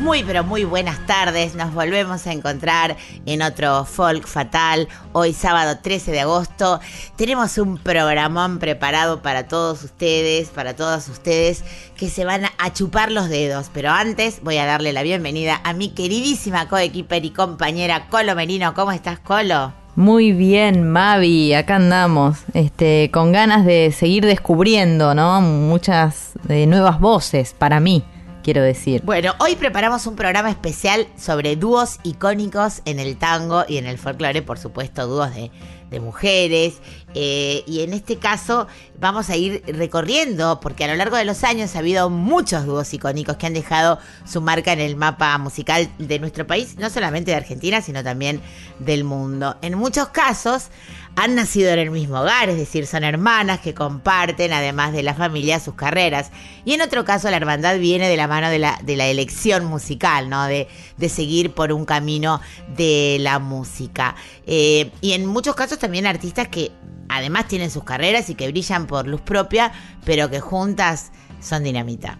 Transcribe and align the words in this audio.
Muy 0.00 0.24
pero 0.24 0.44
muy 0.44 0.64
buenas 0.64 1.04
tardes, 1.06 1.54
nos 1.54 1.74
volvemos 1.74 2.26
a 2.26 2.32
encontrar 2.32 2.96
en 3.26 3.42
otro 3.42 3.84
Folk 3.84 4.26
Fatal, 4.26 4.88
hoy 5.12 5.34
sábado 5.34 5.78
13 5.82 6.10
de 6.10 6.20
agosto. 6.20 6.80
Tenemos 7.16 7.58
un 7.58 7.76
programón 7.76 8.58
preparado 8.58 9.20
para 9.20 9.46
todos 9.46 9.84
ustedes, 9.84 10.48
para 10.48 10.74
todas 10.74 11.06
ustedes 11.10 11.64
que 11.98 12.08
se 12.08 12.24
van 12.24 12.44
a 12.56 12.72
chupar 12.72 13.12
los 13.12 13.28
dedos. 13.28 13.70
Pero 13.74 13.90
antes 13.90 14.40
voy 14.42 14.56
a 14.56 14.64
darle 14.64 14.94
la 14.94 15.02
bienvenida 15.02 15.60
a 15.64 15.74
mi 15.74 15.90
queridísima 15.90 16.66
coequiper 16.66 17.22
y 17.26 17.30
compañera 17.30 18.08
Colo 18.08 18.34
Merino. 18.34 18.72
¿Cómo 18.72 18.92
estás, 18.92 19.18
Colo? 19.18 19.74
Muy 19.96 20.32
bien, 20.32 20.88
Mavi, 20.88 21.52
acá 21.52 21.76
andamos, 21.76 22.38
este, 22.54 23.10
con 23.12 23.32
ganas 23.32 23.66
de 23.66 23.92
seguir 23.92 24.24
descubriendo, 24.24 25.14
¿no? 25.14 25.42
Muchas 25.42 26.32
eh, 26.48 26.66
nuevas 26.66 27.00
voces 27.00 27.54
para 27.58 27.80
mí, 27.80 28.02
quiero 28.42 28.62
decir. 28.62 29.02
Bueno, 29.04 29.34
hoy 29.38 29.56
preparamos 29.56 30.06
un 30.06 30.16
programa 30.16 30.50
especial 30.50 31.06
sobre 31.16 31.56
dúos 31.56 31.98
icónicos 32.02 32.82
en 32.84 32.98
el 32.98 33.16
tango 33.16 33.64
y 33.68 33.78
en 33.78 33.86
el 33.86 33.98
folclore, 33.98 34.42
por 34.42 34.58
supuesto, 34.58 35.06
dúos 35.06 35.34
de, 35.34 35.50
de 35.90 36.00
mujeres. 36.00 36.80
Eh, 37.14 37.64
y 37.66 37.80
en 37.80 37.92
este 37.92 38.16
caso 38.18 38.66
vamos 38.98 39.30
a 39.30 39.36
ir 39.36 39.62
recorriendo, 39.66 40.60
porque 40.60 40.84
a 40.84 40.88
lo 40.88 40.94
largo 40.96 41.16
de 41.16 41.24
los 41.24 41.42
años 41.42 41.74
ha 41.74 41.78
habido 41.78 42.10
muchos 42.10 42.66
dúos 42.66 42.92
icónicos 42.92 43.36
que 43.36 43.46
han 43.46 43.54
dejado 43.54 43.98
su 44.26 44.40
marca 44.40 44.72
en 44.72 44.80
el 44.80 44.96
mapa 44.96 45.36
musical 45.38 45.90
de 45.98 46.18
nuestro 46.18 46.46
país, 46.46 46.76
no 46.78 46.90
solamente 46.90 47.30
de 47.30 47.38
Argentina, 47.38 47.80
sino 47.80 48.04
también 48.04 48.40
del 48.78 49.04
mundo. 49.04 49.56
En 49.62 49.76
muchos 49.76 50.08
casos 50.08 50.68
han 51.16 51.34
nacido 51.34 51.70
en 51.70 51.78
el 51.78 51.90
mismo 51.90 52.20
hogar, 52.20 52.48
es 52.48 52.56
decir, 52.56 52.86
son 52.86 53.04
hermanas 53.04 53.60
que 53.60 53.74
comparten, 53.74 54.52
además 54.52 54.92
de 54.92 55.02
la 55.02 55.14
familia, 55.14 55.58
sus 55.60 55.74
carreras. 55.74 56.30
Y 56.64 56.74
en 56.74 56.82
otro 56.82 57.04
caso, 57.04 57.30
la 57.30 57.36
hermandad 57.36 57.78
viene 57.78 58.08
de 58.08 58.16
la 58.16 58.28
mano 58.28 58.48
de 58.48 58.58
la, 58.58 58.78
de 58.82 58.96
la 58.96 59.06
elección 59.06 59.64
musical, 59.64 60.28
¿no? 60.28 60.44
De, 60.44 60.68
de 60.96 61.08
seguir 61.08 61.52
por 61.52 61.72
un 61.72 61.84
camino 61.84 62.40
de 62.76 63.18
la 63.20 63.38
música. 63.38 64.14
Eh, 64.46 64.90
y 65.00 65.12
en 65.12 65.26
muchos 65.26 65.54
casos 65.54 65.78
también 65.78 66.06
artistas 66.06 66.48
que 66.48 66.70
además 67.10 67.48
tienen 67.48 67.70
sus 67.70 67.84
carreras 67.84 68.30
y 68.30 68.34
que 68.34 68.48
brillan 68.48 68.86
por 68.86 69.06
luz 69.06 69.20
propia, 69.20 69.72
pero 70.04 70.30
que 70.30 70.40
juntas 70.40 71.10
son 71.40 71.64
dinamita. 71.64 72.18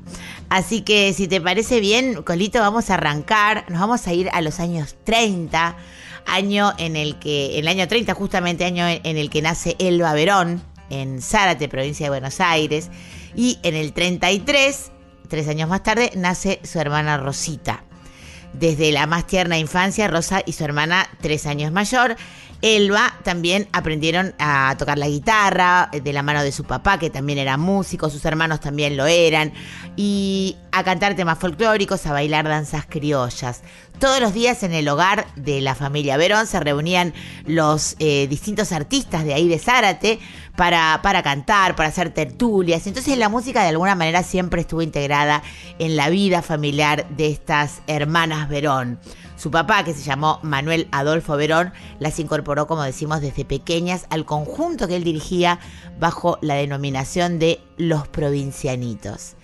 Así 0.48 0.82
que 0.82 1.12
si 1.12 1.28
te 1.28 1.40
parece 1.40 1.80
bien, 1.80 2.22
Colito, 2.22 2.58
vamos 2.60 2.90
a 2.90 2.94
arrancar, 2.94 3.64
nos 3.68 3.80
vamos 3.80 4.06
a 4.06 4.12
ir 4.12 4.28
a 4.32 4.40
los 4.40 4.58
años 4.60 4.96
30, 5.04 5.76
año 6.26 6.72
en 6.78 6.96
el 6.96 7.18
que, 7.18 7.58
el 7.58 7.68
año 7.68 7.86
30 7.86 8.14
justamente, 8.14 8.64
año 8.64 8.86
en, 8.86 9.16
el 9.16 9.30
que 9.30 9.42
nace 9.42 9.76
Elba 9.78 10.12
Verón, 10.14 10.62
en 10.90 11.22
Zárate, 11.22 11.68
provincia 11.68 12.06
de 12.06 12.10
Buenos 12.10 12.40
Aires, 12.40 12.90
y 13.36 13.58
en 13.62 13.76
el 13.76 13.92
33, 13.92 14.90
tres 15.28 15.48
años 15.48 15.68
más 15.68 15.82
tarde, 15.82 16.10
nace 16.16 16.60
su 16.64 16.80
hermana 16.80 17.16
Rosita. 17.16 17.84
Desde 18.52 18.90
la 18.90 19.06
más 19.06 19.28
tierna 19.28 19.58
infancia, 19.58 20.08
Rosa 20.08 20.42
y 20.44 20.52
su 20.52 20.64
hermana, 20.64 21.08
tres 21.20 21.46
años 21.46 21.70
mayor, 21.70 22.16
Elba 22.62 23.14
también 23.24 23.68
aprendieron 23.72 24.34
a 24.38 24.74
tocar 24.78 24.98
la 24.98 25.08
guitarra 25.08 25.88
eh, 25.92 26.00
de 26.00 26.12
la 26.12 26.22
mano 26.22 26.42
de 26.42 26.52
su 26.52 26.64
papá, 26.64 26.98
que 26.98 27.10
también 27.10 27.38
era 27.38 27.56
músico, 27.56 28.10
sus 28.10 28.24
hermanos 28.24 28.60
también 28.60 28.96
lo 28.96 29.06
eran, 29.06 29.52
y 29.96 30.56
a 30.72 30.84
cantar 30.84 31.14
temas 31.14 31.38
folclóricos, 31.38 32.04
a 32.06 32.12
bailar 32.12 32.46
danzas 32.46 32.84
criollas. 32.86 33.62
Todos 33.98 34.20
los 34.20 34.32
días 34.32 34.62
en 34.62 34.72
el 34.72 34.88
hogar 34.88 35.26
de 35.36 35.60
la 35.60 35.74
familia 35.74 36.16
Verón 36.16 36.46
se 36.46 36.60
reunían 36.60 37.12
los 37.46 37.96
eh, 37.98 38.26
distintos 38.28 38.72
artistas 38.72 39.24
de 39.24 39.34
ahí 39.34 39.48
de 39.48 39.58
Zárate 39.58 40.18
para, 40.56 41.00
para 41.02 41.22
cantar, 41.22 41.76
para 41.76 41.90
hacer 41.90 42.10
tertulias. 42.10 42.86
Entonces 42.86 43.18
la 43.18 43.28
música 43.28 43.62
de 43.62 43.68
alguna 43.68 43.94
manera 43.94 44.22
siempre 44.22 44.62
estuvo 44.62 44.80
integrada 44.80 45.42
en 45.78 45.96
la 45.96 46.08
vida 46.08 46.40
familiar 46.40 47.06
de 47.10 47.28
estas 47.28 47.82
hermanas 47.86 48.48
Verón. 48.48 48.98
Su 49.40 49.50
papá, 49.50 49.84
que 49.84 49.94
se 49.94 50.02
llamó 50.02 50.38
Manuel 50.42 50.86
Adolfo 50.92 51.34
Verón, 51.34 51.72
las 51.98 52.18
incorporó, 52.18 52.66
como 52.66 52.82
decimos, 52.82 53.22
desde 53.22 53.46
pequeñas 53.46 54.04
al 54.10 54.26
conjunto 54.26 54.86
que 54.86 54.96
él 54.96 55.02
dirigía 55.02 55.60
bajo 55.98 56.36
la 56.42 56.56
denominación 56.56 57.38
de 57.38 57.58
Los 57.78 58.06
Provincianitos. 58.06 59.36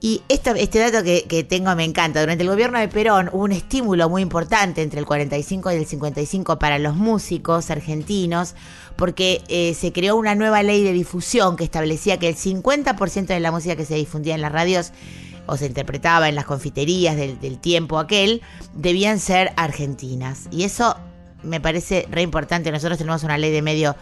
Y 0.00 0.22
esto, 0.30 0.54
este 0.54 0.78
dato 0.78 1.04
que, 1.04 1.46
tengo 1.46 1.74
me 1.76 1.84
encanta. 1.84 2.20
Durante 2.20 2.44
el 2.44 2.48
gobierno 2.48 2.78
de 2.78 2.88
Perón 2.88 3.28
hubo 3.30 3.44
un 3.44 3.52
estímulo 3.52 4.08
muy 4.08 4.22
importante 4.22 4.80
entre 4.80 5.00
el 5.00 5.04
45 5.04 5.72
y 5.72 5.74
el 5.74 5.84
55 5.84 6.58
para 6.58 6.78
los 6.78 6.96
músicos 6.96 7.70
argentinos, 7.70 8.54
porque 8.96 9.42
eh, 9.48 9.74
se 9.74 9.92
creó 9.92 10.16
una 10.16 10.34
nueva 10.34 10.62
ley 10.62 10.82
de 10.82 10.94
difusión 10.94 11.56
que 11.56 11.64
establecía 11.64 12.18
que 12.18 12.28
el 12.30 12.36
50% 12.36 13.26
de 13.26 13.40
la 13.40 13.50
música 13.50 13.76
que 13.76 13.84
se 13.84 13.96
difundía 13.96 14.34
en 14.34 14.40
las 14.40 14.52
radios 14.52 14.92
o 15.46 15.56
se 15.56 15.66
interpretaba 15.66 16.28
en 16.28 16.34
las 16.34 16.44
confiterías 16.44 17.16
del, 17.16 17.40
del 17.40 17.58
tiempo 17.58 17.98
aquel, 17.98 18.42
debían 18.74 19.18
ser 19.18 19.52
argentinas. 19.56 20.48
Y 20.50 20.64
eso 20.64 20.96
me 21.42 21.60
parece 21.60 22.06
re 22.10 22.22
importante. 22.22 22.72
Nosotros 22.72 22.98
tenemos 22.98 23.22
una 23.22 23.38
ley 23.38 23.52
de 23.52 23.62
medio 23.62 23.96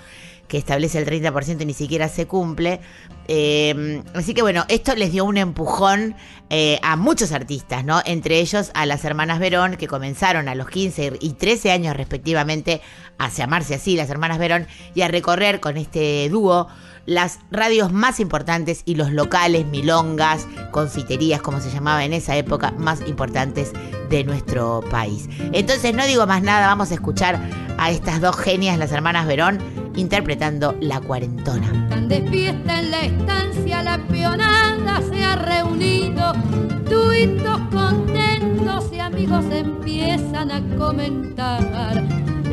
que 0.53 0.58
establece 0.58 0.98
el 0.98 1.06
30% 1.06 1.62
y 1.62 1.64
ni 1.64 1.72
siquiera 1.72 2.08
se 2.10 2.26
cumple. 2.26 2.80
Eh, 3.26 4.03
así 4.14 4.34
que 4.34 4.42
bueno, 4.42 4.66
esto 4.69 4.94
les 4.94 5.10
dio 5.10 5.25
un 5.25 5.38
empujón 5.38 6.14
eh, 6.50 6.78
a 6.82 6.97
muchos 6.97 7.32
artistas, 7.32 7.86
¿no? 7.86 8.03
Entre 8.04 8.38
ellos 8.38 8.70
a 8.74 8.84
las 8.84 9.04
hermanas 9.06 9.38
Verón, 9.38 9.76
que 9.76 9.86
comenzaron 9.88 10.48
a 10.48 10.54
los 10.54 10.69
15 10.69 11.14
y 11.20 11.32
13 11.32 11.70
años 11.70 11.97
respectivamente 11.97 12.82
a 13.16 13.30
llamarse 13.30 13.74
así, 13.74 13.97
las 13.97 14.10
hermanas 14.10 14.38
Verón, 14.38 14.66
y 14.94 15.00
a 15.00 15.09
recorrer 15.09 15.60
con 15.60 15.78
este 15.78 16.28
dúo 16.28 16.69
las 17.07 17.41
radios 17.51 17.93
más 17.93 18.21
importantes 18.21 18.83
y 18.85 18.95
los 18.95 19.11
locales, 19.13 19.67
milongas, 19.67 20.47
confiterías, 20.71 21.43
como 21.43 21.61
se 21.61 21.71
llamaba 21.71 22.05
en 22.05 22.13
esa 22.13 22.37
época, 22.37 22.73
más 22.79 23.01
importantes 23.07 23.73
de 24.09 24.25
nuestro 24.25 24.83
país. 24.91 25.29
Entonces 25.53 25.95
no 25.95 26.07
digo 26.07 26.27
más 26.27 26.43
nada, 26.43 26.67
vamos 26.67 26.91
a 26.91 26.95
escuchar 26.95 27.41
a 27.79 27.91
estas 27.91 28.21
dos 28.21 28.37
genias, 28.37 28.79
las 28.79 28.93
hermanas 28.93 29.27
Verón, 29.27 29.59
interpretando 29.97 30.77
La 30.81 31.01
Cuarentona. 31.01 31.89
De 32.09 32.17
en 32.17 32.91
la 32.91 33.01
estancia, 33.01 33.83
la 33.83 33.99
peonada 33.99 35.01
se 35.11 35.25
ha 35.25 35.37
reunido. 35.37 36.33
Tuitos 36.89 37.59
contentos 37.71 38.93
y 38.93 38.99
amigos 38.99 39.45
empiezan 39.51 40.51
a 40.51 40.61
comentar. 40.77 42.05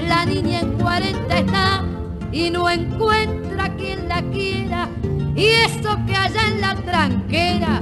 La 0.08 0.26
niña 0.26 0.62
en 0.62 0.78
40 0.78 1.38
está 1.38 1.84
y 2.32 2.50
no 2.50 2.70
encuentra 2.70 3.76
quien 3.76 4.08
la 4.08 4.22
quiera. 4.24 4.90
Y 5.36 5.46
eso 5.46 5.98
que 6.06 6.16
allá 6.16 6.48
en 6.48 6.62
la 6.62 6.76
tranquera 6.76 7.80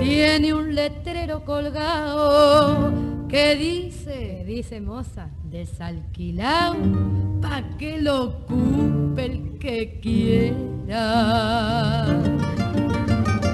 tiene 0.00 0.54
un 0.54 0.74
letrero 0.74 1.44
colgado 1.44 2.92
que 3.28 3.54
dice, 3.54 4.44
dice 4.46 4.80
moza, 4.80 5.28
desalquilado, 5.44 6.76
pa' 7.40 7.62
que 7.78 8.00
lo 8.00 8.24
ocupe 8.24 9.24
el 9.24 9.58
que 9.58 10.00
quiera. 10.00 12.06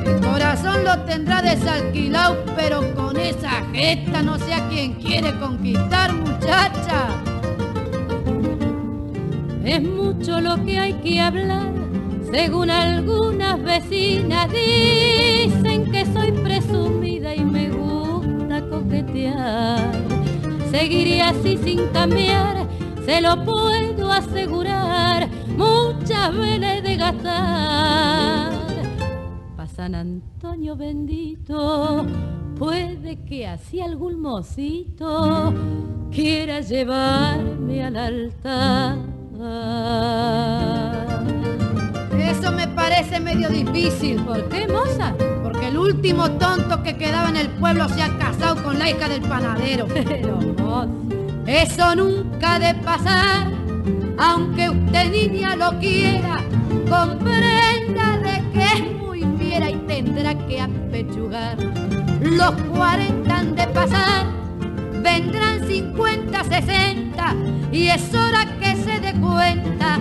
El 0.06 0.20
corazón 0.20 0.84
lo 0.84 0.98
tendrá 1.00 1.42
desalquilado, 1.42 2.44
pero 2.56 2.94
con 2.94 3.18
esa 3.18 3.50
jeta 3.72 4.22
no 4.22 4.38
sé 4.38 4.54
a 4.54 4.66
quién 4.68 4.94
quiere 4.94 5.38
conquistar, 5.38 6.15
muchacha. 6.15 6.75
Es 9.66 9.83
mucho 9.83 10.41
lo 10.41 10.65
que 10.65 10.78
hay 10.78 10.92
que 10.92 11.21
hablar, 11.21 11.72
según 12.30 12.71
algunas 12.71 13.60
vecinas 13.60 14.48
dicen 14.53 15.91
que 15.91 16.07
soy 16.07 16.30
presumida 16.30 17.34
y 17.34 17.45
me 17.45 17.71
gusta 17.71 18.63
coquetear. 18.71 19.91
Seguiré 20.71 21.21
así 21.21 21.59
sin 21.59 21.89
cambiar, 21.89 22.68
se 23.04 23.21
lo 23.21 23.45
puedo 23.45 24.13
asegurar, 24.13 25.28
muchas 25.57 26.36
veces 26.36 26.83
de 26.84 26.97
gastar. 26.97 28.53
Pa' 29.57 29.66
San 29.66 29.97
Antonio 29.97 30.77
bendito, 30.77 32.07
puede 32.57 33.24
que 33.24 33.48
así 33.48 33.80
algún 33.80 34.21
mocito 34.21 35.53
quiera 36.12 36.60
llevarme 36.60 37.83
al 37.83 37.97
altar. 37.97 39.16
Eso 42.18 42.53
me 42.53 42.68
parece 42.68 43.21
medio 43.21 43.48
difícil. 43.48 44.22
¿Por 44.22 44.48
qué, 44.48 44.66
moza? 44.66 45.15
Porque 45.42 45.60
que 45.60 45.68
el 45.68 45.78
último 45.78 46.30
tonto 46.33 46.83
que 46.83 46.97
quedaba 46.97 47.28
en 47.28 47.36
el 47.36 47.48
pueblo 47.50 47.88
se 47.88 48.03
ha 48.03 48.16
casado 48.18 48.62
con 48.62 48.78
la 48.78 48.91
hija 48.91 49.09
del 49.09 49.22
panadero. 49.22 49.86
Pero 49.94 50.41
eso 51.47 51.94
nunca 51.94 52.59
de 52.59 52.74
pasar, 52.74 53.53
aunque 54.18 54.68
usted 54.71 55.10
niña 55.10 55.54
lo 55.54 55.78
quiera, 55.78 56.41
comprenda 56.88 58.18
de 58.18 58.42
que 58.53 58.65
es 58.65 58.97
muy 59.00 59.24
fiera 59.38 59.71
y 59.71 59.77
tendrá 59.86 60.34
que 60.47 60.60
apechugar. 60.60 61.56
Los 62.21 62.53
40 62.77 63.36
han 63.36 63.54
de 63.54 63.66
pasar, 63.68 64.27
vendrán 65.03 65.66
50, 65.68 66.44
60 66.44 67.34
y 67.71 67.88
es 67.88 68.15
hora 68.15 68.44
que 68.44 68.55
cuenta 69.21 69.98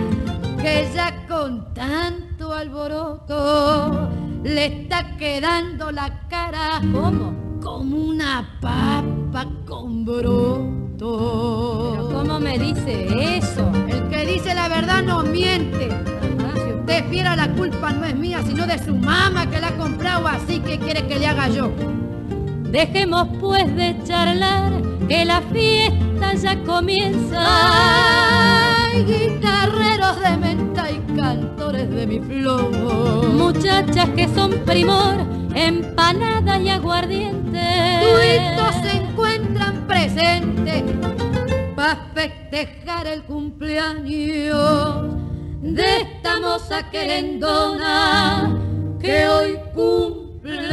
que 0.60 0.88
ya 0.94 1.26
con 1.26 1.72
tanto 1.74 2.52
alboroto 2.52 4.10
le 4.42 4.66
está 4.66 5.16
quedando 5.16 5.90
la 5.90 6.20
cara 6.28 6.80
como, 6.92 7.60
como 7.62 7.96
una 7.96 8.48
papa 8.60 9.46
con 9.66 10.04
broto. 10.04 11.92
¿Pero 11.92 12.08
cómo 12.12 12.40
me 12.40 12.58
dice 12.58 13.36
eso? 13.36 13.70
El 13.88 14.08
que 14.08 14.26
dice 14.26 14.54
la 14.54 14.68
verdad 14.68 15.02
no 15.02 15.22
miente. 15.22 15.88
Si 16.54 16.72
usted 16.72 17.08
fiera 17.10 17.36
la 17.36 17.52
culpa 17.52 17.92
no 17.92 18.04
es 18.04 18.16
mía, 18.16 18.42
sino 18.46 18.66
de 18.66 18.78
su 18.78 18.94
mamá 18.94 19.46
que 19.50 19.60
la 19.60 19.68
ha 19.68 19.76
comprado 19.76 20.26
así 20.26 20.60
que 20.60 20.78
quiere 20.78 21.06
que 21.06 21.18
le 21.18 21.26
haga 21.26 21.48
yo. 21.48 21.70
Dejemos 22.70 23.28
pues 23.40 23.74
de 23.76 23.96
charlar, 24.04 24.72
que 25.08 25.24
la 25.24 25.40
fiesta 25.42 26.34
ya 26.34 26.62
comienza. 26.64 28.65
Guitarreros 29.04 30.20
de 30.20 30.36
menta 30.36 30.90
y 30.90 30.98
cantores 31.16 31.90
de 31.90 32.06
mi 32.06 32.20
flor. 32.20 32.70
Muchachas 33.28 34.08
que 34.10 34.28
son 34.28 34.52
primor, 34.64 35.16
empanadas 35.54 36.60
y 36.60 36.68
aguardiente. 36.68 37.60
Tuitos 38.00 38.74
se 38.82 38.96
encuentran 38.96 39.86
presentes 39.86 40.84
para 41.74 42.10
festejar 42.14 43.06
el 43.06 43.22
cumpleaños 43.24 45.16
de 45.74 46.00
esta 46.00 46.40
moza 46.40 46.90
querendona 46.90 48.56
que 49.00 49.28
hoy 49.28 49.58
cumple 49.74 50.66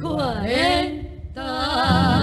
40 0.00 2.19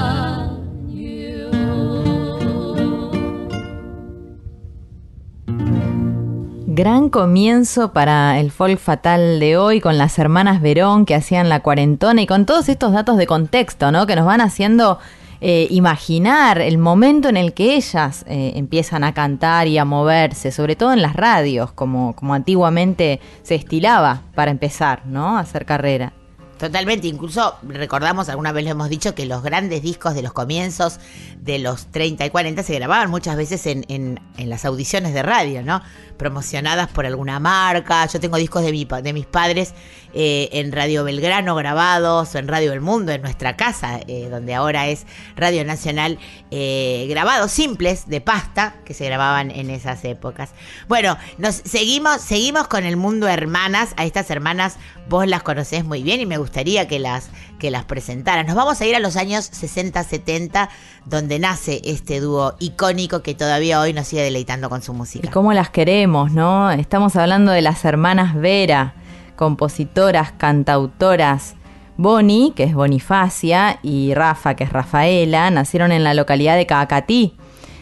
Gran 6.77 7.09
comienzo 7.09 7.91
para 7.91 8.39
el 8.39 8.51
folk 8.51 8.77
fatal 8.77 9.39
de 9.39 9.57
hoy 9.57 9.81
con 9.81 9.97
las 9.97 10.19
hermanas 10.19 10.62
Verón 10.62 11.07
que 11.07 11.15
hacían 11.15 11.50
la 11.50 11.62
cuarentona 11.62 12.21
y 12.21 12.27
con 12.27 12.45
todos 12.45 12.69
estos 12.69 12.91
datos 12.91 13.18
de 13.18 13.25
contexto, 13.25 13.91
¿no? 13.91 14.06
Que 14.06 14.15
nos 14.15 14.27
van 14.27 14.41
haciendo 14.41 15.00
eh, 15.41 15.65
imaginar 15.71 16.62
el 16.62 16.77
momento 16.77 17.29
en 17.29 17.38
el 17.38 17.53
que 17.53 17.77
ellas 17.77 18.25
eh, 18.27 18.51
empiezan 18.53 19.03
a 19.03 19.15
cantar 19.15 19.65
y 19.65 19.79
a 19.79 19.85
moverse, 19.85 20.51
sobre 20.51 20.75
todo 20.75 20.94
en 20.94 21.01
las 21.01 21.15
radios, 21.15 21.71
como, 21.71 22.15
como 22.15 22.35
antiguamente 22.35 23.21
se 23.41 23.56
estilaba 23.56 24.21
para 24.35 24.51
empezar, 24.51 25.01
¿no? 25.07 25.35
A 25.35 25.39
hacer 25.39 25.65
carrera. 25.65 26.13
Totalmente, 26.57 27.07
incluso 27.07 27.56
recordamos, 27.68 28.30
alguna 28.30 28.51
vez 28.51 28.65
lo 28.65 28.71
hemos 28.71 28.89
dicho, 28.89 29.13
que 29.13 29.27
los 29.27 29.44
grandes 29.44 29.83
discos 29.83 30.15
de 30.15 30.24
los 30.24 30.33
comienzos 30.33 31.00
de 31.39 31.59
los 31.59 31.86
30 31.88 32.25
y 32.25 32.30
40 32.31 32.63
se 32.63 32.74
grababan 32.74 33.12
muchas 33.12 33.38
veces 33.38 33.68
en, 33.68 33.86
en, 33.89 34.19
en 34.38 34.50
las 34.50 34.65
audiciones 34.65 35.13
de 35.13 35.21
radio, 35.21 35.62
¿no? 35.62 35.83
Promocionadas 36.18 36.88
por 36.89 37.06
alguna 37.06 37.39
marca. 37.39 38.06
Yo 38.07 38.19
tengo 38.19 38.38
discos 38.38 38.63
de, 38.63 38.71
mi, 38.71 38.86
de 38.86 39.13
mis 39.13 39.27
padres 39.27 39.74
eh, 40.13 40.50
en 40.54 40.71
Radio 40.71 41.04
Belgrano 41.04 41.56
grabados, 41.56 42.33
o 42.33 42.38
en 42.38 42.48
Radio 42.48 42.74
El 42.74 42.81
Mundo, 42.81 43.12
en 43.12 43.21
nuestra 43.21 43.57
casa, 43.57 44.00
eh, 44.07 44.27
donde 44.30 44.54
ahora 44.54 44.88
es 44.88 45.06
Radio 45.36 45.65
Nacional, 45.65 46.18
eh, 46.51 47.06
grabados 47.09 47.51
simples 47.51 48.07
de 48.07 48.21
pasta 48.21 48.75
que 48.86 48.94
se 48.94 49.06
grababan 49.06 49.51
en 49.51 49.69
esas 49.69 50.04
épocas. 50.06 50.51
Bueno, 50.88 51.18
nos 51.38 51.56
seguimos, 51.56 52.21
seguimos 52.21 52.68
con 52.68 52.86
el 52.86 52.98
mundo 52.98 53.27
hermanas. 53.27 53.94
A 53.98 54.06
estas 54.06 54.30
hermanas 54.30 54.77
vos 55.09 55.27
las 55.27 55.44
conocés 55.44 55.83
muy 55.83 56.04
bien 56.04 56.19
y 56.19 56.25
me 56.25 56.38
gustaría 56.38 56.88
que 56.88 57.00
las, 57.00 57.30
que 57.59 57.71
las 57.71 57.86
presentaras. 57.86 58.45
Nos 58.45 58.56
vamos 58.56 58.80
a 58.81 58.86
ir 58.86 58.95
a 58.95 59.00
los 59.00 59.18
años 59.18 59.51
60-70, 59.51 60.69
donde 61.06 61.39
nace 61.39 61.81
este 61.83 62.19
dúo 62.19 62.56
icónico 62.59 63.21
que 63.21 63.36
todavía 63.36 63.80
hoy 63.80 63.94
nos 63.94 64.07
sigue 64.07 64.24
deleitando 64.24 64.69
con 64.69 64.81
su 64.81 64.94
música. 64.94 65.27
Y 65.27 65.31
cómo 65.31 65.54
las 65.54 65.69
queremos, 65.69 66.31
¿no? 66.31 66.71
Estamos 66.71 67.15
hablando 67.15 67.51
de 67.51 67.62
las 67.62 67.83
hermanas 67.86 68.36
Vera 68.36 68.94
compositoras, 69.37 70.33
cantautoras. 70.33 71.55
Boni, 71.97 72.53
que 72.55 72.63
es 72.63 72.75
Bonifacia, 72.75 73.79
y 73.81 74.13
Rafa, 74.13 74.55
que 74.55 74.65
es 74.65 74.71
Rafaela, 74.71 75.49
nacieron 75.49 75.91
en 75.91 76.03
la 76.03 76.13
localidad 76.13 76.55
de 76.55 76.67
Cacatí. 76.67 77.33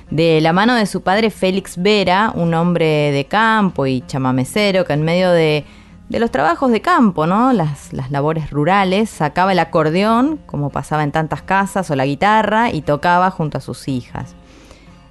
De 0.09 0.39
la 0.39 0.53
mano 0.53 0.75
de 0.75 0.85
su 0.85 1.01
padre 1.01 1.31
Félix 1.31 1.81
Vera, 1.81 2.31
un 2.35 2.53
hombre 2.53 3.11
de 3.11 3.25
campo 3.25 3.87
y 3.87 4.01
chamamecero 4.01 4.85
que 4.85 4.93
en 4.93 5.01
medio 5.01 5.31
de, 5.31 5.65
de 6.09 6.19
los 6.19 6.31
trabajos 6.31 6.71
de 6.71 6.81
campo, 6.81 7.27
¿no? 7.27 7.51
Las, 7.51 7.91
las, 7.91 8.11
labores 8.11 8.51
rurales, 8.51 9.09
sacaba 9.09 9.51
el 9.51 9.59
acordeón, 9.59 10.39
como 10.45 10.69
pasaba 10.69 11.03
en 11.03 11.11
tantas 11.11 11.41
casas, 11.41 11.89
o 11.89 11.95
la 11.95 12.05
guitarra, 12.05 12.71
y 12.71 12.83
tocaba 12.83 13.31
junto 13.31 13.57
a 13.57 13.61
sus 13.61 13.87
hijas. 13.87 14.35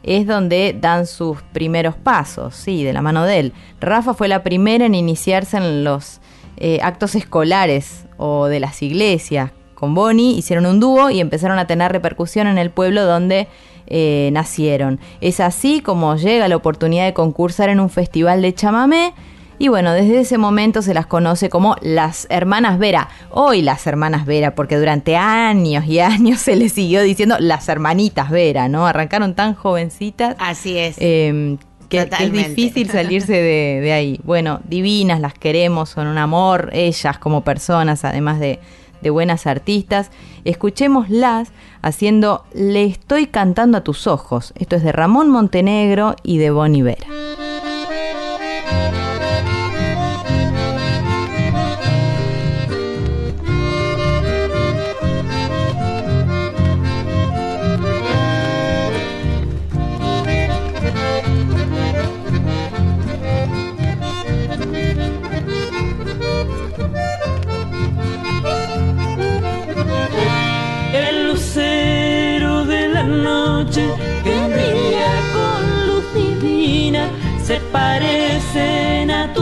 Es 0.02 0.26
donde 0.26 0.76
dan 0.78 1.06
sus 1.06 1.42
primeros 1.42 1.96
pasos, 1.96 2.54
sí, 2.54 2.84
de 2.84 2.92
la 2.92 3.02
mano 3.02 3.24
de 3.24 3.40
él. 3.40 3.52
Rafa 3.80 4.14
fue 4.14 4.28
la 4.28 4.42
primera 4.42 4.86
en 4.86 4.94
iniciarse 4.94 5.56
en 5.56 5.82
los 5.82 6.20
eh, 6.56 6.78
actos 6.82 7.14
escolares 7.14 8.04
o 8.16 8.46
de 8.46 8.60
las 8.60 8.82
iglesias. 8.82 9.50
Con 9.74 9.94
Bonnie 9.94 10.38
hicieron 10.38 10.66
un 10.66 10.80
dúo 10.80 11.10
y 11.10 11.20
empezaron 11.20 11.58
a 11.58 11.66
tener 11.66 11.92
repercusión 11.92 12.46
en 12.46 12.58
el 12.58 12.70
pueblo 12.70 13.04
donde 13.04 13.48
eh, 13.86 14.30
nacieron. 14.32 15.00
Es 15.20 15.40
así 15.40 15.80
como 15.80 16.16
llega 16.16 16.48
la 16.48 16.56
oportunidad 16.56 17.04
de 17.04 17.12
concursar 17.12 17.68
en 17.68 17.80
un 17.80 17.90
festival 17.90 18.40
de 18.40 18.54
chamamé. 18.54 19.12
Y 19.58 19.68
bueno, 19.68 19.92
desde 19.92 20.20
ese 20.20 20.36
momento 20.36 20.82
se 20.82 20.94
las 20.94 21.06
conoce 21.06 21.48
como 21.48 21.76
las 21.80 22.26
hermanas 22.28 22.78
Vera. 22.78 23.08
Hoy 23.30 23.62
las 23.62 23.86
hermanas 23.86 24.26
Vera, 24.26 24.54
porque 24.54 24.76
durante 24.76 25.16
años 25.16 25.86
y 25.86 26.00
años 26.00 26.40
se 26.40 26.56
les 26.56 26.72
siguió 26.72 27.02
diciendo 27.02 27.36
las 27.38 27.68
hermanitas 27.68 28.30
Vera, 28.30 28.68
¿no? 28.68 28.86
Arrancaron 28.86 29.34
tan 29.34 29.54
jovencitas. 29.54 30.34
Así 30.38 30.78
es. 30.78 30.96
Eh, 30.98 31.56
que, 31.94 32.24
es 32.24 32.32
difícil 32.32 32.90
salirse 32.92 33.32
de, 33.32 33.80
de, 33.80 33.92
ahí. 33.92 34.20
Bueno, 34.24 34.60
divinas, 34.68 35.20
las 35.20 35.34
queremos, 35.34 35.90
son 35.90 36.06
un 36.06 36.18
amor, 36.18 36.70
ellas 36.72 37.18
como 37.18 37.42
personas, 37.42 38.04
además 38.04 38.40
de, 38.40 38.60
de 39.04 39.10
buenas 39.10 39.46
artistas. 39.46 40.10
Escuchémoslas 40.44 41.52
haciendo 41.82 42.44
Le 42.52 42.84
estoy 42.84 43.26
cantando 43.26 43.78
a 43.78 43.84
tus 43.84 44.06
ojos. 44.08 44.52
Esto 44.56 44.76
es 44.76 44.82
de 44.82 44.92
Ramón 44.92 45.30
Montenegro 45.30 46.16
y 46.24 46.38
de 46.38 46.50
Bonnie 46.50 46.82
Vera. 46.82 47.06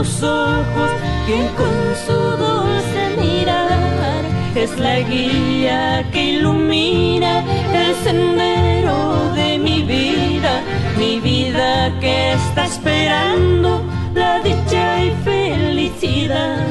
Ojos 0.02 0.90
que 1.26 1.38
con 1.56 1.76
su 2.04 2.18
dulce 2.36 3.02
mirar 3.20 4.24
es 4.54 4.76
la 4.78 4.98
guía 5.00 6.04
que 6.10 6.32
ilumina 6.32 7.44
el 7.72 7.94
sendero 8.02 9.32
de 9.34 9.58
mi 9.58 9.82
vida, 9.82 10.62
mi 10.98 11.20
vida 11.20 11.92
que 12.00 12.32
está 12.32 12.64
esperando 12.64 13.84
la 14.14 14.40
dicha 14.40 15.04
y 15.04 15.10
felicidad. 15.22 16.66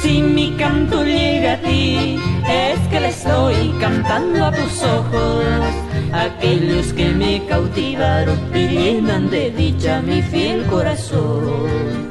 Si 0.00 0.22
mi 0.22 0.52
canto 0.52 1.04
llega 1.04 1.52
a 1.54 1.58
ti, 1.58 2.18
es 2.48 2.78
que 2.88 3.00
le 3.00 3.08
estoy 3.08 3.74
cantando 3.80 4.46
a 4.46 4.50
tus 4.50 4.82
ojos 4.82 5.81
aquellos 6.12 6.92
que 6.92 7.10
me 7.10 7.44
cautivaron 7.46 8.38
y 8.54 8.68
llenan 8.68 9.30
de 9.30 9.50
dicha 9.50 10.02
mi 10.02 10.22
fiel 10.22 10.64
corazón. 10.66 12.10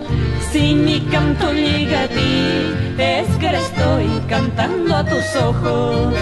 Si 0.52 0.76
mi 0.76 1.00
canto 1.02 1.54
llega 1.54 2.04
a 2.04 2.08
ti, 2.08 2.74
es 2.98 3.28
que 3.38 3.48
estoy 3.48 4.08
cantando 4.28 4.96
a 4.96 5.06
tus 5.06 5.36
ojos, 5.38 6.14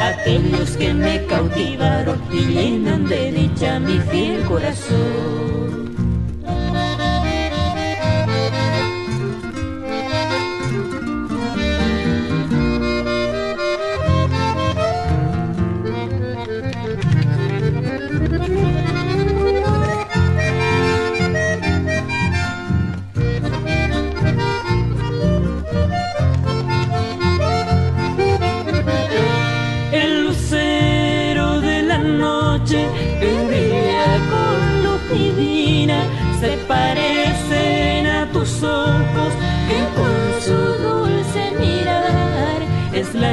aquellos 0.00 0.76
que 0.76 0.94
me 0.94 1.24
cautivaron 1.26 2.20
y 2.30 2.40
llenan 2.40 3.04
de 3.08 3.32
dicha 3.32 3.80
mi 3.80 3.98
fiel 3.98 4.42
corazón. 4.44 5.81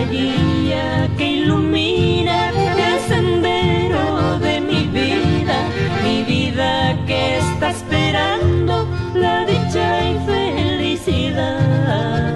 Guía 0.09 1.09
que 1.17 1.31
ilumina 1.31 2.49
el 2.49 2.99
sendero 3.07 4.37
de 4.39 4.59
mi 4.61 4.87
vida, 4.87 5.67
mi 6.03 6.23
vida 6.23 6.97
que 7.05 7.37
está 7.37 7.69
esperando 7.69 8.87
la 9.13 9.45
dicha 9.45 10.09
y 10.09 10.17
felicidad. 10.25 12.33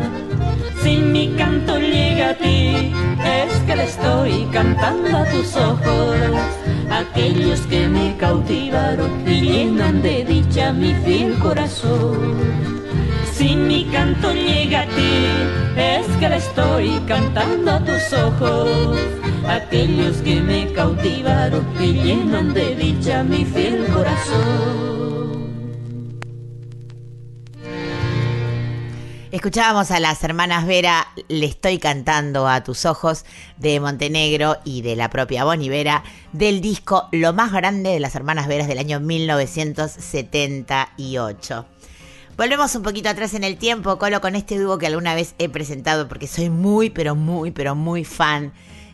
Si 0.82 0.98
mi 0.98 1.34
canto 1.36 1.80
llega 1.80 2.30
a 2.30 2.36
ti, 2.36 2.94
es 3.26 3.54
que 3.66 3.76
le 3.76 3.86
estoy 3.86 4.48
cantando 4.52 5.18
a 5.18 5.26
tus 5.26 5.56
ojos, 5.56 6.20
aquellos 6.92 7.62
que 7.62 7.88
me 7.88 8.16
cautivaron 8.18 9.28
y 9.28 9.42
llenan 9.42 10.00
de 10.02 10.26
dicha 10.26 10.74
mi 10.74 10.94
fiel 11.04 11.34
corazón. 11.40 12.38
Si 13.34 13.56
mi 13.56 13.86
canto 13.86 14.32
llega 14.32 14.82
a 14.82 14.86
ti, 14.86 14.93
es 15.76 16.08
que 16.18 16.30
le 16.30 16.38
estoy 16.38 17.02
cantando 17.08 17.72
a 17.72 17.84
tus 17.84 18.14
ojos. 18.14 18.98
Aquellos 19.48 20.18
que 20.18 20.42
me 20.42 20.72
cautivaron 20.74 21.66
y 21.80 21.94
llenan 21.94 22.54
de 22.54 22.76
dicha 22.76 23.24
mi 23.24 23.46
fiel 23.46 23.88
corazón. 23.88 24.94
Escuchábamos 29.34 29.90
a 29.90 30.00
las 30.00 30.24
hermanas 30.24 30.68
Vera, 30.68 31.08
Le 31.28 31.48
estoy 31.48 31.80
cantando 31.80 32.48
a 32.48 32.64
tus 32.64 32.86
ojos, 32.86 33.26
de 33.58 33.80
Montenegro 33.80 34.58
y 34.64 34.84
de 34.84 34.96
la 34.96 35.10
propia 35.10 35.44
Bonnie 35.44 35.72
Vera, 35.72 36.04
del 36.34 36.62
disco 36.62 37.10
Lo 37.12 37.34
más 37.34 37.52
grande 37.52 37.90
de 37.90 38.00
las 38.00 38.14
hermanas 38.14 38.48
Veras 38.48 38.68
del 38.68 38.78
año 38.78 39.00
1978. 39.00 41.66
Volvemos 42.36 42.74
un 42.74 42.82
poquito 42.82 43.10
atrás 43.10 43.36
en 43.36 43.44
el 43.44 43.58
tiempo, 43.58 44.00
Colo, 44.00 44.20
con 44.20 44.36
este 44.36 44.58
dúo 44.58 44.80
que 44.80 44.88
alguna 44.88 45.14
vez 45.14 45.36
he 45.38 45.50
presentado 45.50 46.08
porque 46.08 46.26
soy 46.26 46.50
muy, 46.50 46.90
pero 46.90 47.14
muy, 47.14 47.52
pero 47.52 47.76
muy 47.76 48.06
fan 48.06 48.54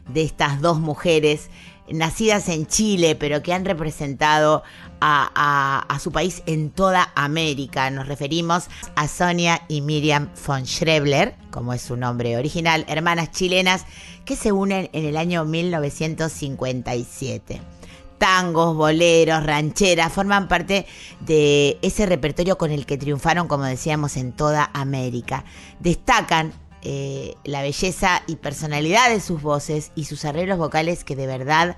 de 0.10 0.24
estas 0.24 0.60
dos 0.60 0.81
mujeres 0.81 1.50
nacidas 1.89 2.50
en 2.50 2.67
Chile, 2.67 3.15
pero 3.15 3.41
que 3.41 3.53
han 3.53 3.63
representado 3.63 4.62
a, 5.00 5.98
su 6.01 6.12
país 6.12 6.43
en 6.48 6.69
toda 6.69 7.13
América. 7.15 7.89
Nos 7.91 8.10
referimos 8.10 8.65
a 8.96 9.08
Sonia 9.08 9.62
y 9.69 9.79
Miriam 9.79 10.27
von 10.46 10.65
Schrebler, 10.65 11.34
como 11.50 11.72
es 11.72 11.81
su 11.81 11.96
nombre 11.96 12.36
original, 12.36 12.84
hermanas 12.89 13.31
chilenas 13.31 13.86
que 14.25 14.36
se 14.36 14.51
unen 14.51 14.89
en 14.91 15.05
el 15.05 15.15
año 15.15 15.46
1957 15.46 17.79
tangos, 18.20 18.76
boleros, 18.76 19.44
rancheras, 19.44 20.14
forman 20.14 20.48
parte 20.48 20.86
de 21.22 21.80
ese 21.82 22.06
repertorio 22.06 22.58
con 22.58 22.72
el 22.72 22.86
que 22.86 22.98
triunfaron, 22.98 23.48
como 23.48 23.64
decíamos, 23.64 24.18
en 24.18 24.34
toda 24.34 24.70
América. 24.74 25.46
Destacan 25.80 26.54
eh, 26.82 27.36
la 27.44 27.62
belleza 27.62 28.22
y 28.28 28.36
personalidad 28.36 29.10
de 29.10 29.20
sus 29.20 29.42
voces 29.42 29.92
y 29.96 30.06
sus 30.06 30.24
arreglos 30.24 30.58
vocales 30.58 31.04
que 31.04 31.16
de 31.16 31.28
verdad 31.28 31.76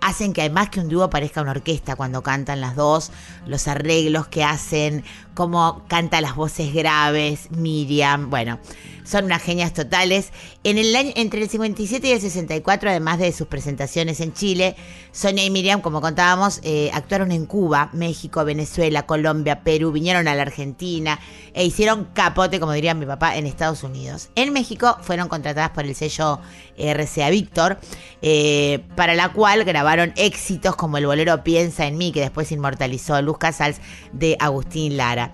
hacen 0.00 0.32
que 0.32 0.42
además 0.42 0.70
que 0.70 0.80
un 0.80 0.88
dúo 0.88 1.10
parezca 1.10 1.42
una 1.42 1.50
orquesta 1.52 1.96
cuando 1.96 2.22
cantan 2.22 2.60
las 2.60 2.76
dos, 2.76 3.10
los 3.46 3.66
arreglos 3.66 4.28
que 4.28 4.44
hacen, 4.44 5.04
cómo 5.36 5.84
canta 5.86 6.22
las 6.22 6.34
voces 6.34 6.72
graves, 6.72 7.50
Miriam, 7.50 8.30
bueno, 8.30 8.58
son 9.04 9.26
unas 9.26 9.42
genias 9.42 9.72
totales. 9.72 10.32
En 10.64 10.78
el 10.78 10.96
año, 10.96 11.12
entre 11.14 11.42
el 11.42 11.48
57 11.48 12.08
y 12.08 12.12
el 12.12 12.20
64, 12.20 12.90
además 12.90 13.18
de 13.18 13.30
sus 13.32 13.46
presentaciones 13.46 14.20
en 14.20 14.32
Chile, 14.32 14.74
Sonia 15.12 15.44
y 15.44 15.50
Miriam, 15.50 15.80
como 15.82 16.00
contábamos, 16.00 16.60
eh, 16.64 16.90
actuaron 16.92 17.30
en 17.32 17.46
Cuba, 17.46 17.90
México, 17.92 18.44
Venezuela, 18.44 19.04
Colombia, 19.04 19.62
Perú, 19.62 19.92
vinieron 19.92 20.26
a 20.26 20.34
la 20.34 20.42
Argentina 20.42 21.20
e 21.54 21.64
hicieron 21.64 22.08
capote, 22.14 22.58
como 22.58 22.72
diría 22.72 22.94
mi 22.94 23.06
papá, 23.06 23.36
en 23.36 23.46
Estados 23.46 23.82
Unidos. 23.82 24.30
En 24.34 24.52
México 24.52 24.96
fueron 25.02 25.28
contratadas 25.28 25.70
por 25.70 25.84
el 25.84 25.94
sello 25.94 26.40
RCA 26.78 27.30
Víctor, 27.30 27.78
eh, 28.22 28.80
para 28.96 29.14
la 29.14 29.32
cual 29.32 29.64
grabaron 29.64 30.12
éxitos 30.16 30.76
como 30.76 30.98
el 30.98 31.06
bolero 31.06 31.44
Piensa 31.44 31.86
en 31.86 31.96
mí, 31.98 32.10
que 32.10 32.20
después 32.20 32.50
inmortalizó 32.52 33.20
Luz 33.22 33.38
Casals 33.38 33.80
de 34.12 34.36
Agustín 34.40 34.96
Lara. 34.96 35.25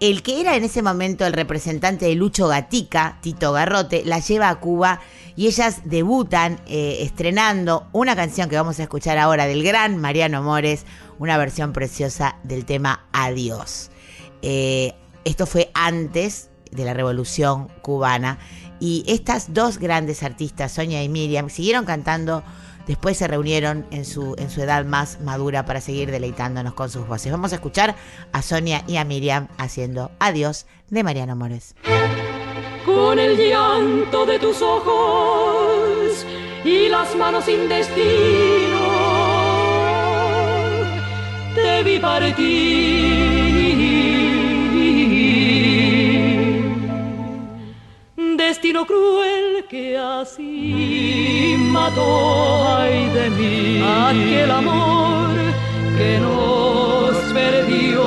El 0.00 0.22
que 0.22 0.40
era 0.40 0.56
en 0.56 0.64
ese 0.64 0.82
momento 0.82 1.26
el 1.26 1.32
representante 1.32 2.06
de 2.06 2.14
Lucho 2.14 2.48
Gatica, 2.48 3.18
Tito 3.20 3.52
Garrote, 3.52 4.02
la 4.04 4.18
lleva 4.18 4.48
a 4.48 4.60
Cuba 4.60 5.00
y 5.36 5.46
ellas 5.46 5.82
debutan 5.84 6.60
eh, 6.66 6.98
estrenando 7.00 7.88
una 7.92 8.16
canción 8.16 8.48
que 8.48 8.56
vamos 8.56 8.78
a 8.78 8.82
escuchar 8.82 9.18
ahora 9.18 9.46
del 9.46 9.62
gran 9.62 9.96
Mariano 9.98 10.42
Mores, 10.42 10.84
una 11.18 11.38
versión 11.38 11.72
preciosa 11.72 12.36
del 12.42 12.64
tema 12.64 13.06
Adiós. 13.12 13.90
Eh, 14.42 14.94
esto 15.24 15.46
fue 15.46 15.70
antes 15.74 16.50
de 16.70 16.84
la 16.84 16.94
revolución 16.94 17.68
cubana 17.82 18.38
y 18.80 19.04
estas 19.06 19.52
dos 19.52 19.78
grandes 19.78 20.22
artistas, 20.22 20.72
Sonia 20.72 21.02
y 21.02 21.08
Miriam, 21.08 21.50
siguieron 21.50 21.84
cantando 21.84 22.42
Después 22.90 23.16
se 23.16 23.28
reunieron 23.28 23.86
en 23.92 24.04
su, 24.04 24.34
en 24.36 24.50
su 24.50 24.62
edad 24.62 24.84
más 24.84 25.20
madura 25.20 25.64
para 25.64 25.80
seguir 25.80 26.10
deleitándonos 26.10 26.74
con 26.74 26.90
sus 26.90 27.06
voces. 27.06 27.30
Vamos 27.30 27.52
a 27.52 27.54
escuchar 27.54 27.94
a 28.32 28.42
Sonia 28.42 28.82
y 28.88 28.96
a 28.96 29.04
Miriam 29.04 29.46
haciendo 29.58 30.10
Adiós 30.18 30.66
de 30.88 31.04
Mariano 31.04 31.36
Mores. 31.36 31.76
Con 32.84 33.20
el 33.20 33.36
llanto 33.36 34.26
de 34.26 34.40
tus 34.40 34.60
ojos 34.60 36.26
y 36.64 36.88
las 36.88 37.14
manos 37.14 37.44
sin 37.44 37.68
destino, 37.68 38.80
te 41.54 41.84
vi 41.84 42.00
partir. 42.00 43.99
Destino 48.50 48.84
cruel 48.84 49.64
que 49.70 49.96
así 49.96 51.54
mató 51.56 52.66
ay 52.66 53.08
de 53.10 53.30
mí. 53.30 53.80
Aquel 53.80 54.50
amor 54.50 55.28
que 55.96 56.18
nos 56.18 57.16
perdió 57.32 58.02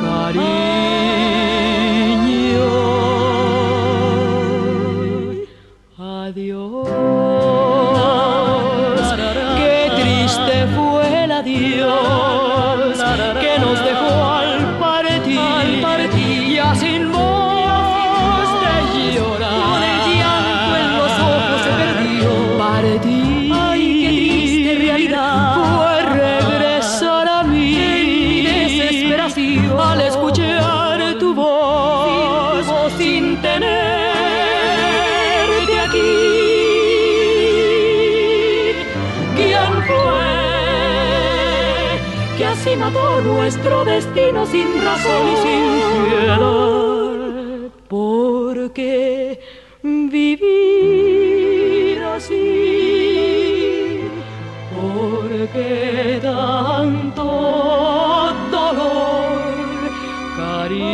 cariño. 0.00 0.40
Adiós 5.98 7.19
nuestro 43.50 43.84
destino 43.84 44.46
sin 44.46 44.68
razón 44.84 45.22
y 45.32 45.36
sin 45.42 45.64
piedad. 46.08 46.38
Porque 47.88 49.40
vivir 49.82 51.24
así, 52.04 54.02
porque 54.80 56.20
tanto 56.22 57.24
dolor, 58.52 59.42
cariño. 60.36 60.86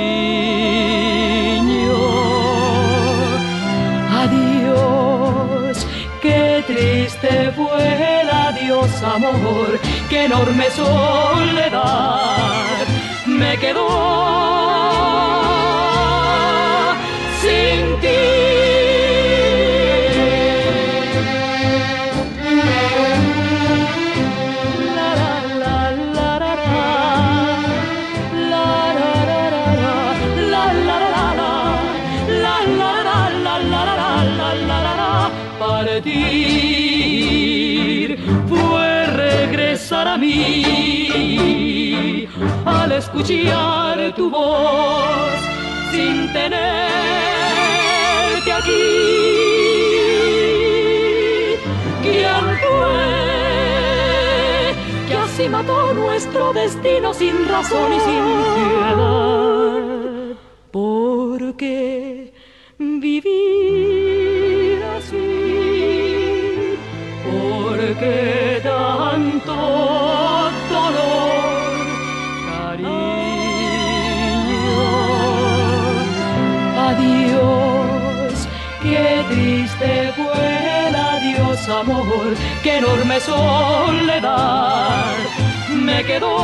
Adiós, 4.23 5.77
qué 6.23 6.65
triste 6.67 7.53
fue 7.55 8.16
amor 9.03 9.81
qué 10.09 10.25
enorme 10.27 10.71
soledad 10.71 11.77
me 13.27 13.59
quedó 13.59 13.87
escuchar 42.97 44.15
tu 44.15 44.31
voz 44.31 45.39
sin 45.91 46.33
tenerte 46.33 46.53
aquí. 48.53 48.83
¿Quién 52.03 52.45
fue 52.63 53.07
que 55.09 55.17
así 55.17 55.49
mató 55.49 55.93
nuestro 55.95 56.53
destino 56.53 57.13
sin 57.13 57.49
razón 57.49 57.93
y 57.93 58.01
sin 58.01 58.25
piedad? 58.55 59.86
Amor, 81.81 82.35
qué 82.63 82.79
enorme 82.79 83.21
soledad 83.21 85.15
me 85.71 86.05
quedó. 86.05 86.37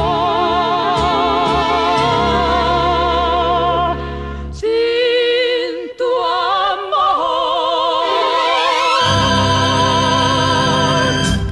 Sin 4.53 4.69
tu 5.97 6.05
amor. 6.75 7.23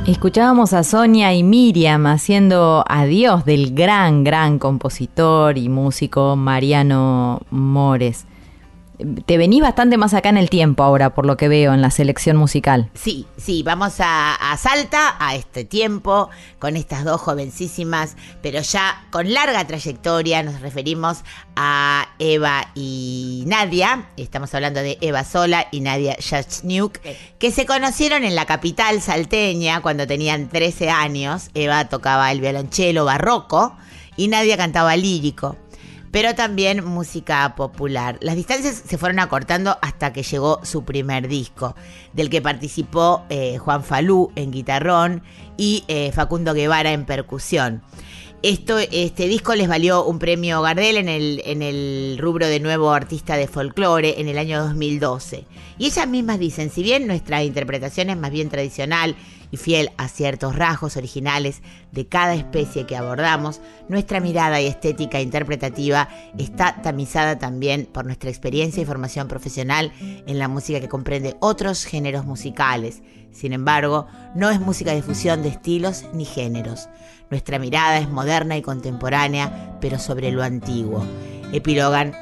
Escuchábamos 0.06 0.72
a 0.75 0.82
Sonia 0.84 1.32
y 1.32 1.42
Miriam 1.42 2.06
haciendo 2.06 2.84
adiós 2.87 3.44
del 3.44 3.75
gran, 3.75 4.25
gran 4.25 4.58
compositor 4.58 5.56
y 5.56 5.68
músico 5.68 6.37
Mariano 6.37 7.40
Mores. 7.50 8.26
Te 9.26 9.38
venís 9.38 9.62
bastante 9.62 9.97
más 9.97 10.14
acá 10.14 10.28
en 10.28 10.37
el 10.37 10.50
tiempo 10.50 10.83
ahora, 10.83 11.14
por 11.14 11.26
lo 11.26 11.37
que 11.37 11.49
veo 11.49 11.73
en 11.75 11.83
la 11.83 11.90
selección 11.90 12.37
musical. 12.37 12.90
Sí, 12.95 13.26
sí, 13.37 13.62
vamos 13.62 14.00
a, 14.00 14.35
a 14.35 14.57
Salta 14.57 15.16
a 15.19 15.35
este 15.35 15.64
tiempo 15.64 16.28
con 16.59 16.76
estas 16.76 17.04
dos 17.04 17.21
jovencísimas, 17.21 18.16
pero 18.42 18.61
ya 18.61 19.07
con 19.11 19.33
larga 19.33 19.66
trayectoria. 19.66 20.42
Nos 20.42 20.61
referimos 20.61 21.19
a 21.57 22.09
Eva 22.19 22.69
y 22.75 23.45
Nadia. 23.47 24.09
Estamos 24.16 24.54
hablando 24.54 24.80
de 24.80 24.99
Eva 25.00 25.25
Sola 25.25 25.69
y 25.71 25.80
Nadia 25.80 26.16
Yachniuk, 26.19 26.99
que 27.38 27.50
se 27.50 27.66
conocieron 27.66 28.25
en 28.25 28.35
la 28.35 28.47
capital 28.47 29.00
salteña 29.00 29.80
cuando 29.80 30.07
tenían 30.07 30.49
13 30.49 30.90
años. 30.90 31.50
Eva 31.54 31.88
tocaba 31.88 32.30
el 32.33 32.40
violonchelo 32.40 33.04
barroco 33.04 33.76
y 34.16 34.28
Nadia 34.28 34.57
cantaba 34.57 34.97
lírico 34.97 35.57
pero 36.10 36.34
también 36.34 36.84
música 36.84 37.54
popular. 37.56 38.18
Las 38.20 38.36
distancias 38.36 38.82
se 38.86 38.98
fueron 38.98 39.18
acortando 39.20 39.78
hasta 39.82 40.12
que 40.12 40.22
llegó 40.22 40.60
su 40.64 40.84
primer 40.84 41.28
disco, 41.28 41.74
del 42.12 42.30
que 42.30 42.42
participó 42.42 43.24
eh, 43.28 43.58
Juan 43.58 43.84
Falú 43.84 44.32
en 44.34 44.50
guitarrón 44.50 45.22
y 45.56 45.84
eh, 45.88 46.10
Facundo 46.12 46.54
Guevara 46.54 46.92
en 46.92 47.04
percusión. 47.04 47.82
Esto, 48.42 48.78
este 48.78 49.28
disco 49.28 49.54
les 49.54 49.68
valió 49.68 50.06
un 50.06 50.18
premio 50.18 50.62
Gardel 50.62 50.96
en 50.96 51.62
el, 51.62 52.16
rubro 52.18 52.46
de 52.46 52.58
nuevo 52.58 52.90
artista 52.90 53.36
de 53.36 53.46
folclore 53.46 54.18
en 54.18 54.28
el 54.28 54.38
año 54.38 54.64
2012. 54.64 55.44
Y 55.76 55.84
ellas 55.84 56.08
mismas 56.08 56.38
dicen, 56.38 56.70
si 56.70 56.82
bien 56.82 57.06
nuestra 57.06 57.44
interpretación 57.44 58.08
es 58.08 58.16
más 58.16 58.30
bien 58.30 58.48
tradicional 58.48 59.14
y 59.50 59.58
fiel 59.58 59.90
a 59.98 60.08
ciertos 60.08 60.56
rasgos 60.56 60.96
originales 60.96 61.60
de 61.92 62.06
cada 62.06 62.34
especie 62.34 62.86
que 62.86 62.96
abordamos, 62.96 63.60
nuestra 63.90 64.20
mirada 64.20 64.58
y 64.58 64.68
estética 64.68 65.20
interpretativa 65.20 66.08
está 66.38 66.80
tamizada 66.80 67.38
también 67.38 67.84
por 67.92 68.06
nuestra 68.06 68.30
experiencia 68.30 68.82
y 68.82 68.86
formación 68.86 69.28
profesional 69.28 69.92
en 70.00 70.38
la 70.38 70.48
música 70.48 70.80
que 70.80 70.88
comprende 70.88 71.36
otros 71.40 71.84
géneros 71.84 72.24
musicales. 72.24 73.02
Sin 73.32 73.52
embargo, 73.52 74.06
no 74.34 74.48
es 74.48 74.60
música 74.60 74.94
de 74.94 75.02
fusión 75.02 75.42
de 75.42 75.50
estilos 75.50 76.06
ni 76.14 76.24
géneros. 76.24 76.88
Nuestra 77.30 77.60
mirada 77.60 77.99
es 77.99 78.10
moderna 78.10 78.56
y 78.56 78.62
contemporánea, 78.62 79.76
pero 79.80 80.00
sobre 80.00 80.32
lo 80.32 80.43
antiguo. 80.43 81.04
Epilogan 81.52 82.12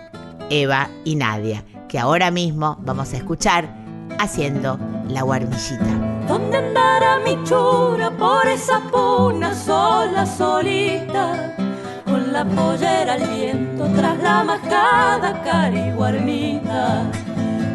Eva 0.50 0.90
y 1.04 1.16
Nadia, 1.16 1.64
que 1.88 1.98
ahora 1.98 2.30
mismo 2.30 2.76
vamos 2.82 3.14
a 3.14 3.16
escuchar 3.16 3.74
haciendo 4.18 4.78
la 5.08 5.22
guarmillita. 5.22 6.26
¿Dónde 6.28 6.58
andará 6.58 7.20
mi 7.20 7.42
chura 7.44 8.10
por 8.18 8.46
esa 8.48 8.80
puna 8.80 9.54
sola, 9.54 10.26
solita? 10.26 11.56
Con 12.04 12.30
la 12.30 12.44
pollera 12.44 13.14
al 13.14 13.26
viento 13.28 13.88
tras 13.96 14.22
la 14.22 14.44
majada 14.44 15.42
cariguarmita. 15.42 17.10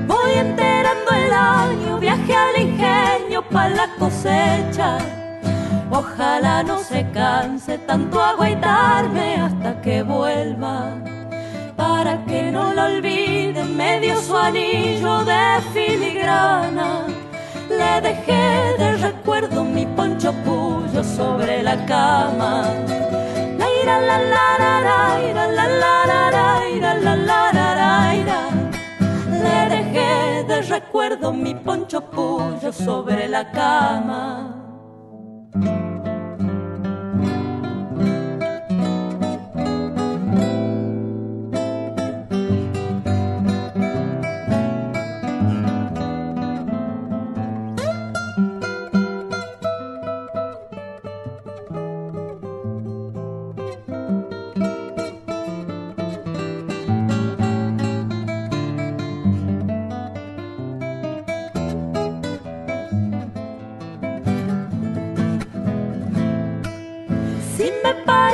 Voy 0.06 0.34
enterando 0.36 1.12
el 1.12 1.34
año, 1.34 1.98
viaje 1.98 2.36
al 2.36 2.62
ingenio 2.62 3.41
para 3.50 3.69
la 3.69 3.96
cosecha. 3.98 5.23
Ojalá 5.95 6.63
no 6.63 6.79
se 6.79 7.06
canse 7.12 7.77
tanto 7.77 8.19
agüitarme 8.19 9.36
hasta 9.36 9.79
que 9.82 10.01
vuelva. 10.01 10.95
Para 11.75 12.25
que 12.25 12.51
no 12.51 12.73
lo 12.73 12.86
olvide, 12.86 13.63
medio 13.63 14.19
su 14.19 14.36
anillo 14.36 15.23
de 15.23 15.62
filigrana 15.71 17.06
le 17.69 18.01
dejé 18.01 18.75
de 18.79 18.97
recuerdo 18.97 19.63
mi 19.63 19.86
poncho 19.86 20.34
puyo 20.43 21.03
sobre 21.03 21.62
la 21.62 21.86
cama. 21.86 22.73
La 23.60 23.67
la 23.86 23.99
la 23.99 24.17
la 24.27 24.58
la 24.58 25.08
la 25.38 25.58
la 25.58 25.67
la 25.67 26.13
la. 28.25 28.41
Le 29.43 29.60
dejé 29.75 30.43
de 30.43 30.62
recuerdo 30.62 31.32
mi 31.32 31.53
poncho 31.53 32.01
puyo 32.01 32.71
sobre 32.71 33.27
la 33.27 33.51
cama. 33.51 34.62
Si 35.54 36.12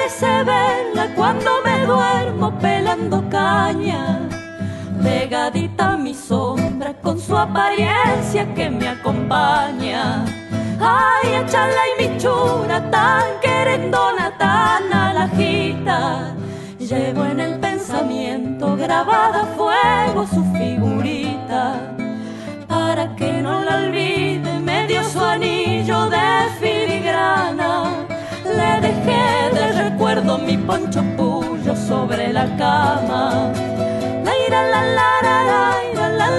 parece 0.09 0.43
verla 0.43 1.13
cuando 1.15 1.51
me 1.63 1.85
duermo 1.85 2.51
pelando 2.59 3.23
caña, 3.29 4.27
pegadita 5.03 5.93
a 5.93 5.97
mi 5.97 6.13
sombra 6.13 6.93
con 7.01 7.19
su 7.19 7.37
apariencia 7.37 8.53
que 8.55 8.69
me 8.69 8.87
acompaña. 8.87 10.25
Ay, 10.79 11.43
échala 11.43 11.81
y 11.91 12.07
mi 12.07 12.17
chura 12.17 12.89
tan 12.89 13.23
querendona, 13.41 14.35
tan 14.37 14.91
alajita. 14.91 16.33
Llevo 16.79 17.25
en 17.25 17.39
el 17.39 17.59
pensamiento 17.59 18.75
grabada 18.75 19.43
a 19.43 19.45
fuego 19.57 20.25
su 20.25 20.43
figurita. 20.57 21.95
Para 22.67 23.15
que 23.15 23.41
no 23.41 23.61
la 23.61 23.75
olvide, 23.77 24.59
me 24.59 24.87
dio 24.87 25.03
su 25.03 25.19
anillo 25.19 26.09
de 26.09 26.49
filigrana. 26.59 27.91
Le 28.45 28.87
dejé 28.87 29.09
de 29.11 29.18
recuerdo 30.09 30.39
mi 30.39 30.57
poncho 30.57 31.03
puyo 31.15 31.75
sobre 31.75 32.33
la 32.33 32.45
cama. 32.57 33.53
La 34.25 34.31
ira 34.47 34.63
la 34.67 34.81
la 34.83 35.21
la 35.21 35.43
la 35.43 35.69
la 36.17 36.29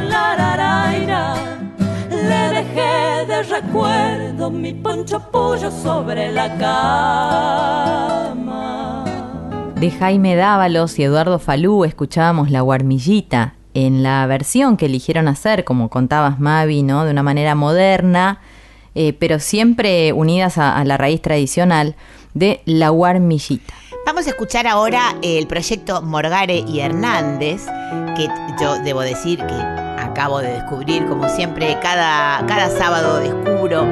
la 0.00 0.36
la 0.36 0.56
la. 1.06 1.36
Le 2.10 2.42
dejé 2.56 3.26
de 3.28 3.42
recuerdo 3.44 4.50
mi 4.50 4.74
poncho 4.74 5.20
puyo 5.30 5.70
sobre 5.70 6.32
la 6.32 6.48
cama. 6.58 8.34
De 9.76 9.92
Jaime 9.92 10.34
Dávalos 10.34 10.98
y 10.98 11.04
Eduardo 11.04 11.38
Falú 11.38 11.84
escuchábamos 11.84 12.50
La 12.50 12.62
Guarmillita 12.62 13.54
en 13.74 14.02
la 14.02 14.26
versión 14.26 14.76
que 14.76 14.86
eligieron 14.86 15.28
hacer, 15.28 15.62
como 15.62 15.88
contabas 15.88 16.40
Mavi, 16.40 16.82
¿no? 16.82 17.04
de 17.04 17.12
una 17.12 17.22
manera 17.22 17.54
moderna, 17.54 18.40
eh, 18.96 19.12
pero 19.12 19.38
siempre 19.38 20.12
unidas 20.12 20.58
a, 20.58 20.76
a 20.76 20.84
la 20.84 20.96
raíz 20.96 21.22
tradicional 21.22 21.94
de 22.34 22.60
La 22.64 22.90
Guarmillita. 22.90 23.74
Vamos 24.06 24.26
a 24.26 24.30
escuchar 24.30 24.66
ahora 24.66 25.16
el 25.22 25.46
proyecto 25.46 26.02
Morgare 26.02 26.64
y 26.68 26.80
Hernández, 26.80 27.66
que 28.16 28.28
yo 28.60 28.78
debo 28.82 29.00
decir 29.00 29.38
que 29.38 29.54
acabo 29.98 30.40
de 30.40 30.52
descubrir, 30.52 31.06
como 31.06 31.28
siempre, 31.28 31.78
cada, 31.80 32.44
cada 32.46 32.68
sábado 32.68 33.18
descubro 33.18 33.86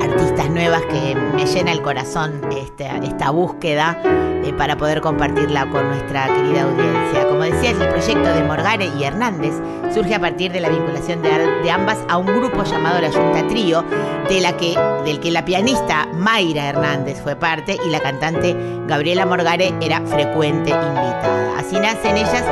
artistas 0.00 0.50
nuevas 0.50 0.82
que 0.86 1.14
me 1.14 1.44
llena 1.44 1.72
el 1.72 1.82
corazón 1.82 2.40
esta, 2.50 2.96
esta 2.98 3.30
búsqueda 3.30 4.00
eh, 4.44 4.52
para 4.56 4.76
poder 4.76 5.00
compartirla 5.00 5.68
con 5.70 5.88
nuestra 5.88 6.26
querida 6.26 6.62
audiencia. 6.62 7.26
Como 7.28 7.42
decía, 7.42 7.70
el 7.70 7.88
proyecto 7.88 8.34
de 8.34 8.42
Morgare 8.42 8.90
y 8.98 9.04
Hernández 9.04 9.54
surge 9.92 10.14
a 10.14 10.20
partir 10.20 10.52
de 10.52 10.60
la 10.60 10.68
vinculación 10.68 11.22
de, 11.22 11.70
ambas 11.70 11.98
a 12.08 12.18
un 12.18 12.26
grupo 12.26 12.64
llamado 12.64 13.00
la 13.00 13.10
Junta 13.10 13.46
Trío, 13.48 13.84
de 14.28 14.54
que, 14.58 14.78
del 15.04 15.20
que 15.20 15.30
la 15.30 15.44
pianista 15.44 16.06
Mayra 16.14 16.68
Hernández 16.68 17.20
fue 17.22 17.36
parte 17.36 17.76
y 17.84 17.90
la 17.90 18.00
cantante 18.00 18.56
Gabriela 18.86 19.26
Morgare 19.26 19.74
era 19.80 20.00
frecuente 20.02 20.70
invitada. 20.70 21.58
Así 21.58 21.78
nacen 21.78 22.16
ellas 22.16 22.44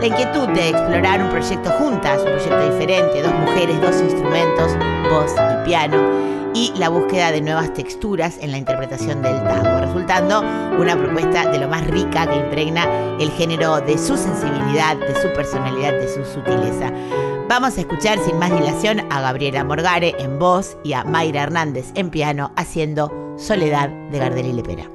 la 0.00 0.06
inquietud 0.06 0.48
de 0.48 0.70
explorar 0.70 1.22
un 1.22 1.30
proyecto 1.30 1.70
juntas, 1.70 2.18
un 2.18 2.32
proyecto 2.32 2.72
diferente, 2.72 3.22
dos 3.22 3.34
mujeres, 3.34 3.80
dos 3.80 4.00
instrumentos, 4.00 4.76
voz 5.10 5.32
y 5.32 5.64
piano, 5.64 5.96
y 6.54 6.72
la 6.76 6.88
búsqueda 6.88 7.32
de 7.32 7.40
nuevas 7.40 7.72
texturas 7.74 8.38
en 8.40 8.52
la 8.52 8.58
interpretación 8.58 9.20
del 9.22 9.42
tango, 9.42 9.80
resultando 9.80 10.40
una 10.78 10.96
propuesta 10.96 11.50
de 11.50 11.58
lo 11.58 11.68
más 11.68 11.86
rica 11.88 12.26
que 12.26 12.36
impregna 12.36 13.16
el 13.18 13.30
género 13.32 13.80
de 13.80 13.98
su 13.98 14.16
sensibilidad, 14.16 14.96
de 14.96 15.20
su 15.20 15.32
personalidad, 15.34 15.92
de 15.92 16.08
su 16.08 16.24
sutileza. 16.24 16.92
Vamos 17.48 17.76
a 17.76 17.80
escuchar 17.80 18.18
sin 18.20 18.38
más 18.38 18.50
dilación 18.50 19.00
a 19.12 19.20
Gabriela 19.20 19.64
Morgare 19.64 20.14
en 20.18 20.38
voz 20.38 20.78
y 20.84 20.94
a 20.94 21.04
Mayra 21.04 21.42
Hernández 21.42 21.90
en 21.94 22.10
piano 22.10 22.52
haciendo 22.56 23.12
Soledad 23.36 23.90
de 24.10 24.18
Gardel 24.18 24.46
y 24.46 24.52
Lepera. 24.52 24.90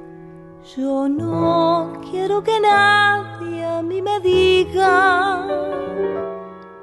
Yo 0.76 1.10
no 1.10 1.94
quiero 2.10 2.44
que 2.44 2.60
nadie 2.60 3.66
a 3.66 3.82
mí 3.82 4.02
me 4.02 4.20
diga 4.20 5.46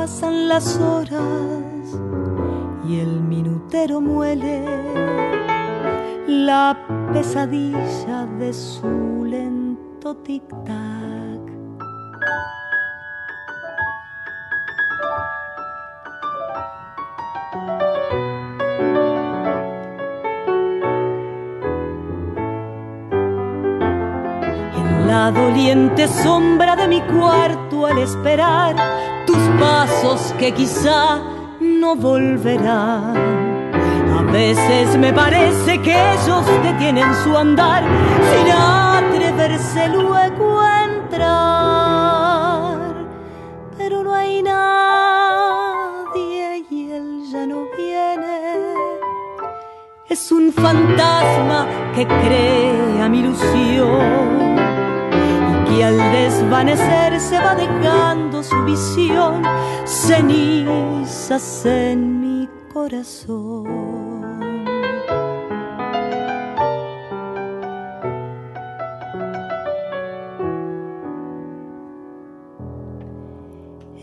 Pasan 0.00 0.48
las 0.48 0.78
horas 0.78 1.20
y 2.88 3.00
el 3.00 3.20
minutero 3.20 4.00
muele 4.00 4.64
la 6.26 6.74
pesadilla 7.12 8.24
de 8.38 8.50
su 8.50 9.26
lento 9.26 10.16
tic-tac. 10.24 11.42
La 25.10 25.30
doliente 25.32 26.06
sombra 26.06 26.76
de 26.76 26.86
mi 26.86 27.00
cuarto 27.00 27.86
al 27.86 27.98
esperar 27.98 28.76
tus 29.26 29.42
pasos 29.58 30.32
que 30.38 30.52
quizá 30.52 31.18
no 31.58 31.96
volverán. 31.96 33.16
A 34.18 34.22
veces 34.30 34.96
me 34.96 35.12
parece 35.12 35.82
que 35.82 35.96
ellos 36.12 36.44
detienen 36.62 37.12
su 37.24 37.36
andar 37.36 37.82
sin 38.30 38.52
atreverse 38.52 39.88
luego 39.88 40.60
a 40.60 40.84
entrar. 40.84 42.78
Pero 43.76 44.04
no 44.04 44.14
hay 44.14 44.44
nadie 44.44 45.44
y 46.70 46.92
él 46.92 47.24
ya 47.32 47.46
no 47.48 47.66
viene. 47.76 48.38
Es 50.08 50.30
un 50.30 50.52
fantasma 50.52 51.66
que 51.96 52.06
crea 52.06 53.08
mi 53.08 53.18
ilusión 53.18 54.49
y 55.70 55.82
al 55.82 55.96
desvanecer 56.12 57.20
se 57.20 57.38
va 57.38 57.54
dejando 57.54 58.42
su 58.42 58.56
visión, 58.64 59.42
cenizas 59.84 61.64
en 61.64 62.20
mi 62.20 62.48
corazón. 62.72 63.66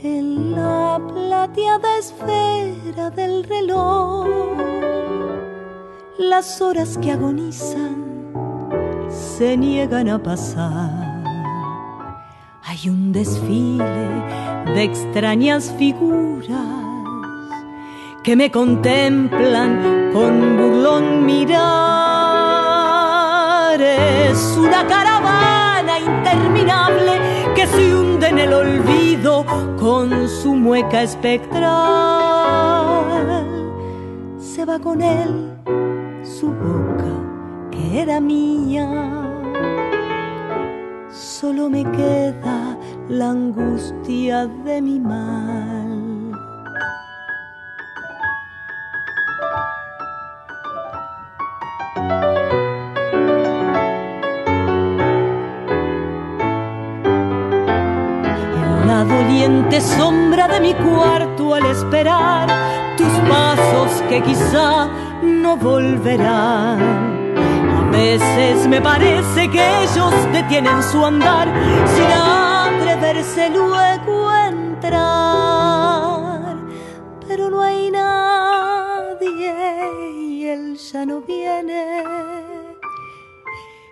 En 0.03 0.51
la 0.55 1.01
plateada 1.05 1.97
esfera 1.97 3.09
del 3.09 3.43
reloj, 3.43 4.27
las 6.17 6.61
horas 6.61 6.97
que 6.97 7.11
agonizan 7.11 8.05
se 9.09 9.57
niegan 9.57 10.09
a 10.09 10.21
pasar 10.21 11.06
hay 12.77 12.89
un 12.89 13.11
desfile 13.11 14.23
de 14.75 14.83
extrañas 14.83 15.73
figuras 15.77 16.47
que 18.23 18.35
me 18.35 18.51
contemplan 18.51 20.11
con 20.13 20.57
burlón 20.57 21.25
mirar. 21.25 21.57
Es 23.81 24.55
una 24.57 24.85
caravana 24.85 25.97
interminable 25.99 27.13
que 27.55 27.65
se 27.65 27.95
hunde 27.95 28.27
en 28.27 28.37
el 28.39 28.53
olvido 28.53 29.43
con 29.79 30.29
su 30.29 30.53
mueca 30.53 31.01
espectral. 31.01 31.65
Se 34.37 34.65
va 34.65 34.77
con 34.77 35.01
él 35.01 35.53
su 36.23 36.47
boca 36.47 37.05
que 37.71 38.01
era 38.01 38.19
mía 38.19 39.16
solo 41.39 41.69
me 41.69 41.83
queda 41.83 42.75
la 43.09 43.29
angustia 43.29 44.47
de 44.65 44.81
mi 44.81 44.99
mal. 44.99 46.31
En 58.55 58.87
la 58.87 59.03
doliente 59.03 59.79
sombra 59.79 60.47
de 60.47 60.59
mi 60.59 60.73
cuarto 60.73 61.53
al 61.53 61.67
esperar 61.67 62.47
tus 62.97 63.13
pasos 63.29 64.01
que 64.09 64.23
quizá 64.23 64.87
no 65.21 65.55
volverán 65.55 67.16
veces 67.97 68.67
me 68.67 68.79
parece 68.79 69.49
que 69.49 69.83
ellos 69.83 70.13
detienen 70.31 70.83
su 70.83 71.03
andar 71.03 71.47
sin 71.95 72.05
atreverse 72.05 73.49
luego 73.49 74.29
a 74.29 74.47
entrar. 74.49 75.37
Pero 77.27 77.49
no 77.49 77.61
hay 77.61 77.89
nadie 77.89 79.53
y 80.15 80.45
él 80.45 80.77
ya 80.77 81.05
no 81.05 81.21
viene. 81.21 82.03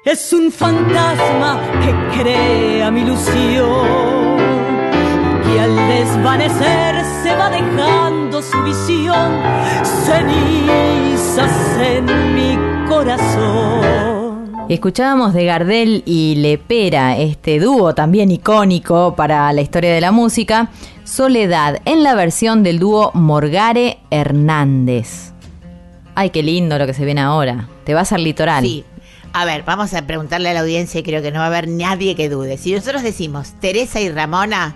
Es 0.04 0.32
un 0.34 0.52
fantasma 0.52 1.60
que 1.82 1.92
crea 2.20 2.92
mi 2.92 3.02
ilusión 3.02 4.38
y 5.52 5.58
al 5.58 5.76
desvanecer 5.94 7.04
se 7.24 7.36
va 7.36 7.50
dejando 7.50 8.40
su 8.44 8.62
visión, 8.64 9.42
cenizas 10.06 11.58
en 11.80 12.06
mi 12.36 12.65
corazón. 12.88 14.66
Escuchábamos 14.70 15.34
de 15.34 15.46
Gardel 15.46 16.04
y 16.06 16.36
Lepera, 16.36 17.18
este 17.18 17.60
dúo 17.60 17.94
también 17.94 18.32
icónico 18.32 19.16
para 19.16 19.52
la 19.54 19.62
historia 19.62 19.94
de 19.94 20.02
la 20.02 20.12
música, 20.12 20.70
Soledad, 21.04 21.82
en 21.86 22.02
la 22.02 22.16
versión 22.16 22.64
del 22.64 22.80
dúo 22.80 23.12
Morgare 23.14 24.00
Hernández. 24.10 25.34
Ay, 26.16 26.32
qué 26.32 26.42
lindo 26.42 26.80
lo 26.80 26.88
que 26.88 26.96
se 26.96 27.06
viene 27.06 27.22
ahora. 27.22 27.68
Te 27.84 27.94
vas 27.94 28.12
al 28.12 28.24
litoral. 28.24 28.64
Sí. 28.64 28.84
A 29.34 29.46
ver, 29.46 29.64
vamos 29.64 29.94
a 29.94 30.08
preguntarle 30.08 30.50
a 30.50 30.54
la 30.54 30.62
audiencia 30.62 31.02
y 31.02 31.04
creo 31.04 31.22
que 31.22 31.32
no 31.32 31.40
va 31.40 31.46
a 31.46 31.48
haber 31.50 31.68
nadie 31.68 32.16
que 32.16 32.30
dude. 32.30 32.58
Si 32.58 32.74
nosotros 32.74 33.04
decimos 33.04 33.54
Teresa 33.60 34.00
y 34.00 34.10
Ramona, 34.10 34.76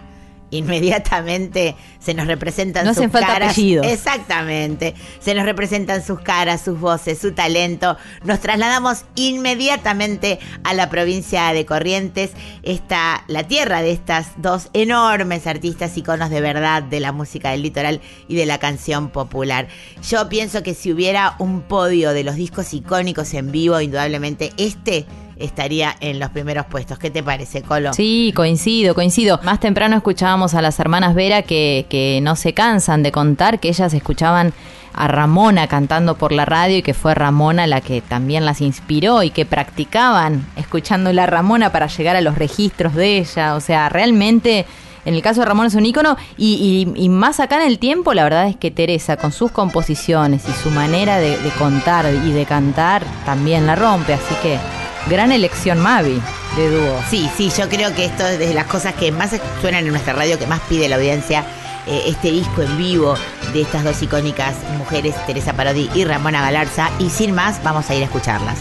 inmediatamente 0.51 1.75
se 1.99 2.13
nos 2.13 2.27
representan 2.27 2.85
no 2.85 2.93
sus 2.93 3.07
caras. 3.07 3.57
Exactamente. 3.57 4.95
Se 5.19 5.33
nos 5.33 5.45
representan 5.45 6.03
sus 6.03 6.19
caras, 6.19 6.61
sus 6.61 6.79
voces, 6.79 7.19
su 7.19 7.33
talento. 7.33 7.97
Nos 8.23 8.39
trasladamos 8.39 9.05
inmediatamente 9.15 10.39
a 10.63 10.73
la 10.73 10.89
provincia 10.89 11.51
de 11.53 11.65
Corrientes, 11.65 12.31
esta, 12.63 13.23
la 13.27 13.43
tierra 13.47 13.81
de 13.81 13.91
estas 13.91 14.31
dos 14.37 14.69
enormes 14.73 15.47
artistas, 15.47 15.97
iconos 15.97 16.29
de 16.29 16.41
verdad 16.41 16.83
de 16.83 16.99
la 16.99 17.11
música 17.11 17.51
del 17.51 17.61
litoral 17.61 18.01
y 18.27 18.35
de 18.35 18.45
la 18.45 18.57
canción 18.57 19.09
popular. 19.09 19.67
Yo 20.07 20.29
pienso 20.29 20.63
que 20.63 20.73
si 20.73 20.91
hubiera 20.91 21.35
un 21.39 21.61
podio 21.61 22.13
de 22.13 22.23
los 22.23 22.35
discos 22.35 22.73
icónicos 22.73 23.33
en 23.33 23.51
vivo, 23.51 23.79
indudablemente 23.81 24.51
este 24.57 25.05
estaría 25.39 25.95
en 25.99 26.19
los 26.19 26.29
primeros 26.29 26.65
puestos. 26.65 26.99
¿Qué 26.99 27.09
te 27.09 27.23
parece, 27.23 27.61
Colo? 27.61 27.93
Sí, 27.93 28.33
coincido, 28.35 28.93
coincido. 28.93 29.39
Más 29.43 29.59
temprano 29.59 29.95
escuchábamos 29.95 30.53
a 30.53 30.61
las 30.61 30.79
hermanas 30.79 31.15
Vera 31.15 31.41
que, 31.41 31.85
que 31.89 32.19
no 32.21 32.35
se 32.35 32.53
cansan 32.53 33.03
de 33.03 33.11
contar 33.11 33.59
que 33.59 33.69
ellas 33.69 33.93
escuchaban 33.93 34.53
a 34.93 35.07
Ramona 35.07 35.67
cantando 35.67 36.17
por 36.17 36.31
la 36.31 36.45
radio 36.45 36.77
y 36.77 36.81
que 36.81 36.93
fue 36.93 37.15
Ramona 37.15 37.67
la 37.67 37.79
que 37.81 38.01
también 38.01 38.45
las 38.45 38.59
inspiró 38.59 39.23
y 39.23 39.29
que 39.29 39.45
practicaban 39.45 40.45
escuchando 40.55 41.13
la 41.13 41.25
Ramona 41.25 41.71
para 41.71 41.87
llegar 41.87 42.15
a 42.15 42.21
los 42.21 42.37
registros 42.37 42.95
de 42.95 43.19
ella. 43.19 43.55
O 43.55 43.61
sea, 43.61 43.87
realmente 43.89 44.65
en 45.05 45.13
el 45.13 45.21
caso 45.21 45.39
de 45.39 45.45
Ramona 45.45 45.69
es 45.69 45.75
un 45.75 45.85
ícono 45.85 46.17
y, 46.37 46.91
y, 46.95 47.09
más 47.09 47.39
acá 47.39 47.61
en 47.61 47.67
el 47.67 47.79
tiempo 47.79 48.13
la 48.13 48.23
verdad 48.23 48.47
es 48.47 48.57
que 48.57 48.71
Teresa 48.71 49.15
con 49.15 49.31
sus 49.31 49.51
composiciones 49.51 50.43
y 50.49 50.51
su 50.51 50.69
manera 50.69 51.17
de, 51.17 51.37
de 51.37 51.49
contar 51.51 52.05
y 52.25 52.31
de 52.31 52.45
cantar 52.45 53.03
también 53.25 53.65
la 53.65 53.75
rompe. 53.75 54.13
Así 54.13 54.35
que 54.41 54.59
gran 55.07 55.31
elección 55.31 55.79
Mavi 55.79 56.21
de 56.55 56.71
dúo. 56.71 57.01
Sí, 57.09 57.29
sí, 57.35 57.51
yo 57.57 57.69
creo 57.69 57.93
que 57.93 58.05
esto 58.05 58.25
es 58.25 58.39
de 58.39 58.53
las 58.53 58.65
cosas 58.65 58.93
que 58.93 59.11
más 59.11 59.31
suenan 59.61 59.85
en 59.85 59.91
nuestra 59.91 60.13
radio, 60.13 60.37
que 60.39 60.47
más 60.47 60.59
pide 60.61 60.89
la 60.89 60.95
audiencia 60.97 61.45
eh, 61.87 62.03
este 62.07 62.31
disco 62.31 62.61
en 62.61 62.77
vivo 62.77 63.15
de 63.53 63.61
estas 63.61 63.83
dos 63.83 64.01
icónicas 64.01 64.55
mujeres, 64.77 65.15
Teresa 65.25 65.53
Parodi 65.53 65.89
y 65.95 66.05
Ramona 66.05 66.41
Galarza. 66.41 66.89
Y 66.99 67.09
sin 67.09 67.33
más, 67.33 67.61
vamos 67.63 67.89
a 67.89 67.95
ir 67.95 68.03
a 68.03 68.05
escucharlas. 68.05 68.59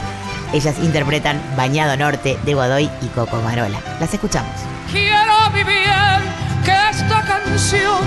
Ellas 0.53 0.77
interpretan 0.83 1.41
Bañado 1.57 1.97
Norte 1.97 2.39
de 2.45 2.55
Godoy 2.55 2.91
y 3.03 3.07
Coco 3.09 3.37
Marola. 3.43 3.81
Las 4.01 4.15
escuchamos. 4.15 4.53
Quiero 4.91 5.51
vivir 5.53 5.89
que 6.65 6.75
esta 6.91 7.23
canción 7.23 8.01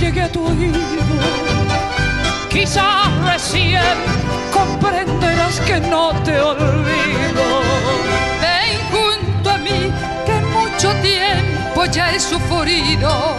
llegue 0.00 0.22
a 0.22 0.32
tu 0.32 0.44
oído. 0.44 0.80
Quizás 2.50 3.12
recién 3.24 3.82
comprenderás 4.52 5.60
que 5.60 5.80
no 5.80 6.12
te 6.22 6.40
olvido. 6.40 7.73
Que 9.64 10.40
mucho 10.52 10.92
tiempo 11.00 11.84
ya 11.86 12.12
he 12.12 12.20
sufrido 12.20 13.34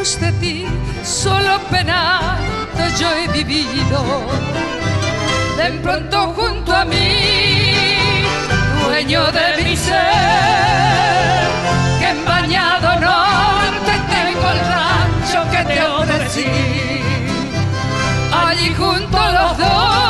de 0.00 0.32
ti, 0.32 0.66
solo 1.04 1.58
penando 1.70 2.82
yo 2.98 3.08
he 3.12 3.28
vivido. 3.28 4.02
De 5.58 5.70
pronto 5.82 6.32
junto 6.34 6.74
a 6.74 6.86
mí, 6.86 8.24
dueño 8.82 9.30
de 9.30 9.62
mi 9.62 9.76
ser, 9.76 10.00
que 11.98 12.08
en 12.08 12.24
bañado 12.24 12.98
norte 12.98 13.92
tengo 14.08 14.46
el 14.54 14.60
rancho 14.72 15.50
que 15.50 15.64
te 15.64 15.82
ofrecí. 15.84 16.50
Allí 18.32 18.74
junto 18.74 19.18
a 19.18 19.32
los 19.32 19.58
dos, 19.58 20.09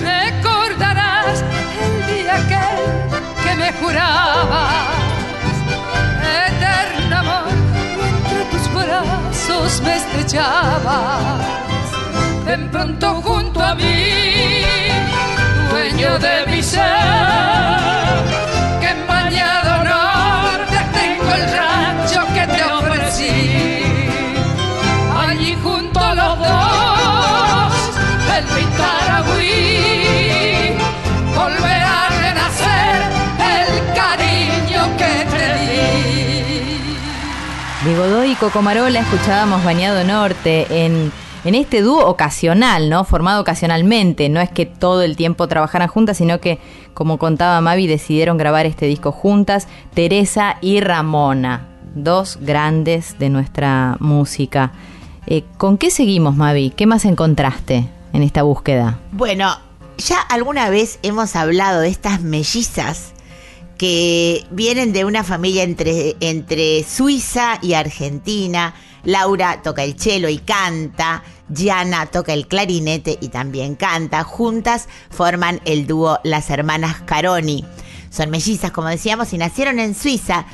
Recordarás 0.00 1.42
el 1.84 1.94
día 2.12 2.36
que, 2.50 2.64
que 3.42 3.54
me 3.56 3.72
jurabas 3.74 4.84
eterno 6.48 7.16
amor 7.16 7.48
entre 8.14 8.44
tus 8.52 8.64
brazos 8.74 9.80
me 9.82 9.96
estrechabas. 9.96 11.40
De 12.44 12.56
pronto 12.70 13.22
junto 13.22 13.62
a 13.62 13.74
mí, 13.74 14.62
dueño 15.70 16.18
de 16.18 16.46
mi 16.48 16.62
ser, 16.62 17.75
De 38.36 38.40
Godoy 38.40 38.50
y 38.50 38.50
Cocomarola 38.50 39.00
escuchábamos 39.00 39.64
Bañado 39.64 40.04
Norte 40.04 40.66
en, 40.84 41.12
en 41.44 41.54
este 41.54 41.82
dúo 41.82 42.06
ocasional, 42.06 42.88
¿no? 42.88 43.04
Formado 43.04 43.40
ocasionalmente. 43.40 44.28
No 44.28 44.40
es 44.40 44.50
que 44.50 44.66
todo 44.66 45.02
el 45.02 45.16
tiempo 45.16 45.48
trabajaran 45.48 45.88
juntas, 45.88 46.16
sino 46.16 46.40
que, 46.40 46.58
como 46.94 47.18
contaba 47.18 47.60
Mavi, 47.60 47.86
decidieron 47.86 48.36
grabar 48.36 48.66
este 48.66 48.86
disco 48.86 49.12
juntas, 49.12 49.68
Teresa 49.94 50.56
y 50.60 50.80
Ramona, 50.80 51.66
dos 51.94 52.38
grandes 52.40 53.18
de 53.18 53.30
nuestra 53.30 53.96
música. 54.00 54.72
Eh, 55.26 55.44
¿Con 55.56 55.78
qué 55.78 55.90
seguimos, 55.90 56.36
Mavi? 56.36 56.70
¿Qué 56.70 56.86
más 56.86 57.04
encontraste? 57.04 57.88
en 58.16 58.22
esta 58.22 58.42
búsqueda? 58.42 58.98
Bueno, 59.12 59.58
ya 59.98 60.20
alguna 60.20 60.70
vez 60.70 60.98
hemos 61.02 61.36
hablado 61.36 61.80
de 61.80 61.88
estas 61.88 62.22
mellizas 62.22 63.12
que 63.78 64.46
vienen 64.50 64.92
de 64.92 65.04
una 65.04 65.24
familia 65.24 65.62
entre, 65.62 66.16
entre 66.20 66.84
Suiza 66.84 67.58
y 67.62 67.74
Argentina. 67.74 68.74
Laura 69.04 69.62
toca 69.62 69.84
el 69.84 69.98
cello 69.98 70.28
y 70.28 70.38
canta, 70.38 71.22
Gianna 71.52 72.06
toca 72.06 72.32
el 72.32 72.48
clarinete 72.48 73.18
y 73.20 73.28
también 73.28 73.76
canta. 73.76 74.24
Juntas 74.24 74.88
forman 75.10 75.60
el 75.64 75.86
dúo 75.86 76.18
Las 76.24 76.50
Hermanas 76.50 77.02
Caroni. 77.02 77.64
Son 78.10 78.30
mellizas, 78.30 78.72
como 78.72 78.88
decíamos, 78.88 79.32
y 79.32 79.38
nacieron 79.38 79.78
en 79.78 79.94
Suiza 79.94 80.46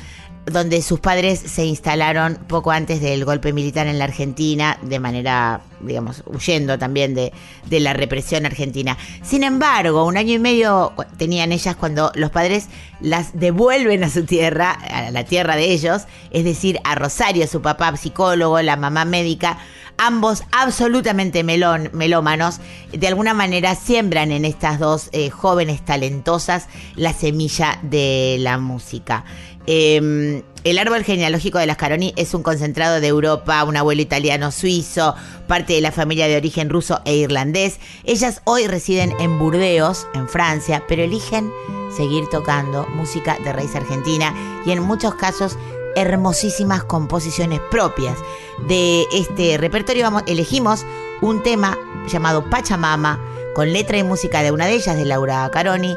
donde 0.45 0.81
sus 0.81 0.99
padres 0.99 1.39
se 1.39 1.65
instalaron 1.65 2.35
poco 2.47 2.71
antes 2.71 2.99
del 2.99 3.23
golpe 3.23 3.53
militar 3.53 3.87
en 3.87 3.97
la 3.97 4.05
Argentina, 4.05 4.77
de 4.81 4.99
manera, 4.99 5.61
digamos, 5.79 6.23
huyendo 6.25 6.77
también 6.77 7.15
de, 7.15 7.31
de, 7.65 7.79
la 7.79 7.93
represión 7.93 8.45
argentina. 8.45 8.97
Sin 9.21 9.43
embargo, 9.43 10.05
un 10.05 10.17
año 10.17 10.33
y 10.33 10.39
medio 10.39 10.93
tenían 11.17 11.51
ellas 11.51 11.75
cuando 11.75 12.11
los 12.15 12.29
padres 12.31 12.67
las 12.99 13.39
devuelven 13.39 14.03
a 14.03 14.09
su 14.09 14.25
tierra, 14.25 14.71
a 14.71 15.11
la 15.11 15.23
tierra 15.23 15.55
de 15.55 15.71
ellos, 15.71 16.03
es 16.31 16.43
decir, 16.43 16.79
a 16.83 16.95
Rosario, 16.95 17.47
su 17.47 17.61
papá 17.61 17.95
psicólogo, 17.95 18.61
la 18.61 18.75
mamá 18.75 19.05
médica, 19.05 19.59
ambos 19.97 20.43
absolutamente 20.51 21.43
melón, 21.43 21.89
melómanos, 21.93 22.59
de 22.91 23.07
alguna 23.07 23.33
manera 23.33 23.75
siembran 23.75 24.31
en 24.31 24.45
estas 24.45 24.79
dos 24.79 25.09
eh, 25.11 25.29
jóvenes 25.29 25.83
talentosas 25.85 26.67
la 26.95 27.13
semilla 27.13 27.79
de 27.81 28.37
la 28.39 28.57
música. 28.57 29.25
Eh, 29.67 30.43
el 30.63 30.79
árbol 30.79 31.03
genealógico 31.03 31.57
de 31.57 31.65
las 31.65 31.75
Caroni 31.75 32.13
es 32.15 32.33
un 32.33 32.41
concentrado 32.41 33.01
de 33.01 33.07
Europa, 33.07 33.63
un 33.65 33.75
abuelo 33.75 34.01
italiano 34.01 34.49
suizo, 34.49 35.13
parte 35.45 35.73
de 35.73 35.81
la 35.81 35.91
familia 35.91 36.27
de 36.27 36.37
origen 36.37 36.69
ruso 36.69 37.01
e 37.03 37.15
irlandés. 37.17 37.79
Ellas 38.05 38.41
hoy 38.45 38.67
residen 38.67 39.13
en 39.19 39.39
Burdeos, 39.39 40.07
en 40.13 40.29
Francia, 40.29 40.83
pero 40.87 41.03
eligen 41.03 41.51
seguir 41.95 42.23
tocando 42.31 42.87
música 42.95 43.37
de 43.43 43.51
raíz 43.51 43.75
argentina 43.75 44.33
y 44.65 44.71
en 44.71 44.81
muchos 44.81 45.15
casos 45.15 45.57
hermosísimas 45.95 46.85
composiciones 46.85 47.59
propias. 47.69 48.17
De 48.67 49.05
este 49.11 49.57
repertorio 49.57 50.09
elegimos 50.27 50.85
un 51.21 51.43
tema 51.43 51.77
llamado 52.07 52.49
Pachamama, 52.49 53.19
con 53.53 53.71
letra 53.71 53.97
y 53.97 54.03
música 54.03 54.41
de 54.41 54.51
una 54.51 54.65
de 54.65 54.73
ellas, 54.73 54.95
de 54.95 55.05
Laura 55.05 55.49
Caroni, 55.51 55.95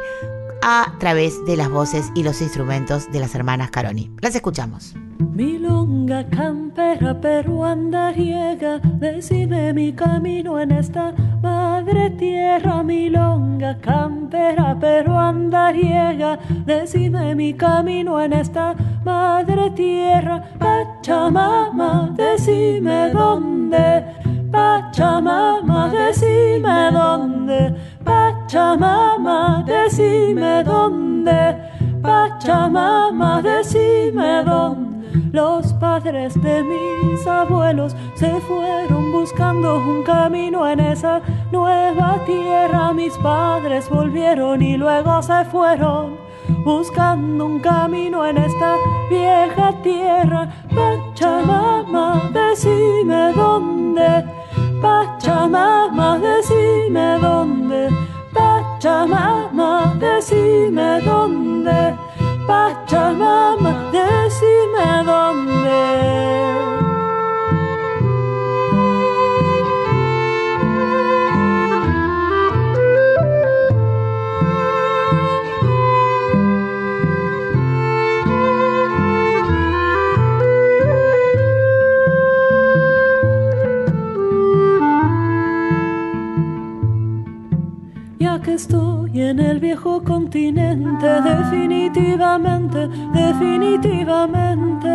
a 0.69 0.93
través 0.99 1.45
de 1.45 1.57
las 1.57 1.71
voces 1.71 2.11
y 2.17 2.25
los 2.25 2.43
instrumentos 2.43 3.13
de 3.13 3.21
las 3.21 3.37
hermanas 3.37 3.71
Caroni. 3.71 4.11
Las 4.21 4.35
escuchamos. 4.35 4.97
Milonga 5.21 6.29
campera 6.29 7.21
peruanda 7.21 8.11
riega, 8.11 8.81
decide 8.81 9.73
mi 9.73 9.93
camino 9.93 10.59
en 10.59 10.73
esta 10.73 11.15
madre 11.41 12.11
tierra. 12.11 12.83
Milonga 12.83 13.79
campera 13.79 14.77
peruanda 14.81 15.71
riega, 15.71 16.41
decide 16.65 17.37
mi 17.37 17.55
camino 17.55 18.21
en 18.21 18.33
esta 18.33 18.75
madre 19.05 19.71
tierra. 19.71 20.43
Pachamama, 20.59 22.13
decime 22.17 23.11
dónde. 23.11 24.05
Pachamama, 24.51 25.89
decime 25.89 26.91
dónde. 26.93 27.75
Pachamama, 28.05 29.65
decime 29.67 30.63
dónde. 30.65 31.57
Pachamama, 32.03 33.43
decime 33.43 34.43
dónde. 34.45 34.87
Los 35.33 35.73
padres 35.75 36.41
de 36.43 36.63
mis 36.63 37.27
abuelos 37.27 37.97
se 38.15 38.41
fueron 38.41 39.13
buscando 39.13 39.77
un 39.77 40.03
camino 40.03 40.69
en 40.69 40.81
esa 40.81 41.21
nueva 41.53 42.19
tierra. 42.25 42.93
Mis 42.93 43.15
padres 43.19 43.89
volvieron 43.91 44.63
y 44.63 44.77
luego 44.77 45.23
se 45.23 45.45
fueron 45.47 46.26
buscando 46.67 47.47
un 47.47 47.61
camino 47.61 48.27
en 48.27 48.39
esta 48.39 48.75
vieja 49.09 49.73
tierra. 49.85 50.49
Pachamama, 50.75 52.29
decime 52.33 53.33
dónde. 53.35 54.25
Pachamama, 54.83 56.19
decime 56.19 57.19
dónde. 57.21 57.89
Pachamama, 58.35 59.95
decime 60.01 61.01
dónde. 61.03 61.95
Pachamama, 62.49 63.73
decime 63.93 65.05
dónde. 65.05 66.86
Estoy 88.35 89.21
en 89.21 89.39
el 89.39 89.61
viejo 89.61 90.03
continente, 90.03 91.07
definitivamente, 91.23 92.89
definitivamente. 93.13 94.89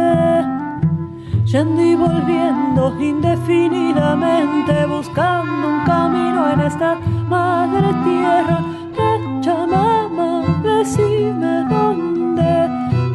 Yendo 1.46 1.82
y 1.82 1.96
volviendo 1.96 3.00
indefinidamente, 3.00 4.86
buscando 4.86 5.68
un 5.68 5.84
camino 5.86 6.52
en 6.54 6.60
esta 6.62 6.96
madre 7.30 7.88
tierra. 8.04 8.60
Pachamama, 8.98 10.44
decime 10.64 11.66
dónde. 11.70 12.70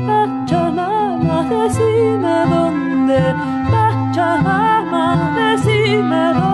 Pachamama, 0.07 1.43
decime 1.51 2.47
dónde. 2.51 3.35
Pachamama, 3.71 5.05
decime 5.37 6.33
dónde. 6.35 6.46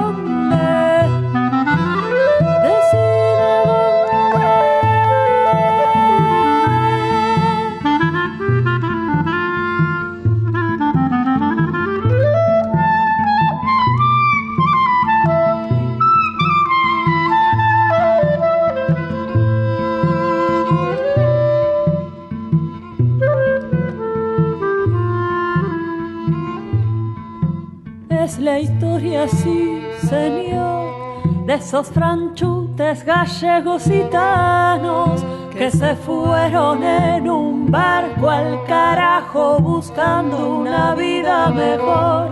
Esos 31.83 31.95
franchutes 31.95 33.05
gallegos 33.05 33.85
gitanos 33.85 35.25
que 35.53 35.69
se 35.69 35.97
fueron 35.97 36.85
en 36.85 37.29
un 37.29 37.69
barco 37.71 38.31
al 38.31 38.65
carajo 38.67 39.59
buscando 39.59 40.59
una 40.59 40.95
vida 40.95 41.51
mejor. 41.51 42.31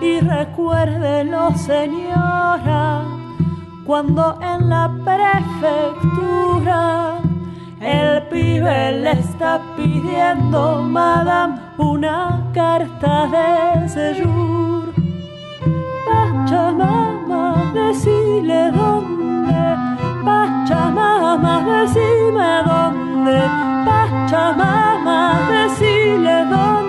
Y 0.00 0.20
recuérdelo, 0.20 1.54
señora, 1.54 3.02
cuando 3.84 4.38
en 4.40 4.70
la 4.70 4.90
prefectura 5.04 7.18
el 7.80 8.22
pibe 8.28 8.92
le 8.92 9.12
está 9.12 9.60
pidiendo, 9.76 10.82
madame, 10.82 11.60
una 11.76 12.50
carta 12.54 13.26
de 13.26 13.86
sellur. 13.88 14.94
Pachamama, 16.06 17.11
decile 17.72 18.70
dónde. 18.72 19.76
Pachamama, 20.24 21.54
decime 21.60 22.62
dónde. 22.64 23.42
Pachamama, 23.84 25.40
decile 25.50 26.44
dónde. 26.50 26.81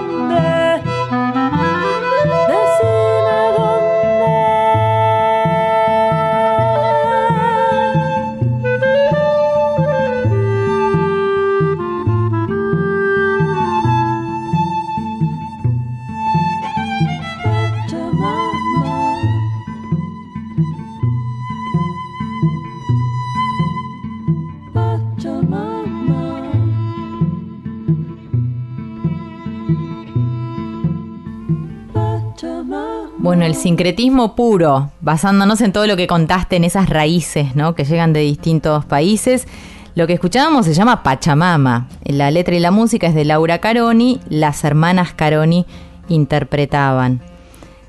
El 33.43 33.55
sincretismo 33.55 34.35
puro, 34.35 34.91
basándonos 35.01 35.59
en 35.59 35.73
todo 35.73 35.85
lo 35.85 35.97
que 35.97 36.07
contaste, 36.07 36.55
en 36.55 36.63
esas 36.63 36.89
raíces, 36.89 37.55
¿no? 37.55 37.75
Que 37.75 37.83
llegan 37.83 38.13
de 38.13 38.21
distintos 38.21 38.85
países. 38.85 39.47
Lo 39.95 40.07
que 40.07 40.13
escuchábamos 40.13 40.65
se 40.65 40.73
llama 40.73 41.03
Pachamama. 41.03 41.87
La 42.05 42.31
letra 42.31 42.55
y 42.55 42.59
la 42.59 42.71
música 42.71 43.07
es 43.07 43.13
de 43.13 43.25
Laura 43.25 43.59
Caroni. 43.59 44.21
Las 44.29 44.63
hermanas 44.63 45.13
Caroni 45.13 45.65
interpretaban. 46.07 47.21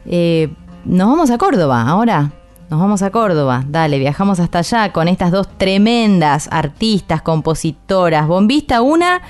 Eh, 0.06 0.52
nos 0.84 1.08
vamos 1.08 1.30
a 1.30 1.38
Córdoba 1.38 1.82
ahora. 1.82 2.32
Nos 2.68 2.80
vamos 2.80 3.02
a 3.02 3.10
Córdoba. 3.10 3.64
Dale, 3.68 4.00
viajamos 4.00 4.40
hasta 4.40 4.58
allá 4.58 4.92
con 4.92 5.06
estas 5.06 5.30
dos 5.30 5.48
tremendas 5.56 6.48
artistas, 6.50 7.22
compositoras. 7.22 8.26
Bombista 8.26 8.82
una 8.82 9.22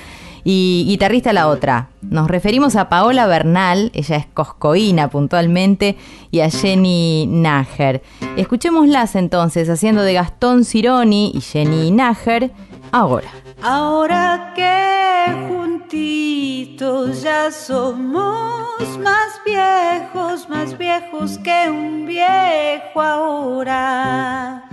y 0.45 0.85
guitarrista 0.87 1.33
la 1.33 1.49
otra. 1.49 1.89
Nos 2.03 2.29
referimos 2.29 2.77
a 2.77 2.89
Paola 2.89 3.27
Bernal, 3.27 3.91
ella 3.95 4.17
es 4.17 4.27
coscoína 4.27 5.09
puntualmente, 5.09 5.97
y 6.31 6.41
a 6.41 6.51
Jenny 6.51 7.27
Nager. 7.27 8.03
Escuchémoslas 8.37 9.17
entonces 9.17 9.69
haciendo 9.71 10.03
de 10.03 10.13
Gastón 10.13 10.65
Cironi 10.65 11.33
y 11.35 11.41
Jenny 11.41 11.91
Nager 11.91 12.53
ahora. 12.93 13.29
Ahora 13.63 14.53
que 14.55 15.33
juntitos 15.49 17.23
ya 17.23 17.51
somos 17.51 18.99
más 18.99 19.41
viejos, 19.45 20.49
más 20.51 20.77
viejos 20.77 21.39
que 21.39 21.71
un 21.71 22.07
viejo 22.07 23.01
ahora. 23.01 24.65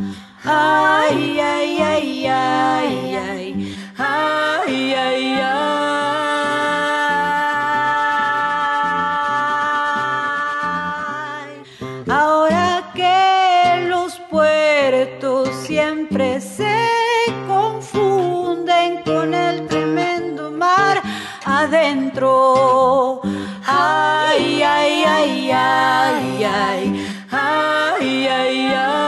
Ay, 0.44 1.40
ay, 1.40 1.78
ay, 1.82 2.26
ay, 2.26 3.16
ay, 3.16 3.76
ay, 3.98 4.94
ay, 4.96 5.42
ay. 11.04 11.64
Ahora 12.10 12.92
que 12.96 13.86
los 13.88 14.20
puertos 14.32 15.50
siempre 15.68 16.42
se 16.42 16.76
confunden 17.48 19.04
con 19.04 19.36
el 19.36 19.68
tremendo 19.68 20.50
mar 20.50 21.04
adentro. 21.46 23.22
Ay, 23.68 24.64
ay, 24.64 25.04
ay, 25.06 25.52
ay, 25.52 26.44
ay, 26.44 27.06
ay, 27.32 28.28
ay, 28.28 29.01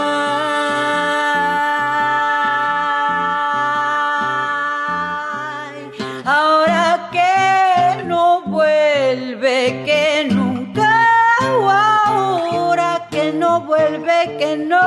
que 14.43 14.57
no, 14.57 14.85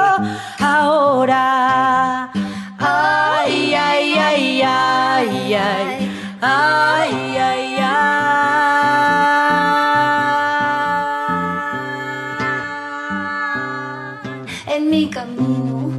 ahora. 0.59 2.31
Ay, 2.79 3.75
ay, 3.75 4.15
ay, 4.29 4.63
ay, 4.63 5.55
ay, 5.55 6.11
ay, 6.43 7.37
ay, 7.51 7.77
ay. 7.81 7.97
En 14.75 14.91
mi 14.91 15.09
camino 15.09 15.91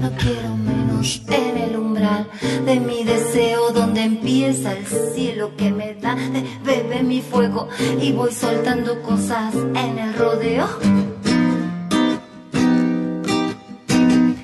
no 0.00 0.10
quiero 0.20 0.50
menos 0.56 1.22
en 1.28 1.56
el 1.58 1.76
umbral 1.76 2.28
de 2.64 2.78
mi 2.78 3.02
deseo 3.02 3.72
donde 3.72 4.04
empieza 4.04 4.72
el 4.78 4.86
cielo 4.86 5.56
que 5.56 5.70
me 5.72 5.94
da 5.94 6.16
bebe 6.64 7.02
mi 7.02 7.20
fuego 7.20 7.68
y 8.00 8.12
voy 8.12 8.32
soltando 8.32 9.02
cosas 9.02 9.54
en 9.54 9.98
el 9.98 10.14
rodeo. 10.14 11.11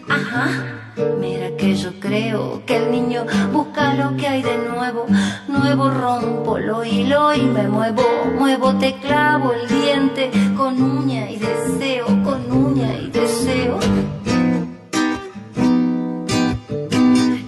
Ajá. 0.08 0.78
Mira 1.20 1.56
que 1.56 1.74
yo 1.76 1.90
creo 2.00 2.62
que 2.66 2.76
el 2.76 2.90
niño 2.90 3.24
busca 3.52 3.94
lo 3.94 4.16
que 4.16 4.26
hay 4.26 4.42
de 4.42 4.58
nuevo. 4.58 5.06
Nuevo 5.46 5.90
rompo 5.90 6.58
lo 6.58 6.84
hilo 6.84 7.32
y 7.34 7.42
me 7.42 7.68
muevo. 7.68 8.02
Muevo, 8.38 8.74
te 8.74 8.94
clavo 8.94 9.52
el 9.52 9.68
diente 9.68 10.30
con 10.56 10.80
uña 10.82 11.30
y 11.30 11.36
deseo, 11.36 12.06
con 12.24 12.50
uña 12.50 12.94
y 12.94 13.10
deseo. 13.10 13.78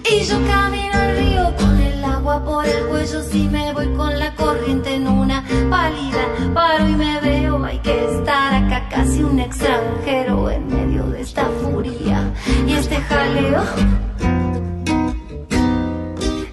Y 0.09 0.23
yo 0.23 0.37
camino 0.47 0.93
al 0.93 1.17
río 1.17 1.55
con 1.57 1.77
el 1.77 2.03
agua 2.05 2.43
por 2.45 2.65
el 2.65 2.85
cuello. 2.85 3.21
Si 3.23 3.49
me 3.49 3.73
voy 3.73 3.87
con 3.95 4.17
la 4.17 4.33
corriente 4.35 4.95
en 4.95 5.07
una 5.07 5.43
pálida, 5.69 6.25
paro 6.53 6.87
y 6.87 6.93
me 6.93 7.19
veo. 7.19 7.63
Hay 7.65 7.79
que 7.79 8.05
estar 8.13 8.53
acá 8.53 8.87
casi 8.89 9.23
un 9.23 9.39
extranjero 9.39 10.49
en 10.49 10.69
de 10.69 10.90
esta 11.31 11.49
furia 11.63 12.29
y 12.67 12.73
este 12.73 12.97
jaleo. 12.97 13.63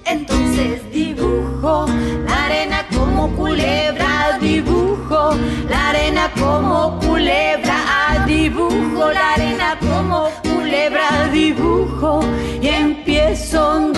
Entonces 0.05 0.89
dibujo 0.93 1.87
la 2.29 2.45
arena 2.45 2.87
como 2.97 3.29
culebra, 3.35 4.39
dibujo 4.41 5.35
la 5.69 5.89
arena 5.89 6.31
como 6.39 6.97
culebra, 7.01 8.25
dibujo 8.29 9.11
la 9.13 9.33
arena 9.35 9.77
como 9.81 10.31
culebra, 10.45 11.29
dibujo 11.33 12.21
y 12.63 12.69
empiezo 12.69 13.98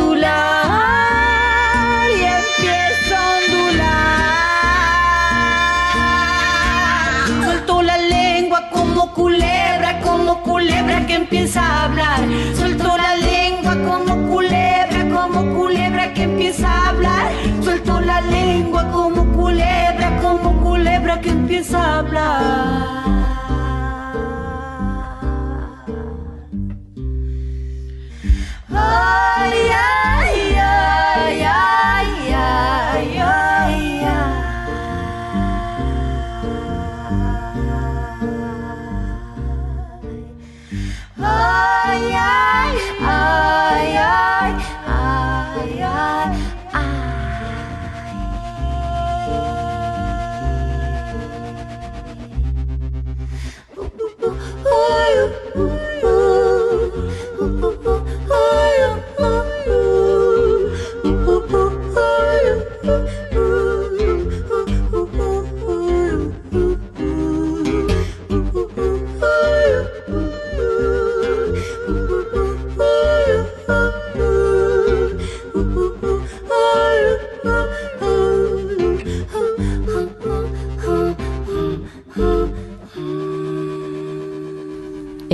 culebra 10.70 11.06
que 11.06 11.14
empieza 11.14 11.60
a 11.60 11.84
hablar. 11.84 12.20
Suelto 12.54 12.96
la 12.96 13.16
lengua 13.16 13.74
como 13.88 14.28
culebra, 14.28 15.08
como 15.12 15.54
culebra 15.56 16.14
que 16.14 16.22
empieza 16.22 16.68
a 16.68 16.88
hablar. 16.90 17.32
Suelto 17.62 18.00
la 18.00 18.20
lengua 18.20 18.88
como 18.92 19.24
culebra, 19.32 20.18
como 20.22 20.60
culebra 20.62 21.20
que 21.20 21.30
empieza 21.30 21.78
a 21.78 21.98
hablar. 21.98 23.00
Ay, 28.72 29.70
ay, 29.74 30.09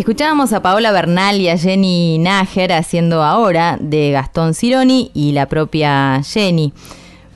Escuchábamos 0.07 0.53
a 0.53 0.63
Paola 0.63 0.93
Bernal 0.93 1.41
y 1.41 1.49
a 1.49 1.59
Jenny 1.59 2.19
Nájer 2.21 2.73
haciendo 2.73 3.25
ahora 3.25 3.77
de 3.81 4.13
Gastón 4.13 4.55
Cironi 4.55 5.11
y 5.15 5.33
la 5.33 5.47
propia 5.47 6.23
Jenny. 6.23 6.73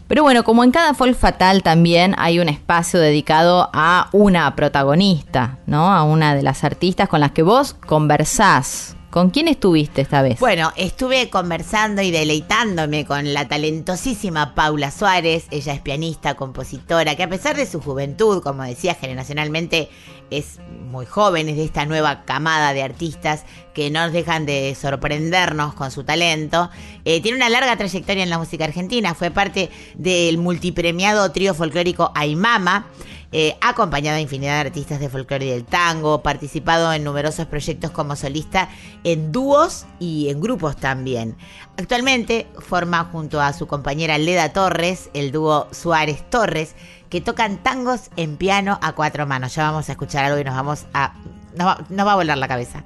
Pero 0.06 0.22
bueno, 0.22 0.44
como 0.44 0.62
en 0.62 0.70
cada 0.70 0.94
folk 0.94 1.16
fatal 1.18 1.64
también 1.64 2.14
hay 2.16 2.38
un 2.38 2.48
espacio 2.48 3.00
dedicado 3.00 3.70
a 3.72 4.08
una 4.12 4.54
protagonista, 4.54 5.58
¿no? 5.66 5.92
A 5.92 6.04
una 6.04 6.36
de 6.36 6.44
las 6.44 6.62
artistas 6.62 7.08
con 7.08 7.18
las 7.18 7.32
que 7.32 7.42
vos 7.42 7.74
conversás. 7.74 8.94
¿Con 9.10 9.30
quién 9.30 9.48
estuviste 9.48 10.02
esta 10.02 10.22
vez? 10.22 10.38
Bueno, 10.38 10.72
estuve 10.76 11.30
conversando 11.30 12.00
y 12.00 12.12
deleitándome 12.12 13.04
con 13.04 13.34
la 13.34 13.48
talentosísima 13.48 14.54
Paula 14.54 14.92
Suárez. 14.92 15.46
Ella 15.50 15.74
es 15.74 15.80
pianista, 15.80 16.36
compositora, 16.36 17.16
que 17.16 17.24
a 17.24 17.28
pesar 17.28 17.56
de 17.56 17.66
su 17.66 17.80
juventud, 17.80 18.40
como 18.40 18.62
decía, 18.62 18.94
generacionalmente 18.94 19.88
es 20.30 20.60
muy 20.92 21.06
joven, 21.06 21.48
es 21.48 21.56
de 21.56 21.64
esta 21.64 21.86
nueva 21.86 22.24
camada 22.24 22.72
de 22.72 22.84
artistas 22.84 23.44
que 23.74 23.90
no 23.90 24.08
dejan 24.08 24.46
de 24.46 24.76
sorprendernos 24.80 25.74
con 25.74 25.90
su 25.90 26.04
talento. 26.04 26.70
Eh, 27.04 27.20
tiene 27.20 27.36
una 27.36 27.48
larga 27.48 27.76
trayectoria 27.76 28.22
en 28.22 28.30
la 28.30 28.38
música 28.38 28.64
argentina, 28.64 29.16
fue 29.16 29.32
parte 29.32 29.70
del 29.94 30.38
multipremiado 30.38 31.32
trío 31.32 31.52
folclórico 31.52 32.12
Aymama. 32.14 32.86
Eh, 33.32 33.56
ha 33.60 33.70
acompañado 33.70 34.16
a 34.16 34.20
infinidad 34.20 34.54
de 34.54 34.68
artistas 34.68 34.98
de 34.98 35.08
folclore 35.08 35.46
y 35.46 35.50
del 35.50 35.64
tango, 35.64 36.20
participado 36.20 36.92
en 36.92 37.04
numerosos 37.04 37.46
proyectos 37.46 37.92
como 37.92 38.16
solista 38.16 38.68
en 39.04 39.30
dúos 39.30 39.86
y 40.00 40.30
en 40.30 40.40
grupos 40.40 40.76
también. 40.76 41.36
Actualmente 41.76 42.48
forma 42.58 43.04
junto 43.04 43.40
a 43.40 43.52
su 43.52 43.68
compañera 43.68 44.18
Leda 44.18 44.52
Torres 44.52 45.10
el 45.14 45.30
dúo 45.30 45.68
Suárez 45.70 46.28
Torres, 46.28 46.74
que 47.08 47.20
tocan 47.20 47.62
tangos 47.62 48.10
en 48.16 48.36
piano 48.36 48.78
a 48.82 48.92
cuatro 48.92 49.26
manos. 49.26 49.54
Ya 49.54 49.62
vamos 49.62 49.88
a 49.88 49.92
escuchar 49.92 50.24
algo 50.24 50.40
y 50.40 50.44
nos 50.44 50.54
vamos 50.56 50.86
a. 50.92 51.14
nos 51.56 51.66
va, 51.68 51.84
nos 51.88 52.06
va 52.06 52.12
a 52.12 52.16
volar 52.16 52.36
la 52.36 52.48
cabeza. 52.48 52.84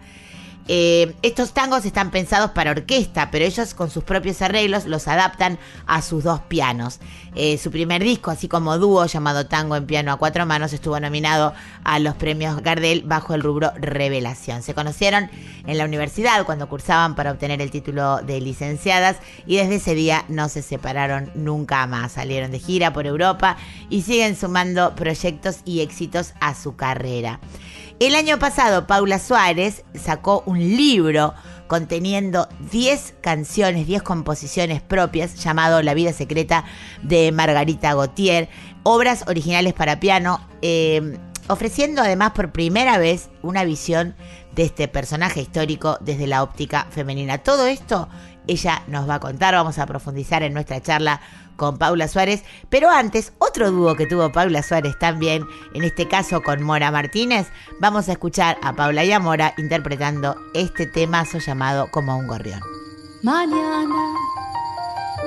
Eh, 0.67 1.15
estos 1.21 1.53
tangos 1.53 1.85
están 1.85 2.11
pensados 2.11 2.53
para 2.53 2.71
orquesta, 2.71 3.31
pero 3.31 3.45
ellos 3.45 3.75
con 3.75 3.91
sus 3.91 4.03
propios 4.03 4.41
arreglos 4.41 4.87
los 4.87 5.09
adaptan 5.09 5.59
a 5.87 6.01
sus 6.01 6.25
dos 6.25 6.41
pianos. 6.41 7.01
Eh, 7.37 7.59
su 7.59 7.71
primer 7.71 8.03
disco, 8.03 8.31
así 8.31 8.47
como 8.47 8.79
dúo 8.79 9.07
llamado 9.07 9.47
Tango 9.47 9.75
en 9.77 9.87
Piano 9.87 10.13
a 10.13 10.17
Cuatro 10.17 10.47
Manos, 10.47 10.73
estuvo 10.73 10.99
nominado 11.01 11.53
a 11.83 11.99
los 11.99 12.15
premios 12.15 12.63
Gardel 12.63 13.03
bajo 13.03 13.35
el 13.35 13.43
rubro 13.43 13.73
Revelación. 13.77 14.63
Se 14.63 14.75
conocieron 14.75 15.29
en 15.67 15.79
la 15.79 15.85
universidad 15.85 16.45
cuando 16.47 16.69
cursaban 16.69 17.15
para 17.15 17.33
obtener 17.33 17.61
el 17.61 17.71
título 17.71 18.19
de 18.19 18.41
licenciadas 18.41 19.17
y 19.47 19.57
desde 19.57 19.77
ese 19.77 19.95
día 19.95 20.25
no 20.29 20.49
se 20.49 20.63
separaron 20.63 21.31
nunca 21.35 21.87
más. 21.87 22.13
Salieron 22.13 22.53
de 22.53 22.61
gira 22.61 22.93
por 22.93 23.07
Europa 23.07 23.57
y 23.91 24.03
siguen 24.03 24.37
sumando 24.37 24.95
proyectos 24.95 25.59
y 25.65 25.81
éxitos 25.81 26.35
a 26.41 26.55
su 26.55 26.77
carrera. 26.77 27.41
El 28.01 28.17
año 28.17 28.39
pasado, 28.39 28.87
Paula 28.87 29.19
Suárez 29.19 29.85
sacó 29.95 30.43
un 30.47 30.59
libro 30.59 31.33
conteniendo 31.67 32.49
10 32.71 33.15
canciones, 33.21 33.87
10 33.87 34.03
composiciones 34.03 34.83
propias, 34.83 35.37
llamado 35.43 35.83
La 35.83 35.95
vida 35.95 36.13
secreta 36.13 36.65
de 37.03 37.33
Margarita 37.33 37.95
Gautier, 37.95 38.49
obras 38.83 39.25
originales 39.27 39.73
para 39.73 40.01
piano, 40.01 40.47
eh, 40.63 41.19
ofreciendo 41.49 42.03
además 42.03 42.33
por 42.33 42.53
primera 42.53 42.99
vez 42.99 43.31
una 43.43 43.65
visión 43.65 44.15
de 44.55 44.65
este 44.65 44.89
personaje 44.89 45.41
histórico 45.41 45.99
desde 46.01 46.27
la 46.27 46.43
óptica 46.43 46.87
femenina. 46.91 47.39
Todo 47.39 47.67
esto 47.67 48.09
ella 48.47 48.83
nos 48.87 49.09
va 49.09 49.17
a 49.17 49.21
contar, 49.21 49.55
vamos 49.55 49.79
a 49.79 49.87
profundizar 49.87 50.43
en 50.43 50.53
nuestra 50.53 50.81
charla 50.81 51.21
con 51.57 51.79
Paula 51.79 52.09
Suárez, 52.09 52.45
pero 52.69 52.91
antes 52.91 53.33
otro 53.39 53.71
dúo 53.71 53.95
que 53.95 54.07
tuvo 54.07 54.33
Paula 54.33 54.63
Suárez 54.63 54.99
también, 54.99 55.45
en 55.75 55.85
este 55.85 56.09
caso 56.09 56.43
con 56.43 56.63
Mora 56.63 56.91
Martínez, 56.91 57.49
vamos 57.81 58.09
a 58.09 58.13
escuchar 58.13 58.59
a 58.63 58.75
Paula 58.75 59.05
y 59.05 59.13
a 59.13 59.21
Mora 59.21 59.55
interpretando 59.59 60.37
este 60.55 60.87
temazo 60.87 61.39
llamado 61.39 61.91
Como 61.91 62.17
un 62.17 62.27
gorrión. 62.27 62.61
Mañana, 63.23 64.15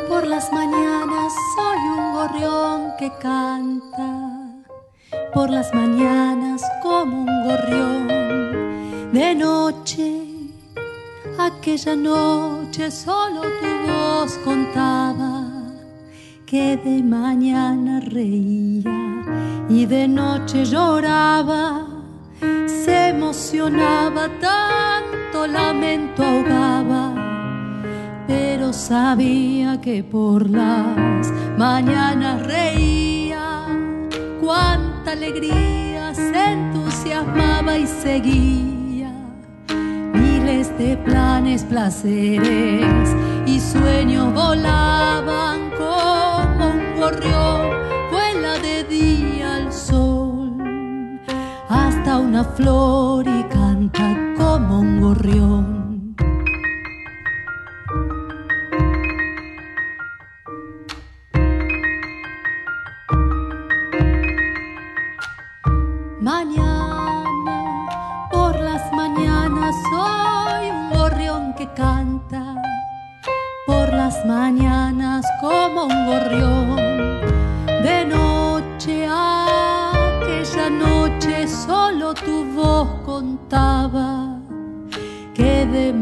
por 0.08 0.26
las 0.28 0.52
mañanas 0.54 1.34
soy 1.56 1.78
un 1.78 2.14
gorrión 2.14 2.94
que 3.00 3.12
canta. 3.20 4.38
Por 5.34 5.50
las 5.50 5.74
mañanas 5.74 6.62
como 6.84 7.24
un 7.24 7.48
gorrión. 7.48 8.08
De 9.12 9.34
noche, 9.34 10.22
aquella 11.40 11.96
noche 11.96 12.92
solo 12.92 13.42
tu 13.42 13.92
voz 13.92 14.38
contaba 14.44 15.27
que 16.48 16.78
de 16.78 17.04
mañana 17.04 18.00
reía 18.00 19.26
y 19.70 19.86
de 19.86 20.08
noche 20.08 20.64
lloraba. 20.64 21.86
Se 22.66 23.10
emocionaba 23.10 24.30
tanto, 24.40 25.46
lamento 25.46 26.24
ahogaba 26.24 27.14
pero 28.28 28.72
sabía 28.72 29.80
que 29.82 30.04
por 30.04 30.50
las 30.50 31.32
mañanas 31.58 32.46
reía, 32.46 33.66
cuánta 34.42 35.12
alegría 35.12 36.14
se 36.14 36.52
entusiasmaba 36.54 37.78
y 37.78 37.88
seguía, 37.88 39.12
miles 40.14 40.78
de 40.78 40.98
planes, 40.98 41.64
placeres 41.64 43.16
y 43.46 43.60
sueños 43.60 44.34
volaban 44.34 45.67
una 52.20 52.44
flor 52.44 53.28
y 53.28 53.44
canta 53.44 54.34
como 54.38 54.80
un 54.80 55.02
gorrión. 55.02 55.77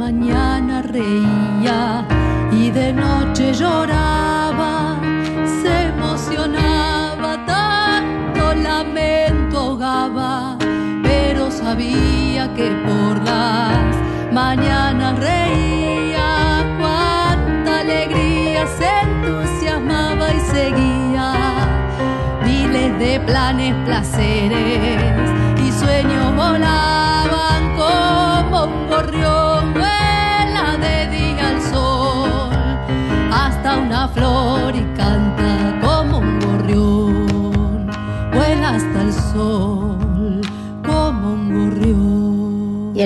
Mañana 0.06 0.84
reía 0.84 2.06
y 2.52 2.70
de 2.70 2.94
noche 2.94 3.46
lloraba. 3.54 5.00
Se 5.62 5.74
emocionaba 5.94 7.32
tanto 7.56 8.44
lamento 8.54 9.58
ahogaba, 9.58 10.58
pero 11.02 11.50
sabía 11.50 12.44
que 12.58 12.68
por 12.88 13.14
las 13.32 13.96
mañanas 14.32 15.14
reía, 15.30 16.30
cuánta 16.80 17.80
alegría 17.80 18.62
se 18.80 18.90
entusiasmaba 19.08 20.26
y 20.38 20.40
seguía, 20.56 21.28
miles 22.46 22.90
de 23.00 23.20
planes, 23.22 23.74
placeres 23.88 25.26
y 25.66 25.68
sueños 25.82 26.28
volaban 26.44 27.62
como 27.82 28.66
un 28.66 28.88
gorrión, 28.88 29.45
flor 34.08 34.76
y 34.76 34.95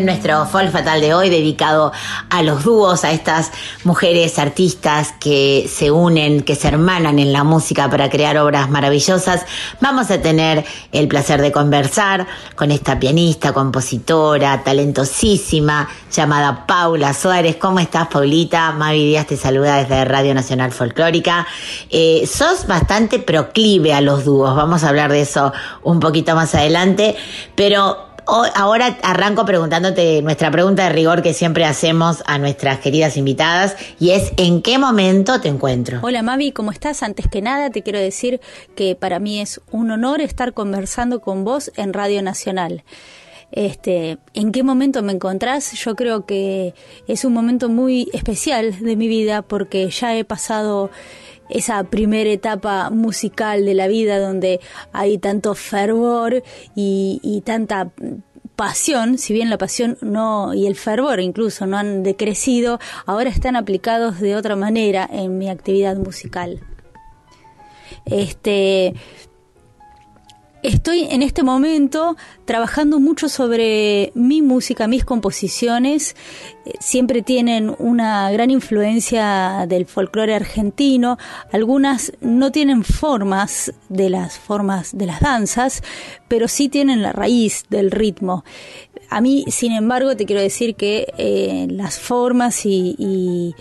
Nuestro 0.05 0.45
Folk 0.45 0.71
Fatal 0.71 1.01
de 1.01 1.13
hoy, 1.13 1.29
dedicado 1.29 1.91
a 2.29 2.41
los 2.41 2.63
dúos, 2.63 3.03
a 3.03 3.11
estas 3.11 3.51
mujeres 3.83 4.39
artistas 4.39 5.13
que 5.19 5.69
se 5.71 5.91
unen, 5.91 6.41
que 6.41 6.55
se 6.55 6.67
hermanan 6.67 7.19
en 7.19 7.33
la 7.33 7.43
música 7.43 7.89
para 7.89 8.09
crear 8.09 8.37
obras 8.37 8.69
maravillosas, 8.69 9.45
vamos 9.81 10.11
a 10.11 10.21
tener 10.21 10.65
el 10.91 11.07
placer 11.07 11.41
de 11.41 11.51
conversar 11.51 12.27
con 12.55 12.71
esta 12.71 12.99
pianista, 12.99 13.53
compositora, 13.53 14.63
talentosísima, 14.63 15.89
llamada 16.11 16.65
Paula 16.65 17.13
Suárez. 17.13 17.55
¿Cómo 17.57 17.79
estás, 17.79 18.07
Paulita? 18.07 18.71
Mavi 18.71 19.05
Díaz 19.05 19.27
te 19.27 19.37
saluda 19.37 19.77
desde 19.77 20.05
Radio 20.05 20.33
Nacional 20.33 20.71
Folclórica. 20.71 21.47
Eh, 21.89 22.27
sos 22.31 22.67
bastante 22.67 23.19
proclive 23.19 23.93
a 23.93 24.01
los 24.01 24.25
dúos, 24.25 24.55
vamos 24.55 24.83
a 24.83 24.89
hablar 24.89 25.11
de 25.11 25.21
eso 25.21 25.53
un 25.83 25.99
poquito 25.99 26.35
más 26.35 26.55
adelante, 26.55 27.15
pero 27.55 28.08
Ahora 28.29 28.97
arranco 29.01 29.43
preguntándote 29.43 30.21
nuestra 30.21 30.51
pregunta 30.51 30.83
de 30.83 30.89
rigor 30.89 31.23
que 31.23 31.33
siempre 31.33 31.65
hacemos 31.65 32.21
a 32.27 32.37
nuestras 32.37 32.77
queridas 32.77 33.17
invitadas 33.17 33.75
y 33.99 34.11
es 34.11 34.31
¿en 34.37 34.61
qué 34.61 34.77
momento 34.77 35.41
te 35.41 35.47
encuentro? 35.47 35.99
Hola 36.03 36.21
Mavi, 36.21 36.51
¿cómo 36.51 36.71
estás? 36.71 37.01
Antes 37.01 37.27
que 37.27 37.41
nada 37.41 37.71
te 37.71 37.81
quiero 37.81 37.97
decir 37.97 38.39
que 38.75 38.95
para 38.95 39.17
mí 39.17 39.41
es 39.41 39.61
un 39.71 39.89
honor 39.89 40.21
estar 40.21 40.53
conversando 40.53 41.21
con 41.21 41.43
vos 41.43 41.71
en 41.75 41.91
Radio 41.91 42.21
Nacional. 42.21 42.83
Este, 43.51 44.19
¿en 44.35 44.51
qué 44.51 44.61
momento 44.61 45.01
me 45.01 45.13
encontrás? 45.13 45.73
Yo 45.73 45.95
creo 45.95 46.27
que 46.27 46.75
es 47.07 47.25
un 47.25 47.33
momento 47.33 47.67
muy 47.67 48.09
especial 48.13 48.77
de 48.79 48.95
mi 48.95 49.07
vida 49.07 49.41
porque 49.41 49.89
ya 49.89 50.15
he 50.15 50.23
pasado 50.23 50.91
esa 51.49 51.83
primera 51.83 52.29
etapa 52.29 52.89
musical 52.89 53.65
de 53.65 53.73
la 53.73 53.87
vida 53.87 54.19
donde 54.19 54.59
hay 54.93 55.17
tanto 55.17 55.55
fervor 55.55 56.43
y, 56.75 57.19
y 57.23 57.41
tanta 57.41 57.91
pasión, 58.55 59.17
si 59.17 59.33
bien 59.33 59.49
la 59.49 59.57
pasión 59.57 59.97
no 60.01 60.53
y 60.53 60.67
el 60.67 60.75
fervor 60.75 61.21
incluso 61.21 61.65
no 61.65 61.77
han 61.77 62.03
decrecido, 62.03 62.77
ahora 63.05 63.29
están 63.29 63.55
aplicados 63.55 64.19
de 64.19 64.35
otra 64.35 64.57
manera 64.57 65.09
en 65.09 65.37
mi 65.37 65.49
actividad 65.49 65.95
musical. 65.95 66.59
Este 68.05 68.93
Estoy 70.61 71.05
en 71.09 71.23
este 71.23 71.41
momento 71.41 72.17
trabajando 72.43 72.99
mucho 72.99 73.29
sobre 73.29 74.11
mi 74.13 74.41
música, 74.41 74.89
mis 74.89 75.05
composiciones. 75.05 76.17
Eh, 76.65 76.73
Siempre 76.81 77.21
tienen 77.21 77.73
una 77.79 78.29
gran 78.31 78.51
influencia 78.51 79.65
del 79.69 79.85
folclore 79.85 80.35
argentino. 80.35 81.17
Algunas 81.53 82.11
no 82.19 82.51
tienen 82.51 82.83
formas 82.83 83.71
de 83.87 84.09
las 84.09 84.37
formas 84.37 84.97
de 84.97 85.05
las 85.05 85.21
danzas, 85.21 85.81
pero 86.27 86.49
sí 86.49 86.67
tienen 86.67 87.03
la 87.03 87.13
raíz 87.13 87.63
del 87.69 87.89
ritmo. 87.89 88.43
A 89.09 89.21
mí, 89.21 89.45
sin 89.47 89.71
embargo, 89.71 90.17
te 90.17 90.25
quiero 90.25 90.41
decir 90.41 90.75
que 90.75 91.07
eh, 91.17 91.67
las 91.69 91.97
formas 91.97 92.65
y, 92.65 92.95
y 92.97 93.55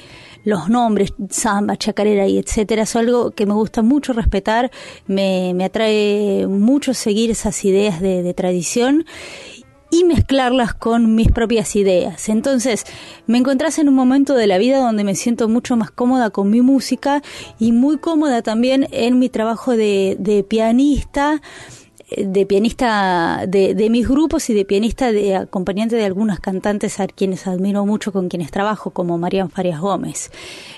los 0.44 0.68
nombres, 0.68 1.12
samba, 1.30 1.76
chacarera 1.76 2.26
y 2.26 2.38
etcétera, 2.38 2.82
es 2.82 2.96
algo 2.96 3.32
que 3.32 3.46
me 3.46 3.54
gusta 3.54 3.82
mucho 3.82 4.12
respetar, 4.12 4.70
me, 5.06 5.52
me 5.54 5.64
atrae 5.64 6.46
mucho 6.48 6.94
seguir 6.94 7.30
esas 7.30 7.64
ideas 7.64 8.00
de, 8.00 8.22
de 8.22 8.34
tradición 8.34 9.04
y 9.90 10.04
mezclarlas 10.04 10.74
con 10.74 11.14
mis 11.14 11.28
propias 11.28 11.74
ideas. 11.76 12.28
Entonces, 12.28 12.84
me 13.26 13.38
encontrás 13.38 13.78
en 13.78 13.88
un 13.88 13.94
momento 13.94 14.34
de 14.34 14.46
la 14.46 14.58
vida 14.58 14.78
donde 14.78 15.04
me 15.04 15.14
siento 15.14 15.48
mucho 15.48 15.76
más 15.76 15.90
cómoda 15.90 16.30
con 16.30 16.50
mi 16.50 16.60
música 16.60 17.22
y 17.58 17.72
muy 17.72 17.98
cómoda 17.98 18.42
también 18.42 18.86
en 18.90 19.18
mi 19.18 19.28
trabajo 19.28 19.76
de, 19.76 20.16
de 20.18 20.44
pianista 20.44 21.40
de 22.16 22.46
pianista 22.46 23.44
de, 23.46 23.74
de, 23.74 23.90
mis 23.90 24.08
grupos 24.08 24.48
y 24.50 24.54
de 24.54 24.64
pianista 24.64 25.12
de 25.12 25.36
acompañante 25.36 25.96
de 25.96 26.04
algunas 26.04 26.40
cantantes 26.40 27.00
a 27.00 27.06
quienes 27.06 27.46
admiro 27.46 27.84
mucho, 27.84 28.12
con 28.12 28.28
quienes 28.28 28.50
trabajo, 28.50 28.90
como 28.90 29.18
Marian 29.18 29.50
Farias 29.50 29.80
Gómez. 29.80 30.30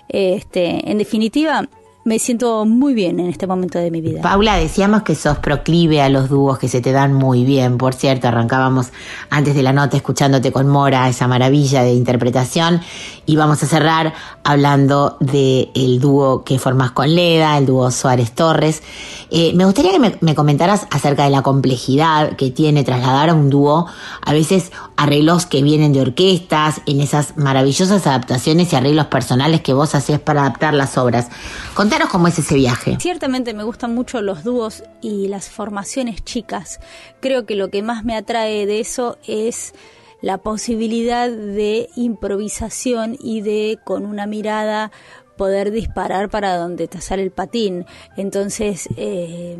Este, 0.09 0.91
en 0.91 0.99
definitiva, 0.99 1.69
me 2.03 2.19
siento 2.19 2.65
muy 2.65 2.95
bien 2.95 3.21
en 3.21 3.27
este 3.27 3.47
momento 3.47 3.79
de 3.79 3.91
mi 3.91 4.01
vida. 4.01 4.23
Paula, 4.23 4.57
decíamos 4.57 5.03
que 5.03 5.15
sos 5.15 5.39
proclive 5.39 6.01
a 6.01 6.09
los 6.09 6.31
dúos 6.31 6.59
que 6.59 6.67
se 6.67 6.81
te 6.81 6.93
dan 6.93 7.13
muy 7.13 7.45
bien. 7.45 7.77
Por 7.77 7.95
cierto, 7.95 8.29
arrancábamos 8.29 8.89
antes 9.29 9.55
de 9.55 9.63
la 9.63 9.75
nota 9.75 9.99
escuchándote 9.99 10.51
con 10.51 10.67
Mora, 10.67 11.09
esa 11.09 11.29
maravilla 11.29 11.83
de 11.83 11.93
interpretación. 11.93 12.81
Y 13.27 13.37
vamos 13.37 13.63
a 13.63 13.67
cerrar 13.67 14.15
hablando 14.45 15.19
del 15.21 15.71
el 15.75 16.01
dúo 16.01 16.43
que 16.43 16.59
formás 16.59 16.93
con 16.93 17.15
Leda, 17.15 17.59
el 17.59 17.67
dúo 17.67 17.91
Suárez 17.91 18.33
Torres. 18.33 18.83
Eh, 19.31 19.53
me 19.55 19.67
gustaría 19.67 19.93
que 19.93 19.99
me, 19.99 20.17
me, 20.23 20.35
comentaras 20.35 20.87
acerca 20.91 21.25
de 21.25 21.31
la 21.31 21.43
complejidad 21.43 22.35
que 22.37 22.51
tiene 22.51 22.83
trasladar 22.83 23.29
a 23.29 23.35
un 23.35 23.51
dúo, 23.51 23.87
a 24.23 24.33
veces 24.33 24.73
arreglos 24.97 25.47
que 25.47 25.63
vienen 25.63 25.93
de 25.93 26.01
orquestas, 26.01 26.81
en 26.87 27.01
esas 27.01 27.37
maravillosas 27.37 28.07
adaptaciones 28.07 28.73
y 28.73 28.77
arreglos 28.77 29.07
personales 29.07 29.61
que 29.61 29.75
vos 29.75 29.95
haces 29.95 30.19
para 30.19 30.41
adaptar 30.41 30.75
las 30.75 30.97
obras. 30.97 31.29
Cómo 32.11 32.29
es 32.29 32.39
ese 32.39 32.55
viaje. 32.55 32.97
Ciertamente 33.01 33.55
me 33.55 33.63
gustan 33.63 33.95
mucho 33.95 34.21
los 34.23 34.43
dúos 34.43 34.83
y 35.01 35.29
las 35.29 35.49
formaciones 35.49 36.25
chicas. 36.25 36.81
Creo 37.21 37.47
que 37.47 37.55
lo 37.55 37.71
que 37.71 37.83
más 37.83 38.05
me 38.05 38.17
atrae 38.17 38.67
de 38.67 38.81
eso 38.81 39.19
es 39.27 39.75
la 40.21 40.39
posibilidad 40.39 41.31
de 41.31 41.89
improvisación 41.97 43.17
y 43.21 43.43
de 43.43 43.79
con 43.85 44.07
una 44.07 44.27
mirada 44.27 44.91
poder 45.37 45.71
disparar 45.71 46.31
para 46.31 46.57
donde 46.57 46.89
te 46.89 47.01
sale 47.01 47.23
el 47.23 47.31
patín. 47.31 47.87
Entonces, 48.17 48.89
eh, 48.97 49.57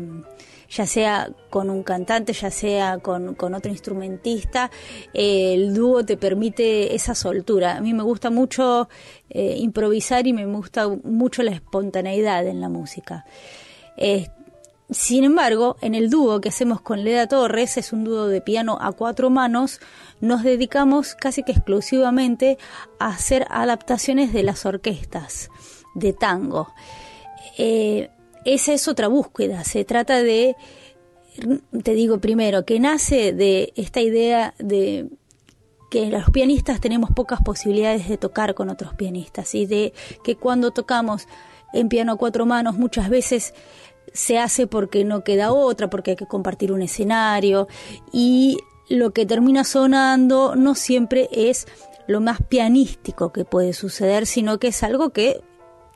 ya 0.71 0.87
sea 0.87 1.29
con 1.49 1.69
un 1.69 1.83
cantante, 1.83 2.33
ya 2.33 2.49
sea 2.49 2.99
con, 2.99 3.35
otro 3.53 3.71
instrumentista, 3.71 4.71
eh, 5.13 5.53
el 5.53 5.73
dúo 5.73 6.05
te 6.05 6.17
permite 6.17 6.95
esa 6.95 7.13
soltura. 7.13 7.75
A 7.75 7.81
mí 7.81 7.93
me 7.93 8.03
gusta 8.03 8.29
mucho 8.29 8.87
eh, 9.29 9.55
improvisar 9.57 10.25
y 10.27 10.33
me 10.33 10.45
gusta 10.45 10.87
mucho 10.87 11.43
la 11.43 11.51
espontaneidad 11.51 12.47
en 12.47 12.61
la 12.61 12.69
música. 12.69 13.25
sin 14.89 15.23
embargo, 15.23 15.77
en 15.81 15.95
el 15.95 16.09
dúo 16.09 16.41
que 16.41 16.49
hacemos 16.49 16.81
con 16.81 17.03
Leda 17.03 17.27
Torres, 17.27 17.77
es 17.77 17.93
un 17.93 18.03
dúo 18.03 18.27
de 18.27 18.41
piano 18.41 18.77
a 18.81 18.91
cuatro 18.91 19.29
manos, 19.29 19.79
nos 20.19 20.43
dedicamos 20.43 21.15
casi 21.15 21.43
que 21.43 21.51
exclusivamente 21.51 22.57
a 22.99 23.09
hacer 23.09 23.45
adaptaciones 23.49 24.33
de 24.33 24.43
las 24.43 24.65
orquestas 24.65 25.49
de 25.95 26.13
tango. 26.13 26.73
Eh, 27.57 28.09
esa 28.45 28.73
es 28.73 28.87
otra 28.87 29.07
búsqueda, 29.07 29.63
se 29.63 29.85
trata 29.85 30.21
de, 30.23 30.55
te 31.83 31.93
digo 31.93 32.19
primero, 32.19 32.65
que 32.65 32.79
nace 32.79 33.33
de 33.33 33.73
esta 33.75 34.01
idea 34.01 34.53
de 34.57 35.09
que 35.89 36.07
los 36.07 36.29
pianistas 36.29 36.79
tenemos 36.79 37.11
pocas 37.11 37.41
posibilidades 37.41 38.07
de 38.07 38.17
tocar 38.17 38.55
con 38.55 38.69
otros 38.69 38.93
pianistas 38.95 39.53
y 39.55 39.65
de 39.65 39.93
que 40.23 40.37
cuando 40.37 40.71
tocamos 40.71 41.27
en 41.73 41.89
piano 41.89 42.13
a 42.13 42.17
cuatro 42.17 42.45
manos 42.45 42.77
muchas 42.77 43.09
veces 43.09 43.53
se 44.13 44.39
hace 44.39 44.67
porque 44.67 45.03
no 45.03 45.23
queda 45.23 45.51
otra, 45.51 45.89
porque 45.89 46.11
hay 46.11 46.17
que 46.17 46.25
compartir 46.25 46.71
un 46.71 46.81
escenario 46.81 47.67
y 48.11 48.57
lo 48.89 49.11
que 49.11 49.25
termina 49.25 49.63
sonando 49.63 50.55
no 50.55 50.75
siempre 50.75 51.29
es 51.31 51.67
lo 52.07 52.19
más 52.19 52.41
pianístico 52.41 53.31
que 53.31 53.45
puede 53.45 53.73
suceder, 53.73 54.25
sino 54.25 54.59
que 54.59 54.69
es 54.69 54.83
algo 54.83 55.11
que 55.11 55.41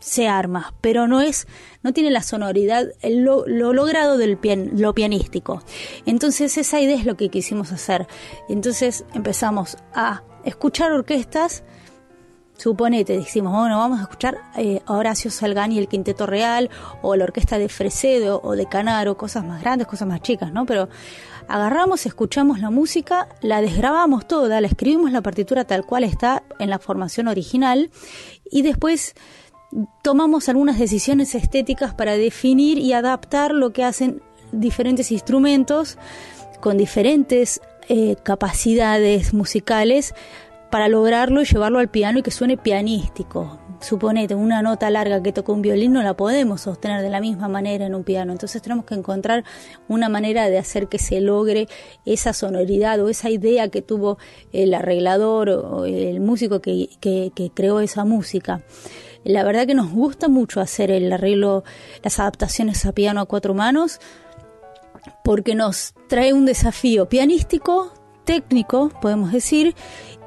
se 0.06 0.28
arma, 0.28 0.76
pero 0.82 1.08
no 1.08 1.20
es, 1.20 1.47
no 1.82 1.91
tiene 1.91 2.12
la 2.12 2.22
sonoridad, 2.22 2.86
lo, 3.03 3.47
logrado 3.47 4.20
del 4.20 4.38
lo 4.74 4.93
pianístico. 4.93 5.64
Entonces 6.06 6.60
esa 6.60 6.80
idea 6.80 6.95
es 6.95 7.06
lo 7.06 7.18
que 7.18 7.30
quisimos 7.30 7.72
hacer. 7.72 8.06
Entonces 8.47 9.03
empezamos 9.16 9.78
a 9.95 10.22
escuchar 10.43 10.91
orquestas 10.91 11.64
Suponete, 12.58 13.18
decimos, 13.18 13.51
bueno, 13.51 13.78
vamos 13.78 13.99
a 13.99 14.03
escuchar 14.03 14.38
eh, 14.56 14.82
a 14.86 14.93
Horacio 14.93 15.30
Salgani 15.30 15.78
el 15.78 15.89
Quinteto 15.89 16.26
Real, 16.26 16.70
o 17.01 17.16
la 17.18 17.26
orquesta 17.26 17.58
de 17.58 17.68
Fresedo, 17.68 18.39
o 18.43 18.56
de 18.56 18.66
Canaro, 18.66 19.18
cosas 19.18 19.43
más 19.43 19.62
grandes, 19.62 19.88
cosas 19.88 20.08
más 20.08 20.22
chicas, 20.22 20.53
¿no? 20.53 20.66
Pero 20.66 20.88
agarramos, 21.49 22.06
escuchamos 22.06 22.60
la 22.60 22.70
música, 22.70 23.28
la 23.41 23.60
desgrabamos 23.60 24.26
toda, 24.26 24.62
la 24.62 24.68
escribimos 24.68 25.12
la 25.12 25.22
partitura 25.22 25.66
tal 25.66 25.86
cual 25.86 26.06
está 26.06 26.43
en 26.60 26.70
la 26.70 26.80
formación 26.80 27.28
original, 27.28 27.91
y 28.49 28.62
después 28.62 29.16
tomamos 30.01 30.49
algunas 30.49 30.80
decisiones 30.80 31.36
estéticas 31.36 31.93
para 31.93 32.18
definir 32.18 32.78
y 32.78 32.93
adaptar 32.93 33.51
lo 33.51 33.74
que 33.74 33.84
hacen 33.84 34.22
diferentes 34.51 35.11
instrumentos 35.11 35.97
con 36.61 36.78
diferentes 36.78 37.61
eh, 37.89 38.16
capacidades 38.24 39.34
musicales 39.34 40.16
para 40.72 40.88
lograrlo 40.88 41.41
y 41.41 41.45
llevarlo 41.45 41.80
al 41.80 41.89
piano 41.89 42.20
y 42.20 42.24
que 42.24 42.32
suene 42.32 42.57
pianístico. 42.57 43.59
Suponete, 43.82 44.36
una 44.36 44.61
nota 44.61 44.89
larga 44.89 45.22
que 45.22 45.32
toca 45.32 45.51
un 45.51 45.61
violín 45.61 45.93
no 45.93 46.01
la 46.01 46.16
podemos 46.16 46.61
sostener 46.61 47.01
de 47.01 47.09
la 47.09 47.20
misma 47.20 47.47
manera 47.47 47.86
en 47.86 47.93
un 47.93 48.03
piano. 48.03 48.32
Entonces 48.32 48.61
tenemos 48.61 48.86
que 48.86 48.95
encontrar 48.95 49.43
una 49.88 50.09
manera 50.09 50.49
de 50.49 50.57
hacer 50.57 50.88
que 50.88 50.97
se 50.97 51.22
logre 51.22 51.68
esa 52.05 52.34
sonoridad 52.34 52.99
o 53.01 53.09
esa 53.09 53.30
idea 53.30 53.70
que 53.70 53.82
tuvo 53.82 54.18
el 54.53 54.74
arreglador 54.74 55.49
o 55.49 55.86
el 55.86 56.20
músico 56.20 56.61
que, 56.61 56.89
creó 57.53 57.80
esa 57.80 58.05
música. 58.05 58.61
La 59.26 59.43
verdad 59.43 59.65
que 59.65 59.73
nos 59.73 59.91
gusta 59.91 60.30
mucho 60.30 60.61
hacer 60.61 60.91
el 60.91 61.11
arreglo, 61.11 61.63
las 62.03 62.19
adaptaciones 62.19 62.86
a 62.86 62.91
piano 62.91 63.19
a 63.19 63.26
cuatro 63.26 63.55
manos, 63.55 63.99
porque 65.23 65.55
nos 65.55 65.95
trae 66.07 66.32
un 66.32 66.45
desafío 66.45 67.09
pianístico, 67.09 67.91
técnico, 68.23 68.91
podemos 69.01 69.32
decir, 69.32 69.76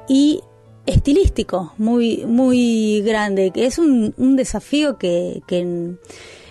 y 0.09 0.41
estilístico 0.85 1.73
muy, 1.77 2.25
muy 2.25 3.01
grande, 3.01 3.51
que 3.51 3.65
es 3.65 3.79
un, 3.79 4.13
un 4.17 4.35
desafío 4.35 4.97
que, 4.97 5.43
que 5.47 5.95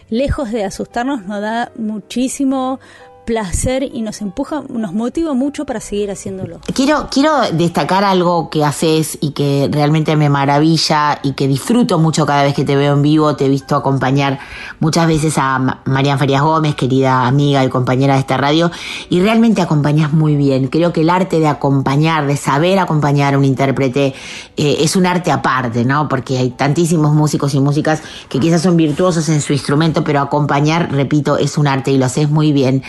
lejos 0.09 0.51
de 0.51 0.64
asustarnos 0.64 1.26
nos 1.26 1.42
da 1.42 1.70
muchísimo 1.76 2.80
placer 3.29 3.83
y 3.83 4.01
nos 4.01 4.22
empuja, 4.22 4.62
nos 4.70 4.95
motiva 4.95 5.35
mucho 5.35 5.66
para 5.66 5.81
seguir 5.81 6.11
haciéndolo. 6.11 6.61
Quiero, 6.72 7.09
quiero 7.11 7.31
destacar 7.53 8.03
algo 8.03 8.49
que 8.49 8.64
haces 8.64 9.18
y 9.20 9.33
que 9.33 9.68
realmente 9.70 10.16
me 10.16 10.31
maravilla 10.31 11.20
y 11.22 11.35
que 11.35 11.47
disfruto 11.47 11.99
mucho 11.99 12.24
cada 12.24 12.43
vez 12.43 12.55
que 12.55 12.64
te 12.64 12.74
veo 12.74 12.95
en 12.95 13.03
vivo. 13.03 13.37
Te 13.37 13.45
he 13.45 13.51
visto 13.51 13.76
acompañar 13.76 14.39
muchas 14.81 15.07
veces 15.07 15.35
a 15.37 15.83
Marian 15.85 16.18
Farias 16.18 16.41
Gómez, 16.41 16.74
querida 16.74 17.26
amiga 17.26 17.62
y 17.62 17.68
compañera 17.68 18.14
de 18.14 18.20
esta 18.20 18.39
radio, 18.39 18.70
y 19.11 19.20
realmente 19.20 19.61
acompañas 19.61 20.14
muy 20.14 20.35
bien. 20.35 20.68
Creo 20.68 20.95
que 20.95 21.03
el 21.03 21.11
arte 21.11 21.39
de 21.39 21.49
acompañar, 21.49 22.26
de 22.26 22.37
saber 22.39 22.79
acompañar 22.79 23.35
a 23.35 23.39
un 23.39 23.45
intérprete, 23.45 24.14
eh, 24.57 24.76
es 24.81 24.97
un 24.97 25.05
arte 25.05 25.31
aparte, 25.31 25.85
¿no? 25.85 26.09
Porque 26.09 26.39
hay 26.39 26.49
tantísimos 26.53 27.12
músicos 27.14 27.53
y 27.53 27.61
músicas 27.61 28.01
que 28.31 28.41
quizás 28.41 28.62
son 28.62 28.79
virtuosos 28.79 29.29
en 29.29 29.43
su 29.43 29.53
instrumento, 29.53 30.03
pero 30.03 30.20
acompañar, 30.20 30.91
repito, 30.91 31.37
es 31.37 31.59
un 31.59 31.66
arte 31.66 31.91
y 31.91 31.99
lo 31.99 32.07
haces 32.07 32.31
muy 32.31 32.53
bien. 32.53 32.83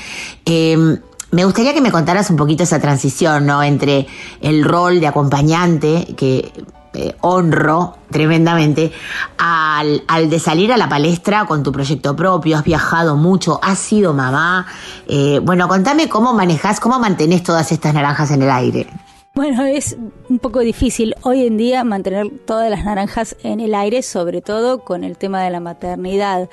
Em, 0.46 0.98
me 1.32 1.46
gustaría 1.46 1.74
que 1.74 1.82
me 1.82 1.92
contaras 1.92 2.30
un 2.30 2.38
poquito 2.38 2.64
esa 2.64 2.80
transición, 2.80 3.46
¿no? 3.46 3.62
Entre 3.62 4.08
el 4.42 4.64
rol 4.64 5.00
de 5.00 5.08
acompañante, 5.08 6.08
que 6.18 6.52
eh, 6.94 7.16
honro 7.22 7.98
tremendamente, 8.10 8.92
al, 9.38 10.02
de 10.28 10.40
salir 10.40 10.74
a 10.74 10.78
la 10.78 10.90
palestra 10.90 11.46
con 11.46 11.62
tu 11.62 11.72
proyecto 11.72 12.16
propio, 12.16 12.58
has 12.58 12.64
viajado 12.64 13.16
mucho, 13.16 13.60
has 13.62 13.78
sido 13.78 14.14
mamá. 14.14 14.66
Eh, 15.08 15.40
bueno, 15.44 15.68
contame 15.68 16.10
cómo 16.10 16.34
manejas, 16.34 16.80
cómo 16.80 17.00
mantenés 17.00 17.44
todas 17.44 17.72
estas 17.72 17.94
naranjas 17.94 18.32
en 18.32 18.42
el 18.42 18.50
aire. 18.50 18.88
Bueno, 19.36 19.64
es 19.66 19.96
un 20.28 20.40
poco 20.40 20.60
difícil 20.60 21.16
hoy 21.22 21.46
en 21.46 21.58
día 21.58 21.84
mantener 21.84 22.28
todas 22.46 22.70
las 22.72 22.84
naranjas 22.84 23.36
en 23.44 23.60
el 23.60 23.76
aire, 23.76 24.02
sobre 24.02 24.42
todo 24.42 24.84
con 24.84 25.04
el 25.04 25.16
tema 25.16 25.44
de 25.44 25.52
la 25.52 25.60
maternidad 25.60 26.50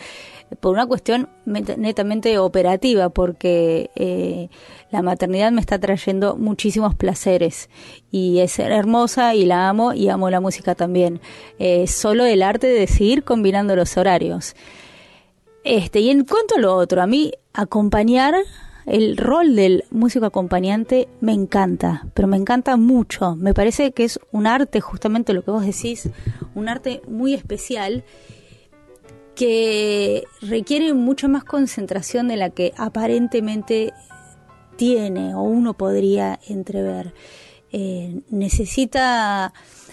por 0.61 0.75
una 0.75 0.87
cuestión 0.87 1.29
netamente 1.45 2.39
operativa, 2.39 3.09
porque 3.09 3.91
eh, 3.97 4.49
la 4.91 5.03
maternidad 5.03 5.51
me 5.53 5.61
está 5.61 5.79
trayendo 5.79 6.37
muchísimos 6.37 6.95
placeres 6.95 7.69
y 8.11 8.39
es 8.39 8.59
hermosa 8.59 9.35
y 9.35 9.45
la 9.45 9.69
amo 9.69 9.93
y 9.93 10.09
amo 10.09 10.31
la 10.31 10.41
música 10.41 10.75
también. 10.75 11.21
Eh, 11.59 11.87
solo 11.87 12.25
el 12.25 12.43
arte 12.43 12.67
de 12.69 12.87
seguir 12.87 13.25
combinando 13.25 13.77
los 13.77 13.97
horarios. 13.97 14.55
Este, 15.65 16.01
y 16.01 16.11
en 16.11 16.25
cuanto 16.25 16.57
a 16.57 16.61
lo 16.61 16.75
otro, 16.75 17.03
a 17.03 17.07
mí 17.07 17.33
acompañar 17.53 18.35
el 18.87 19.17
rol 19.17 19.57
del 19.57 19.85
músico 19.91 20.27
acompañante 20.27 21.09
me 21.21 21.33
encanta, 21.33 22.07
pero 22.15 22.29
me 22.29 22.37
encanta 22.37 22.77
mucho. 22.77 23.35
Me 23.35 23.53
parece 23.53 23.91
que 23.91 24.05
es 24.05 24.21
un 24.31 24.47
arte, 24.47 24.81
justamente 24.81 25.33
lo 25.33 25.43
que 25.43 25.51
vos 25.51 25.67
decís, 25.67 26.09
un 26.55 26.69
arte 26.69 27.03
muy 27.09 27.35
especial 27.35 28.05
que 29.37 30.25
requiere 30.41 30.95
mucha 30.95 31.29
más 31.29 31.45
concentración 31.45 32.27
de 32.27 32.37
la 32.37 32.51
que 32.51 32.73
aparentemente 32.77 33.93
tiene 34.77 35.35
o 35.35 35.43
uno 35.43 35.75
podría 35.75 36.41
entrever. 36.49 37.15
Eh, 37.73 38.21
necesita, 38.31 39.53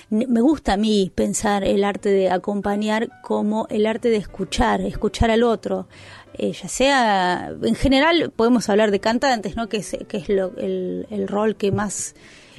me 0.10 0.42
gusta 0.42 0.74
a 0.74 0.78
mí 0.78 1.12
pensar 1.14 1.64
el 1.64 1.84
arte 1.84 2.10
de 2.10 2.30
acompañar 2.30 3.10
como 3.22 3.68
el 3.70 3.86
arte 3.86 4.10
de 4.10 4.18
escuchar, 4.18 4.82
escuchar 4.82 5.30
al 5.30 5.44
otro. 5.44 5.88
Eh, 6.36 6.54
ya 6.54 6.68
sea, 6.68 7.54
en 7.62 7.76
general 7.76 8.32
podemos 8.36 8.70
hablar 8.70 8.90
de 8.92 9.00
cantantes, 9.00 9.56
¿no? 9.56 9.70
que 9.70 9.78
es, 9.78 9.98
que 10.08 10.18
es 10.18 10.30
el, 10.30 11.06
el 11.10 11.28
rol 11.28 11.56
que 11.56 11.72
más 11.72 12.16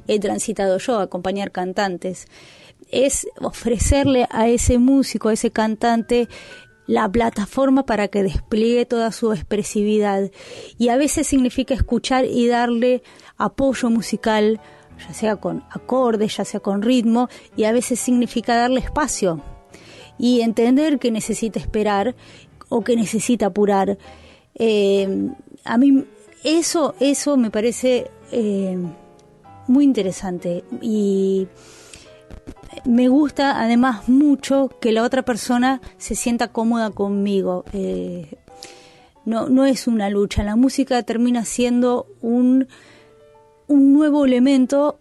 he 0.07 0.19
transitado 0.21 0.79
yo, 0.79 0.99
acompañar 1.01 1.51
cantantes. 1.51 2.27
Es 2.91 3.27
ofrecerle 3.41 4.27
a 4.31 4.49
ese 4.49 4.79
músico, 4.79 5.29
a 5.29 5.33
ese 5.33 5.51
cantante, 5.51 6.29
la 6.87 7.11
plataforma 7.11 7.87
para 7.87 8.09
que 8.09 8.23
despliegue 8.23 8.87
toda 8.87 9.13
su 9.13 9.33
expresividad. 9.33 10.31
Y 10.79 10.89
a 10.89 10.97
veces 10.97 11.27
significa 11.27 11.75
escuchar 11.75 12.25
y 12.25 12.47
darle 12.47 13.03
apoyo 13.37 13.91
musical, 13.91 14.61
ya 14.99 15.15
sea 15.15 15.37
con 15.37 15.65
acordes, 15.71 16.37
ya 16.37 16.45
sea 16.45 16.61
con 16.61 16.83
ritmo, 16.83 17.29
y 17.57 17.65
a 17.65 17.73
veces 17.73 18.01
significa 18.01 18.57
darle 18.57 18.81
espacio 18.81 19.41
y 20.19 20.43
entender 20.43 20.99
que 20.99 21.11
necesita 21.11 21.59
esperar 21.59 22.15
o 22.69 22.83
que 22.83 22.97
necesita 22.97 23.47
apurar. 23.47 23.99
Eh, 24.55 25.31
a 25.65 25.79
mí 25.79 26.05
eso, 26.45 26.95
eso 27.01 27.37
me 27.37 27.51
parece 27.51 28.11
eh, 28.31 28.79
muy 29.67 29.85
interesante 29.85 30.65
y 30.81 31.49
me 32.85 33.09
gusta 33.09 33.61
además 33.61 34.09
mucho 34.09 34.71
que 34.81 34.93
la 34.93 35.03
otra 35.03 35.23
persona 35.23 35.81
se 35.99 36.15
sienta 36.15 36.49
cómoda 36.49 36.91
conmigo. 36.91 37.65
Eh, 37.73 38.39
no, 39.25 39.49
no 39.49 39.65
es 39.65 39.87
una 39.87 40.11
lucha, 40.11 40.43
la 40.43 40.57
música 40.57 41.03
termina 41.03 41.45
siendo 41.45 42.07
un, 42.21 42.69
un 43.69 43.93
nuevo 43.95 44.25
elemento 44.25 44.99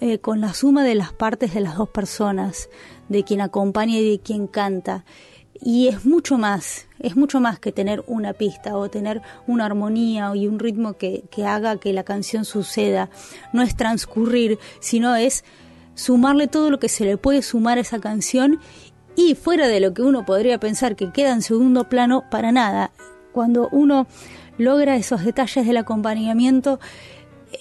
eh, 0.00 0.18
con 0.20 0.40
la 0.40 0.54
suma 0.54 0.84
de 0.84 0.94
las 0.94 1.12
partes 1.12 1.54
de 1.54 1.60
las 1.60 1.76
dos 1.76 1.88
personas, 1.88 2.68
de 3.08 3.24
quien 3.24 3.40
acompaña 3.40 3.98
y 3.98 4.10
de 4.10 4.20
quien 4.20 4.46
canta. 4.46 5.04
Y 5.60 5.88
es 5.88 6.04
mucho 6.04 6.38
más, 6.38 6.86
es 7.00 7.16
mucho 7.16 7.40
más 7.40 7.58
que 7.58 7.72
tener 7.72 8.04
una 8.06 8.32
pista 8.32 8.76
o 8.76 8.88
tener 8.88 9.20
una 9.48 9.66
armonía 9.66 10.30
y 10.36 10.46
un 10.46 10.60
ritmo 10.60 10.92
que, 10.92 11.24
que 11.32 11.44
haga 11.44 11.78
que 11.78 11.92
la 11.92 12.04
canción 12.04 12.44
suceda. 12.44 13.10
No 13.52 13.62
es 13.62 13.76
transcurrir, 13.76 14.60
sino 14.78 15.16
es 15.16 15.44
sumarle 15.98 16.46
todo 16.46 16.70
lo 16.70 16.78
que 16.78 16.88
se 16.88 17.04
le 17.04 17.16
puede 17.16 17.42
sumar 17.42 17.76
a 17.76 17.82
esa 17.82 17.98
canción 17.98 18.60
y 19.16 19.34
fuera 19.34 19.66
de 19.66 19.80
lo 19.80 19.92
que 19.92 20.02
uno 20.02 20.24
podría 20.24 20.60
pensar 20.60 20.94
que 20.94 21.12
queda 21.12 21.32
en 21.32 21.42
segundo 21.42 21.88
plano, 21.88 22.24
para 22.30 22.52
nada. 22.52 22.92
Cuando 23.32 23.68
uno 23.72 24.06
logra 24.58 24.96
esos 24.96 25.24
detalles 25.24 25.66
del 25.66 25.76
acompañamiento 25.76 26.78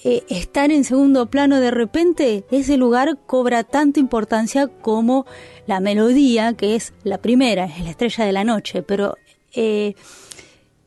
eh, 0.03 0.23
estar 0.29 0.71
en 0.71 0.83
segundo 0.83 1.27
plano 1.31 1.59
de 1.59 1.71
repente, 1.71 2.45
ese 2.51 2.77
lugar 2.77 3.17
cobra 3.25 3.63
tanta 3.63 3.99
importancia 3.99 4.67
como 4.67 5.25
la 5.65 5.79
melodía, 5.79 6.53
que 6.53 6.75
es 6.75 6.93
la 7.03 7.17
primera, 7.17 7.65
es 7.65 7.83
la 7.83 7.89
estrella 7.89 8.25
de 8.25 8.31
la 8.33 8.43
noche, 8.43 8.83
pero 8.83 9.15
eh, 9.53 9.95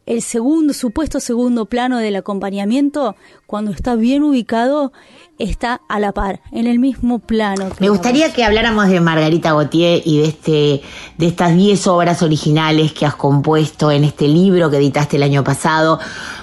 el 0.07 0.22
segundo, 0.22 0.72
supuesto 0.72 1.18
segundo 1.18 1.66
plano 1.66 1.98
del 1.98 2.16
acompañamiento, 2.16 3.16
cuando 3.51 3.72
está 3.72 3.96
bien 3.96 4.22
ubicado, 4.22 4.92
está 5.40 5.80
a 5.88 5.98
la 5.98 6.12
par, 6.12 6.40
en 6.53 6.68
el 6.68 6.78
mismo 6.78 7.18
plano. 7.18 7.66
Me 7.80 7.88
gustaría 7.88 8.32
que 8.32 8.44
habláramos 8.44 8.86
de 8.88 9.01
Margarita 9.01 9.55
Gautier 9.55 10.03
y 10.05 10.18
de 10.18 10.28
este 10.28 10.82
de 11.18 11.26
estas 11.26 11.57
10 11.57 11.88
obras 11.88 12.22
originales 12.22 12.92
que 12.92 13.07
has 13.07 13.16
compuesto 13.16 13.90
en 13.90 14.05
este 14.05 14.28
libro 14.28 14.70
que 14.70 14.76
editaste 14.76 15.16
el 15.16 15.24
año 15.24 15.42
pasado. 15.42 15.98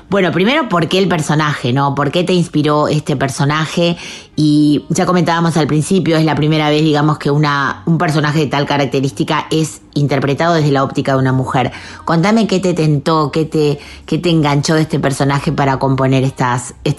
Bueno, 0.10 0.32
primero, 0.32 0.68
¿por 0.68 0.90
qué 0.90 1.00
el 1.00 1.08
personaje, 1.08 1.72
no? 1.72 1.96
¿Por 1.96 2.12
qué 2.12 2.24
te 2.24 2.34
inspiró 2.34 2.90
este 2.90 3.16
personaje? 3.16 3.98
Y 4.36 4.86
ya 4.90 5.06
comentábamos 5.06 5.58
al 5.58 5.68
principio, 5.68 6.16
es 6.16 6.24
la 6.24 6.36
primera 6.36 6.70
vez, 6.70 6.82
digamos, 6.82 7.18
que 7.18 7.32
una, 7.32 7.84
un 7.86 7.98
personaje 7.98 8.40
de 8.40 8.48
tal 8.48 8.66
característica 8.66 9.48
es 9.52 9.82
interpretado 9.96 10.54
desde 10.54 10.72
la 10.72 10.84
óptica 10.84 11.14
de 11.14 11.20
una 11.20 11.34
mujer. 11.34 11.72
Contame 12.06 12.48
qué 12.48 12.60
te 12.60 12.74
tentó, 12.74 13.32
qué 13.32 13.46
te, 13.46 13.80
qué 14.06 14.18
te 14.18 14.30
enganchó 14.30 14.76
de 14.76 14.82
este 14.82 15.00
personaje 15.00 15.52
para 15.52 15.78
componer 15.78 16.24
estas, 16.24 16.76
estas 16.84 16.97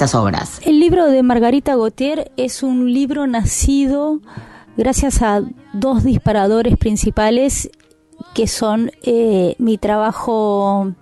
El 0.65 0.79
libro 0.79 1.07
de 1.07 1.25
Margarita 1.25 1.75
Gautier 1.75 2.31
es 2.37 2.63
un 2.63 2.93
libro 2.93 3.27
nacido 3.27 4.21
gracias 4.77 5.23
a 5.23 5.43
dos 5.73 6.05
disparadores 6.05 6.77
principales 6.77 7.69
que 8.33 8.47
son 8.47 8.93
eh, 9.03 9.57
mi 9.59 9.77
trabajo 9.77 10.93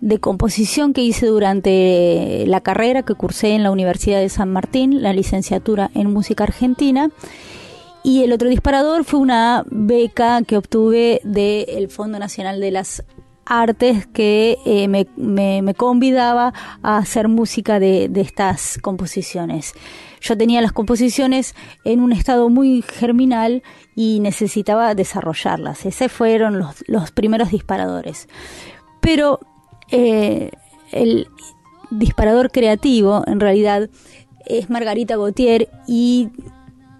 de 0.00 0.18
composición 0.20 0.94
que 0.94 1.02
hice 1.02 1.26
durante 1.26 2.44
la 2.46 2.62
carrera 2.62 3.02
que 3.02 3.14
cursé 3.14 3.50
en 3.50 3.62
la 3.62 3.70
Universidad 3.70 4.20
de 4.20 4.30
San 4.30 4.50
Martín, 4.50 5.02
la 5.02 5.12
licenciatura 5.12 5.90
en 5.94 6.10
música 6.10 6.44
argentina. 6.44 7.10
Y 8.02 8.22
el 8.22 8.32
otro 8.32 8.48
disparador 8.48 9.04
fue 9.04 9.20
una 9.20 9.64
beca 9.70 10.40
que 10.44 10.56
obtuve 10.56 11.20
del 11.24 11.90
Fondo 11.90 12.18
Nacional 12.18 12.58
de 12.58 12.70
las 12.70 13.04
Artes 13.48 14.06
que 14.06 14.58
eh, 14.66 14.88
me, 14.88 15.06
me, 15.16 15.74
convidaba 15.74 16.52
a 16.82 16.98
hacer 16.98 17.28
música 17.28 17.80
de, 17.80 18.08
de 18.08 18.20
estas 18.20 18.78
composiciones. 18.82 19.74
Yo 20.20 20.36
tenía 20.36 20.60
las 20.60 20.72
composiciones 20.72 21.54
en 21.84 22.00
un 22.00 22.12
estado 22.12 22.48
muy 22.48 22.82
germinal 22.82 23.62
y 23.94 24.20
necesitaba 24.20 24.94
desarrollarlas. 24.94 25.86
Esos 25.86 26.12
fueron 26.12 26.58
los, 26.58 26.84
los 26.86 27.10
primeros 27.10 27.50
disparadores. 27.50 28.28
Pero 29.00 29.40
eh, 29.90 30.50
el 30.92 31.28
disparador 31.90 32.50
creativo, 32.50 33.22
en 33.26 33.40
realidad, 33.40 33.88
es 34.46 34.70
Margarita 34.70 35.16
Gautier 35.16 35.68
y 35.86 36.30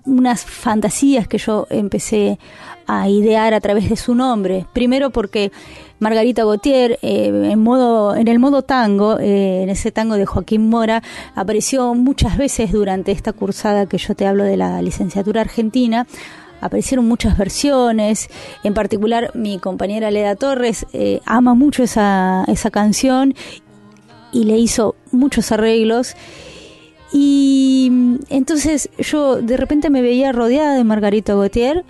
unas 0.04 0.44
fantasías 0.44 1.28
que 1.28 1.38
yo 1.38 1.66
empecé 1.70 2.38
a 2.86 3.08
idear 3.08 3.52
a 3.52 3.60
través 3.60 3.90
de 3.90 3.96
su 3.96 4.14
nombre. 4.14 4.66
Primero 4.72 5.10
porque 5.10 5.52
Margarita 6.00 6.44
Gautier, 6.44 6.98
eh, 7.02 7.50
en, 7.50 7.60
modo, 7.60 8.14
en 8.14 8.28
el 8.28 8.38
modo 8.38 8.62
tango, 8.62 9.18
eh, 9.18 9.62
en 9.62 9.68
ese 9.68 9.90
tango 9.90 10.14
de 10.14 10.26
Joaquín 10.26 10.68
Mora, 10.68 11.02
apareció 11.34 11.94
muchas 11.94 12.36
veces 12.38 12.72
durante 12.72 13.12
esta 13.12 13.32
cursada 13.32 13.86
que 13.86 13.98
yo 13.98 14.14
te 14.14 14.26
hablo 14.26 14.44
de 14.44 14.56
la 14.56 14.80
licenciatura 14.80 15.40
argentina, 15.40 16.06
aparecieron 16.60 17.06
muchas 17.06 17.36
versiones, 17.36 18.28
en 18.62 18.74
particular 18.74 19.32
mi 19.34 19.58
compañera 19.58 20.10
Leda 20.10 20.36
Torres 20.36 20.86
eh, 20.92 21.20
ama 21.26 21.54
mucho 21.54 21.82
esa, 21.82 22.44
esa 22.46 22.70
canción 22.70 23.34
y 24.32 24.44
le 24.44 24.58
hizo 24.58 24.94
muchos 25.10 25.52
arreglos. 25.52 26.14
Y 27.12 27.88
mm, 27.90 28.16
entonces 28.28 28.90
yo 28.98 29.36
de 29.36 29.56
repente 29.56 29.90
me 29.90 30.02
veía 30.02 30.32
rodeada 30.32 30.74
de 30.74 30.84
Margarito 30.84 31.38
Gautier, 31.38 31.84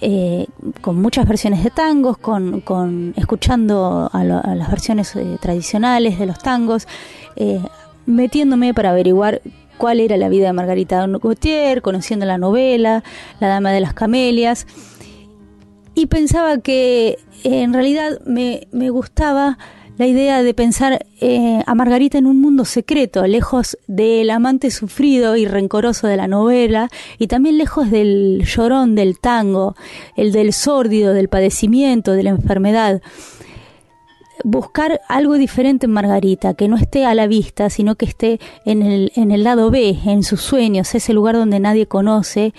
eh, 0.00 0.46
con 0.80 1.00
muchas 1.00 1.26
versiones 1.26 1.64
de 1.64 1.70
tangos, 1.70 2.18
con, 2.18 2.60
con 2.60 3.14
escuchando 3.16 4.10
a, 4.12 4.24
las 4.24 4.70
versiones 4.70 5.14
eh, 5.16 5.38
tradicionales 5.40 6.18
de 6.18 6.26
los 6.26 6.38
tangos, 6.38 6.86
metiéndome 8.06 8.74
para 8.74 8.90
averiguar 8.90 9.42
cuál 9.78 10.00
era 10.00 10.16
la 10.16 10.28
vida 10.28 10.48
de 10.48 10.52
Margarita 10.52 11.06
Gautier, 11.06 11.80
conociendo 11.80 12.26
la 12.26 12.36
novela, 12.36 13.02
La 13.40 13.48
Dama 13.48 13.72
de 13.72 13.80
las 13.80 13.94
Camelias. 13.94 14.66
Y 15.94 16.06
pensaba 16.06 16.58
que 16.58 17.18
eh, 17.44 17.62
en 17.62 17.72
realidad 17.72 18.20
me, 18.26 18.68
gustaba 18.90 19.58
la 19.98 20.06
idea 20.06 20.44
de 20.44 20.54
pensar 20.54 21.04
eh, 21.20 21.60
a 21.66 21.74
Margarita 21.74 22.18
en 22.18 22.26
un 22.26 22.40
mundo 22.40 22.64
secreto, 22.64 23.26
lejos 23.26 23.76
del 23.88 24.30
amante 24.30 24.70
sufrido 24.70 25.36
y 25.36 25.44
rencoroso 25.44 26.06
de 26.06 26.16
la 26.16 26.28
novela, 26.28 26.88
y 27.18 27.26
también 27.26 27.58
lejos 27.58 27.90
del 27.90 28.44
llorón 28.46 28.94
del 28.94 29.18
tango, 29.18 29.74
el 30.16 30.30
del 30.30 30.52
sórdido, 30.52 31.12
del 31.12 31.28
padecimiento, 31.28 32.12
de 32.12 32.22
la 32.22 32.30
enfermedad 32.30 33.02
buscar 34.44 35.00
algo 35.08 35.34
diferente 35.34 35.86
en 35.86 35.92
Margarita, 35.92 36.54
que 36.54 36.68
no 36.68 36.76
esté 36.76 37.04
a 37.04 37.12
la 37.12 37.26
vista, 37.26 37.70
sino 37.70 37.96
que 37.96 38.06
esté 38.06 38.38
en 38.64 38.82
el, 38.82 39.10
en 39.16 39.32
el 39.32 39.42
lado 39.42 39.68
B, 39.72 39.98
en 40.04 40.22
sus 40.22 40.40
sueños, 40.40 40.94
ese 40.94 41.12
lugar 41.12 41.34
donde 41.34 41.58
nadie 41.58 41.86
conoce 41.86 42.54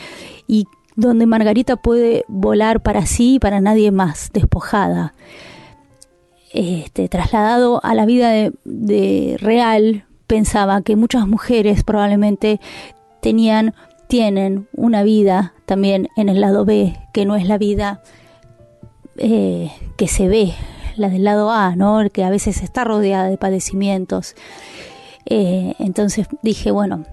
y 0.46 0.66
donde 0.98 1.26
Margarita 1.26 1.78
puede 1.78 2.26
volar 2.28 2.82
para 2.82 3.06
sí 3.06 3.36
y 3.36 3.40
para 3.40 3.62
nadie 3.62 3.92
más, 3.92 4.30
despojada. 4.34 5.14
Este, 6.52 7.10
trasladado 7.10 7.80
a 7.84 7.94
la 7.94 8.06
vida 8.06 8.32
de, 8.64 9.38
real, 9.40 10.06
pensaba 10.26 10.82
que 10.82 10.96
muchas 10.96 11.28
mujeres 11.28 11.84
probablemente 11.84 12.60
tenían, 13.22 13.76
tienen 14.08 14.68
una 14.74 15.04
vida 15.04 15.54
también 15.66 16.08
en 16.16 16.28
el 16.30 16.42
lado 16.42 16.66
B, 16.66 16.96
que 17.14 17.26
no 17.26 17.36
es 17.36 17.48
la 17.48 17.60
vida 17.60 18.02
eh, 19.18 19.72
que 19.96 20.08
se 20.08 20.28
ve, 20.28 20.54
la 20.96 21.10
del 21.10 21.24
lado 21.24 21.52
A, 21.52 21.76
¿no? 21.76 22.00
que 22.12 22.24
a 22.24 22.32
veces 22.32 22.64
está 22.64 22.84
rodeada 22.84 23.30
de 23.30 23.38
padecimientos. 23.38 24.36
Eh, 25.26 25.76
entonces 25.78 26.28
dije, 26.42 26.72
bueno, 26.72 27.06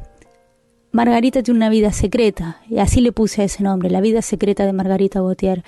Margarita 0.93 1.43
tiene 1.43 1.59
una 1.59 1.69
vida 1.69 1.93
secreta, 1.93 2.63
y 2.71 2.79
así 2.79 3.03
le 3.03 3.13
puse 3.13 3.45
ese 3.45 3.63
nombre, 3.63 3.91
la 3.91 4.01
vida 4.01 4.23
secreta 4.23 4.65
de 4.65 4.73
Margarita 4.73 5.21
Gautier. 5.21 5.63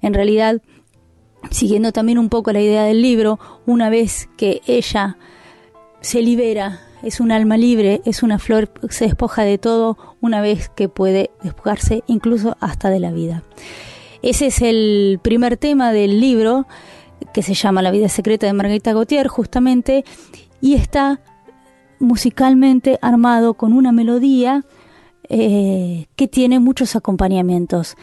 En 0.00 0.12
realidad, 0.12 0.60
siguiendo 1.50 1.92
también 1.92 2.18
un 2.18 2.28
poco 2.28 2.52
la 2.52 2.60
idea 2.60 2.84
del 2.84 3.02
libro, 3.02 3.38
una 3.66 3.90
vez 3.90 4.28
que 4.36 4.60
ella 4.66 5.16
se 6.00 6.22
libera, 6.22 6.80
es 7.02 7.20
un 7.20 7.32
alma 7.32 7.56
libre, 7.56 8.00
es 8.04 8.22
una 8.22 8.38
flor, 8.38 8.70
se 8.90 9.06
despoja 9.06 9.42
de 9.42 9.58
todo, 9.58 9.96
una 10.20 10.40
vez 10.40 10.68
que 10.68 10.88
puede 10.88 11.30
despojarse 11.42 12.02
incluso 12.06 12.56
hasta 12.60 12.90
de 12.90 13.00
la 13.00 13.12
vida. 13.12 13.42
Ese 14.22 14.46
es 14.46 14.62
el 14.62 15.18
primer 15.22 15.56
tema 15.56 15.92
del 15.92 16.20
libro 16.20 16.66
que 17.32 17.42
se 17.42 17.54
llama 17.54 17.82
La 17.82 17.90
vida 17.90 18.08
secreta 18.08 18.46
de 18.46 18.52
Margarita 18.52 18.92
Gautier, 18.92 19.26
justamente, 19.28 20.04
y 20.60 20.74
está 20.74 21.20
musicalmente 21.98 22.98
armado 23.00 23.54
con 23.54 23.72
una 23.72 23.92
melodía 23.92 24.64
eh, 25.28 26.06
que 26.16 26.28
tiene 26.28 26.60
muchos 26.60 26.94
acompañamientos. 26.96 27.96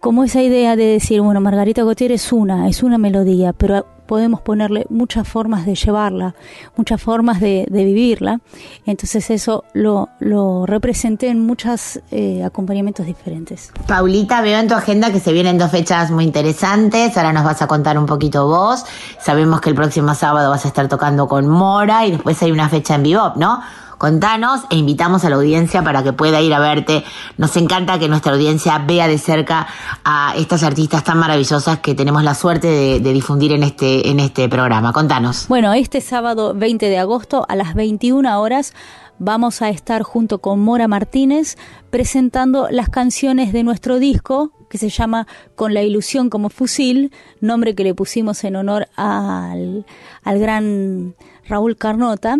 Como 0.00 0.24
esa 0.24 0.40
idea 0.40 0.76
de 0.76 0.86
decir, 0.86 1.20
bueno, 1.20 1.42
Margarita 1.42 1.84
Gautier 1.84 2.12
es 2.12 2.32
una, 2.32 2.68
es 2.68 2.82
una 2.82 2.96
melodía, 2.96 3.52
pero 3.52 3.86
podemos 4.06 4.40
ponerle 4.40 4.86
muchas 4.88 5.28
formas 5.28 5.66
de 5.66 5.74
llevarla, 5.74 6.34
muchas 6.74 7.02
formas 7.02 7.38
de, 7.38 7.66
vivirla. 7.70 8.40
Entonces 8.86 9.28
eso 9.30 9.64
lo, 9.74 10.08
lo 10.18 10.64
representé 10.64 11.28
en 11.28 11.44
muchos 11.44 12.00
eh, 12.10 12.42
acompañamientos 12.42 13.04
diferentes. 13.04 13.72
Paulita, 13.86 14.40
veo 14.40 14.58
en 14.58 14.68
tu 14.68 14.74
agenda 14.74 15.12
que 15.12 15.20
se 15.20 15.34
vienen 15.34 15.58
dos 15.58 15.70
fechas 15.70 16.10
muy 16.10 16.24
interesantes. 16.24 17.16
Ahora 17.18 17.34
nos 17.34 17.44
vas 17.44 17.60
a 17.60 17.66
contar 17.66 17.98
un 17.98 18.06
poquito 18.06 18.48
vos. 18.48 18.86
Sabemos 19.20 19.60
que 19.60 19.68
el 19.68 19.76
próximo 19.76 20.14
sábado 20.14 20.48
vas 20.48 20.64
a 20.64 20.68
estar 20.68 20.88
tocando 20.88 21.28
con 21.28 21.46
Mora 21.46 22.06
y 22.06 22.12
después 22.12 22.42
hay 22.42 22.52
una 22.52 22.70
fecha 22.70 22.94
en 22.94 23.02
Vivo, 23.02 23.34
¿no? 23.36 23.60
Contanos 24.00 24.62
e 24.70 24.76
invitamos 24.76 25.26
a 25.26 25.28
la 25.28 25.36
audiencia 25.36 25.82
para 25.82 26.02
que 26.02 26.14
pueda 26.14 26.40
ir 26.40 26.54
a 26.54 26.58
verte. 26.58 27.04
Nos 27.36 27.54
encanta 27.58 27.98
que 27.98 28.08
nuestra 28.08 28.32
audiencia 28.32 28.78
vea 28.78 29.06
de 29.06 29.18
cerca 29.18 29.66
a 30.06 30.32
estas 30.38 30.62
artistas 30.62 31.04
tan 31.04 31.18
maravillosas 31.18 31.80
que 31.80 31.94
tenemos 31.94 32.24
la 32.24 32.34
suerte 32.34 32.98
de, 32.98 33.12
difundir 33.12 33.52
en 33.52 33.62
este, 33.62 34.08
en 34.08 34.18
este 34.18 34.48
programa. 34.48 34.94
Contanos. 34.94 35.48
Bueno, 35.48 35.74
este 35.74 36.00
sábado 36.00 36.54
20 36.54 36.88
de 36.88 36.96
agosto 36.96 37.44
a 37.46 37.56
las 37.56 37.74
21 37.74 38.40
horas 38.40 38.72
vamos 39.18 39.60
a 39.60 39.68
estar 39.68 40.02
junto 40.02 40.38
con 40.38 40.60
Mora 40.60 40.88
Martínez 40.88 41.58
presentando 41.90 42.68
las 42.70 42.88
canciones 42.88 43.52
de 43.52 43.64
nuestro 43.64 43.98
disco 43.98 44.52
que 44.70 44.78
se 44.78 44.88
llama 44.88 45.26
Con 45.56 45.74
la 45.74 45.82
ilusión 45.82 46.30
como 46.30 46.48
fusil, 46.48 47.12
nombre 47.42 47.74
que 47.74 47.84
le 47.84 47.94
pusimos 47.94 48.44
en 48.44 48.56
honor 48.56 48.88
al, 48.96 49.84
al 50.24 50.38
gran 50.38 51.16
Raúl 51.46 51.76
Carnota. 51.76 52.38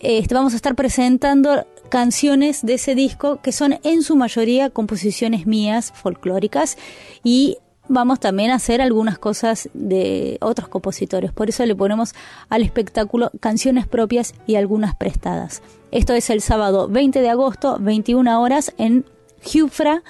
Este, 0.00 0.34
vamos 0.34 0.52
a 0.52 0.56
estar 0.56 0.74
presentando 0.74 1.66
canciones 1.88 2.64
de 2.64 2.74
ese 2.74 2.94
disco 2.94 3.40
que 3.40 3.52
son 3.52 3.78
en 3.82 4.02
su 4.02 4.16
mayoría 4.16 4.70
composiciones 4.70 5.46
mías 5.46 5.92
folclóricas 5.94 6.76
y 7.22 7.58
vamos 7.88 8.20
también 8.20 8.50
a 8.50 8.56
hacer 8.56 8.80
algunas 8.80 9.18
cosas 9.18 9.68
de 9.72 10.38
otros 10.40 10.68
compositores. 10.68 11.32
Por 11.32 11.48
eso 11.48 11.64
le 11.64 11.74
ponemos 11.74 12.14
al 12.48 12.62
espectáculo 12.62 13.30
canciones 13.40 13.86
propias 13.86 14.34
y 14.46 14.56
algunas 14.56 14.94
prestadas. 14.96 15.62
Esto 15.90 16.12
es 16.12 16.30
el 16.30 16.40
sábado 16.40 16.88
20 16.88 17.20
de 17.20 17.30
agosto, 17.30 17.78
21 17.80 18.40
horas 18.40 18.74
en 18.78 19.04
Jufra, 19.42 20.02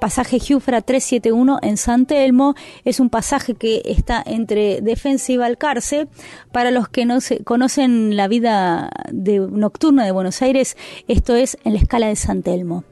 pasaje 0.00 0.38
Jufra 0.38 0.82
371 0.82 1.58
en 1.62 1.76
San 1.76 2.06
Telmo. 2.06 2.54
Es 2.84 3.00
un 3.00 3.10
pasaje 3.10 3.54
que 3.54 3.82
está 3.84 4.22
entre 4.24 4.80
Defensa 4.80 5.32
y 5.32 5.36
Balcarce. 5.36 6.08
Para 6.52 6.70
los 6.70 6.88
que 6.88 7.06
no 7.06 7.20
se 7.20 7.42
conocen 7.44 8.16
la 8.16 8.28
vida 8.28 8.90
de, 9.10 9.38
nocturna 9.38 10.04
de 10.04 10.12
Buenos 10.12 10.42
Aires, 10.42 10.76
esto 11.08 11.34
es 11.34 11.58
en 11.64 11.74
la 11.74 11.78
escala 11.78 12.08
de 12.08 12.16
San 12.16 12.42
Telmo. 12.42 12.84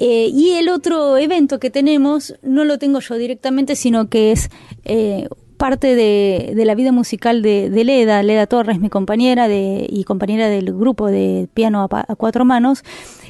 Eh, 0.00 0.30
y 0.32 0.50
el 0.52 0.68
otro 0.68 1.16
evento 1.16 1.58
que 1.58 1.70
tenemos, 1.70 2.36
no 2.42 2.64
lo 2.64 2.78
tengo 2.78 3.00
yo 3.00 3.16
directamente, 3.16 3.74
sino 3.74 4.08
que 4.08 4.30
es 4.30 4.48
eh, 4.84 5.26
parte 5.58 5.96
de, 5.96 6.54
la 6.64 6.74
vida 6.74 6.92
musical 6.92 7.42
de, 7.42 7.68
Leda, 7.68 8.22
Leda 8.22 8.46
Torres, 8.46 8.78
mi 8.78 8.88
compañera 8.88 9.48
de, 9.48 9.86
y 9.90 10.04
compañera 10.04 10.48
del 10.48 10.72
grupo 10.72 11.08
de 11.08 11.48
piano 11.52 11.86
a, 11.90 12.14
cuatro 12.14 12.44
manos. 12.46 12.84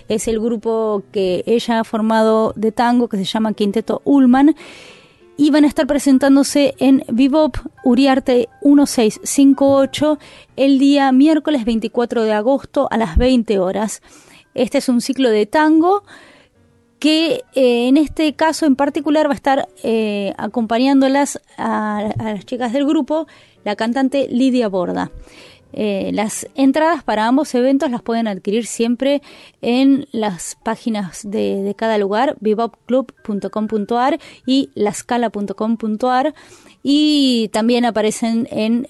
Es 0.09 0.29
el 0.29 0.41
grupo 0.41 1.03
que 1.13 1.43
ella 1.47 1.81
ha 1.81 1.85
formado 1.85 2.53
de 2.57 2.73
tango 2.73 3.09
que 3.09 3.19
se 3.19 3.25
llama 3.25 3.53
Quinteto 3.53 4.01
Ullman 4.05 4.55
y 5.37 5.51
van 5.51 5.65
a 5.65 5.69
estar 5.69 5.87
presentándose 5.87 6.75
en 6.79 7.05
Vivop 7.09 7.57
Uriarte 7.85 8.49
1658 8.63 10.19
el 10.57 10.79
día 10.79 11.13
miércoles 11.13 11.65
24 11.65 12.25
de 12.25 12.33
agosto 12.33 12.89
a 12.91 12.97
las 12.97 13.17
20 13.17 13.59
horas. 13.59 14.03
Este 14.55 14.79
es 14.79 14.89
un 14.89 15.01
ciclo 15.01 15.31
de 15.31 15.47
tango 15.47 16.03
que 16.99 17.45
eh, 17.55 17.89
en 17.89 17.97
este 17.97 18.35
caso 18.35 18.67
en 18.67 18.75
particular 18.75 19.29
va 19.29 19.33
a 19.33 19.37
estar 19.37 19.69
eh, 19.85 20.35
acompañándolas 20.37 21.41
a, 21.57 22.11
las 22.19 22.45
chicas 22.45 22.73
del 22.73 22.87
grupo 22.87 23.27
la 23.65 23.77
cantante 23.77 24.27
Lidia 24.29 24.69
Borda. 24.69 25.11
Eh, 25.73 26.11
las 26.15 26.49
entradas 26.55 27.03
para 27.03 27.27
ambos 27.27 27.55
eventos 27.55 27.91
las 27.91 28.03
pueden 28.03 28.27
adquirir 28.27 28.67
siempre 28.67 29.23
en 29.61 30.07
las 30.13 30.57
páginas 30.63 31.23
de, 31.25 31.75
cada 31.77 31.99
lugar, 31.99 32.37
bebopclub.com.ar 32.41 34.19
y 34.47 34.71
lascala.com.ar 34.75 36.35
y 36.83 37.49
también 37.53 37.85
aparecen 37.85 38.49
en 38.51 38.87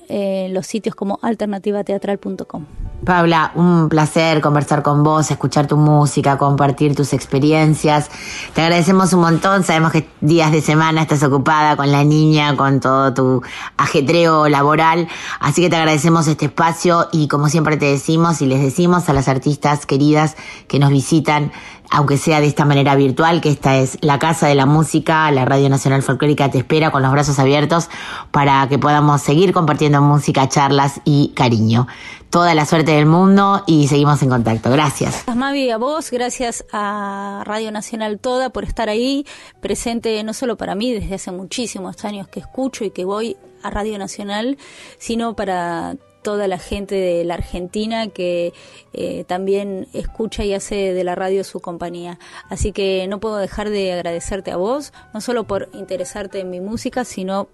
los 0.54 0.66
sitios 0.66 0.94
como 0.94 1.18
alternativateatral.com. 1.22 2.66
Paula, 3.04 3.52
un 3.54 3.88
placer 3.88 4.40
conversar 4.40 4.82
con 4.82 5.04
vos, 5.04 5.30
escuchar 5.30 5.68
tu 5.68 5.76
música, 5.76 6.36
compartir 6.36 6.96
tus 6.96 7.12
experiencias. 7.12 8.10
Te 8.54 8.60
agradecemos 8.60 9.12
un 9.12 9.20
montón. 9.20 9.62
Sabemos 9.62 9.92
que 9.92 10.08
días 10.20 10.50
de 10.50 10.60
semana 10.60 11.02
estás 11.02 11.22
ocupada 11.22 11.76
con 11.76 11.92
la 11.92 12.02
niña, 12.02 12.56
con 12.56 12.80
todo 12.80 13.14
tu 13.14 13.42
ajetreo 13.76 14.48
laboral. 14.48 15.06
Así 15.38 15.62
que 15.62 15.70
te 15.70 15.76
agradecemos 15.76 16.26
este 16.26 16.46
espacio 16.46 17.06
y 17.12 17.28
como 17.28 17.48
siempre 17.48 17.76
te 17.76 17.86
decimos 17.86 18.42
y 18.42 18.46
les 18.46 18.60
decimos 18.60 19.08
a 19.08 19.12
las 19.12 19.28
artistas 19.28 19.86
queridas 19.86 20.36
que 20.66 20.80
nos 20.80 20.90
visitan, 20.90 21.52
aunque 21.90 22.16
sea 22.18 22.40
de 22.40 22.46
esta 22.46 22.64
manera 22.64 22.94
virtual, 22.94 23.40
que 23.40 23.50
esta 23.50 23.76
es 23.76 23.98
la 24.02 24.18
Casa 24.18 24.46
de 24.46 24.54
la 24.54 24.66
Música, 24.66 25.30
la 25.30 25.44
Radio 25.44 25.68
Nacional 25.68 26.02
Folclórica 26.02 26.50
te 26.50 26.58
espera 26.58 26.90
con 26.90 27.02
los 27.02 27.12
brazos 27.12 27.38
abiertos 27.38 27.88
para 28.30 28.66
que 28.68 28.78
podamos 28.78 29.22
seguir 29.22 29.52
compartiendo 29.52 30.02
música, 30.02 30.48
charlas 30.48 31.00
y 31.04 31.32
cariño. 31.34 31.86
Toda 32.30 32.54
la 32.54 32.66
suerte 32.66 32.92
del 32.92 33.06
mundo 33.06 33.62
y 33.66 33.88
seguimos 33.88 34.22
en 34.22 34.28
contacto. 34.28 34.70
Gracias. 34.70 35.24
Mavi, 35.34 35.70
a 35.70 35.78
vos, 35.78 36.10
gracias 36.10 36.64
a 36.72 37.42
Radio 37.46 37.72
Nacional 37.72 38.18
Toda 38.18 38.50
por 38.50 38.64
estar 38.64 38.90
ahí, 38.90 39.24
presente 39.60 40.22
no 40.24 40.34
solo 40.34 40.56
para 40.58 40.74
mí, 40.74 40.92
desde 40.92 41.14
hace 41.14 41.32
muchísimos 41.32 42.04
años 42.04 42.28
que 42.28 42.40
escucho 42.40 42.84
y 42.84 42.90
que 42.90 43.06
voy 43.06 43.36
a 43.62 43.70
Radio 43.70 43.98
Nacional, 43.98 44.58
sino 44.98 45.34
para 45.34 45.96
toda 46.28 46.46
la 46.46 46.58
gente 46.58 46.94
de 46.94 47.24
la 47.24 47.32
Argentina 47.32 48.08
que 48.08 48.52
eh, 48.92 49.24
también 49.24 49.88
escucha 49.94 50.44
y 50.44 50.52
hace 50.52 50.92
de 50.92 51.02
la 51.02 51.14
radio 51.14 51.42
su 51.42 51.60
compañía. 51.60 52.18
Así 52.50 52.70
que 52.70 53.06
no 53.08 53.18
puedo 53.18 53.38
dejar 53.38 53.70
de 53.70 53.94
agradecerte 53.94 54.50
a 54.50 54.58
vos, 54.58 54.92
no 55.14 55.22
solo 55.22 55.44
por 55.44 55.70
interesarte 55.72 56.40
en 56.40 56.50
mi 56.50 56.60
música, 56.60 57.06
sino 57.06 57.48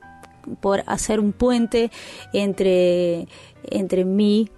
por 0.60 0.82
hacer 0.86 1.20
un 1.20 1.32
puente 1.32 1.92
entre, 2.32 3.28
entre 3.62 4.04
mi 4.04 4.50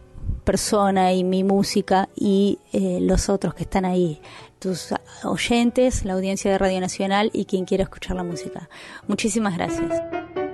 persona 0.45 1.12
y 1.12 1.23
mi 1.23 1.45
música 1.45 2.09
y 2.17 2.59
eh, 2.73 3.01
los 3.03 3.29
otros 3.29 3.53
que 3.53 3.64
están 3.64 3.85
ahí, 3.85 4.23
tus 4.59 4.95
oyentes, 5.25 6.07
la 6.07 6.14
audiencia 6.14 6.51
de 6.51 6.57
Radio 6.57 6.81
Nacional 6.81 7.29
y 7.35 7.45
quien 7.45 7.67
quiera 7.67 7.85
escuchar 7.85 8.17
la 8.17 8.23
música. 8.23 8.71
Muchísimas 9.09 9.59
gracias. 9.59 10.46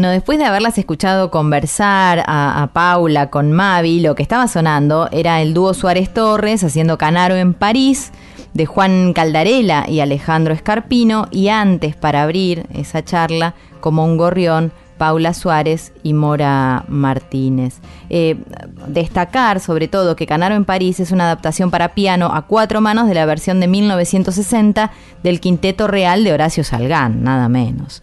Bueno, 0.00 0.12
después 0.12 0.38
de 0.38 0.46
haberlas 0.46 0.78
escuchado 0.78 1.30
conversar 1.30 2.24
a, 2.26 2.70
Paula 2.72 3.28
con 3.28 3.52
Mavi, 3.52 4.00
lo 4.00 4.14
que 4.14 4.22
estaba 4.22 4.48
sonando 4.48 5.10
era 5.12 5.42
el 5.42 5.52
dúo 5.52 5.74
Suárez 5.74 6.08
Torres 6.14 6.64
haciendo 6.64 6.96
Canaro 6.96 7.36
en 7.36 7.52
París, 7.52 8.10
de 8.54 8.64
Juan 8.64 9.12
Caldarela 9.12 9.84
y 9.86 10.00
Alejandro 10.00 10.54
Escarpino, 10.54 11.28
y 11.30 11.48
antes, 11.48 11.96
para 11.96 12.22
abrir 12.22 12.66
esa 12.72 13.04
charla, 13.04 13.52
como 13.80 14.06
un 14.06 14.16
gorrión, 14.16 14.72
Paula 14.96 15.34
Suárez 15.34 15.92
y 16.02 16.14
Mora 16.14 16.86
Martínez. 16.88 17.80
Eh, 18.08 18.38
destacar 18.86 19.60
sobre 19.60 19.86
todo 19.86 20.16
que 20.16 20.26
Canaro 20.26 20.54
en 20.54 20.64
París 20.64 20.98
es 21.00 21.12
una 21.12 21.24
adaptación 21.24 21.70
para 21.70 21.92
piano 21.92 22.30
a 22.32 22.46
cuatro 22.46 22.80
manos 22.80 23.06
de 23.06 23.12
la 23.12 23.26
versión 23.26 23.60
de 23.60 23.68
1960 23.68 24.92
del 25.22 25.40
Quinteto 25.40 25.88
Real 25.88 26.24
de 26.24 26.32
Horacio 26.32 26.64
Salgán, 26.64 27.22
nada 27.22 27.50
menos. 27.50 28.00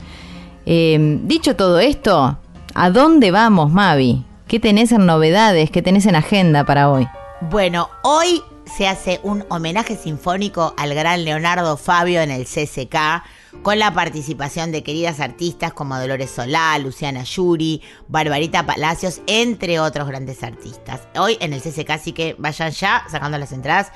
Eh, 0.70 1.20
dicho 1.24 1.56
todo 1.56 1.80
esto, 1.80 2.38
¿a 2.74 2.90
dónde 2.90 3.32
vamos, 3.32 3.72
Mavi? 3.72 4.26
¿Qué 4.50 4.60
tenés 4.60 4.92
en 4.92 5.06
novedades? 5.06 5.72
¿Qué 5.72 5.82
tenés 5.82 6.06
en 6.08 6.16
agenda 6.16 6.66
para 6.66 6.92
hoy? 6.92 7.08
Bueno, 7.40 7.90
hoy 8.04 8.44
se 8.66 8.86
hace 8.86 9.22
un 9.24 9.46
homenaje 9.48 9.96
sinfónico 9.96 10.74
al 10.76 10.94
gran 10.94 11.24
Leonardo 11.24 11.78
Fabio 11.78 12.20
en 12.20 12.32
el 12.32 12.44
CCK 12.44 13.24
con 13.64 13.80
la 13.80 13.94
participación 13.94 14.74
de 14.74 14.84
queridas 14.84 15.22
artistas 15.22 15.72
como 15.72 15.98
Dolores 15.98 16.32
Solá, 16.32 16.78
Luciana 16.80 17.24
Yuri, 17.24 17.82
Barbarita 18.10 18.66
Palacios, 18.66 19.22
entre 19.26 19.80
otros 19.80 20.06
grandes 20.10 20.44
artistas. 20.44 21.08
Hoy 21.18 21.38
en 21.40 21.54
el 21.54 21.62
CCK, 21.62 21.92
así 21.92 22.12
que 22.12 22.36
vayan 22.38 22.72
ya 22.72 23.06
sacando 23.10 23.38
las 23.38 23.54
entradas 23.54 23.94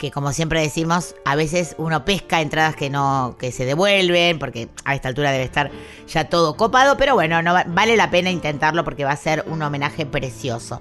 que 0.00 0.10
como 0.10 0.32
siempre 0.32 0.62
decimos, 0.62 1.14
a 1.26 1.36
veces 1.36 1.74
uno 1.76 2.06
pesca 2.06 2.40
entradas 2.40 2.74
que 2.74 2.88
no 2.88 3.36
que 3.38 3.52
se 3.52 3.66
devuelven, 3.66 4.38
porque 4.38 4.70
a 4.86 4.94
esta 4.94 5.08
altura 5.08 5.30
debe 5.30 5.44
estar 5.44 5.70
ya 6.08 6.24
todo 6.24 6.56
copado, 6.56 6.96
pero 6.96 7.12
bueno, 7.12 7.42
no 7.42 7.52
vale 7.52 7.98
la 7.98 8.10
pena 8.10 8.30
intentarlo 8.30 8.82
porque 8.82 9.04
va 9.04 9.12
a 9.12 9.16
ser 9.16 9.44
un 9.46 9.60
homenaje 9.60 10.06
precioso. 10.06 10.80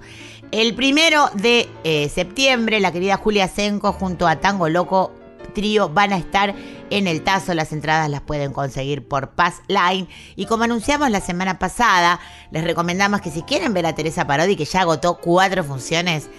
El 0.51 0.73
primero 0.73 1.29
de 1.33 1.67
eh, 1.83 2.07
septiembre, 2.07 2.79
la 2.79 2.93
querida 2.93 3.17
Julia 3.17 3.49
Senco 3.49 3.91
junto 3.91 4.25
a 4.25 4.37
Tango 4.37 4.69
Loco 4.69 5.11
Trío 5.53 5.89
van 5.89 6.13
a 6.13 6.17
estar 6.17 6.55
en 6.89 7.05
el 7.05 7.21
Tazo. 7.21 7.53
Las 7.53 7.73
entradas 7.73 8.09
las 8.09 8.21
pueden 8.21 8.53
conseguir 8.53 9.05
por 9.05 9.31
Pass 9.31 9.61
Line. 9.67 10.07
Y 10.37 10.45
como 10.45 10.63
anunciamos 10.63 11.11
la 11.11 11.19
semana 11.19 11.59
pasada, 11.59 12.21
les 12.51 12.63
recomendamos 12.63 13.19
que 13.19 13.31
si 13.31 13.41
quieren 13.41 13.73
ver 13.73 13.85
a 13.85 13.95
Teresa 13.95 14.25
Parodi, 14.25 14.55
que 14.55 14.63
ya 14.63 14.81
agotó 14.81 15.17
cuatro 15.17 15.63
funciones, 15.65 16.29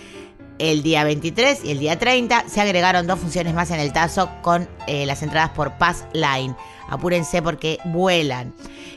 el 0.61 0.83
día 0.83 1.05
23 1.05 1.65
y 1.65 1.71
el 1.71 1.79
día 1.79 1.99
30 1.99 2.45
se 2.49 2.61
agregaron 2.61 3.07
dos 3.07 3.19
funciones 3.19 3.55
más 3.55 3.71
en 3.71 3.81
el 3.81 3.93
Tazo 3.93 4.31
con 4.43 4.69
eh, 4.87 5.07
las 5.07 5.23
entradas 5.23 5.51
por 5.51 5.73
Pass 5.79 6.05
Line. 6.13 6.55
Apúrense 6.89 7.41
porque 7.41 7.79
vuelan. 7.87 8.53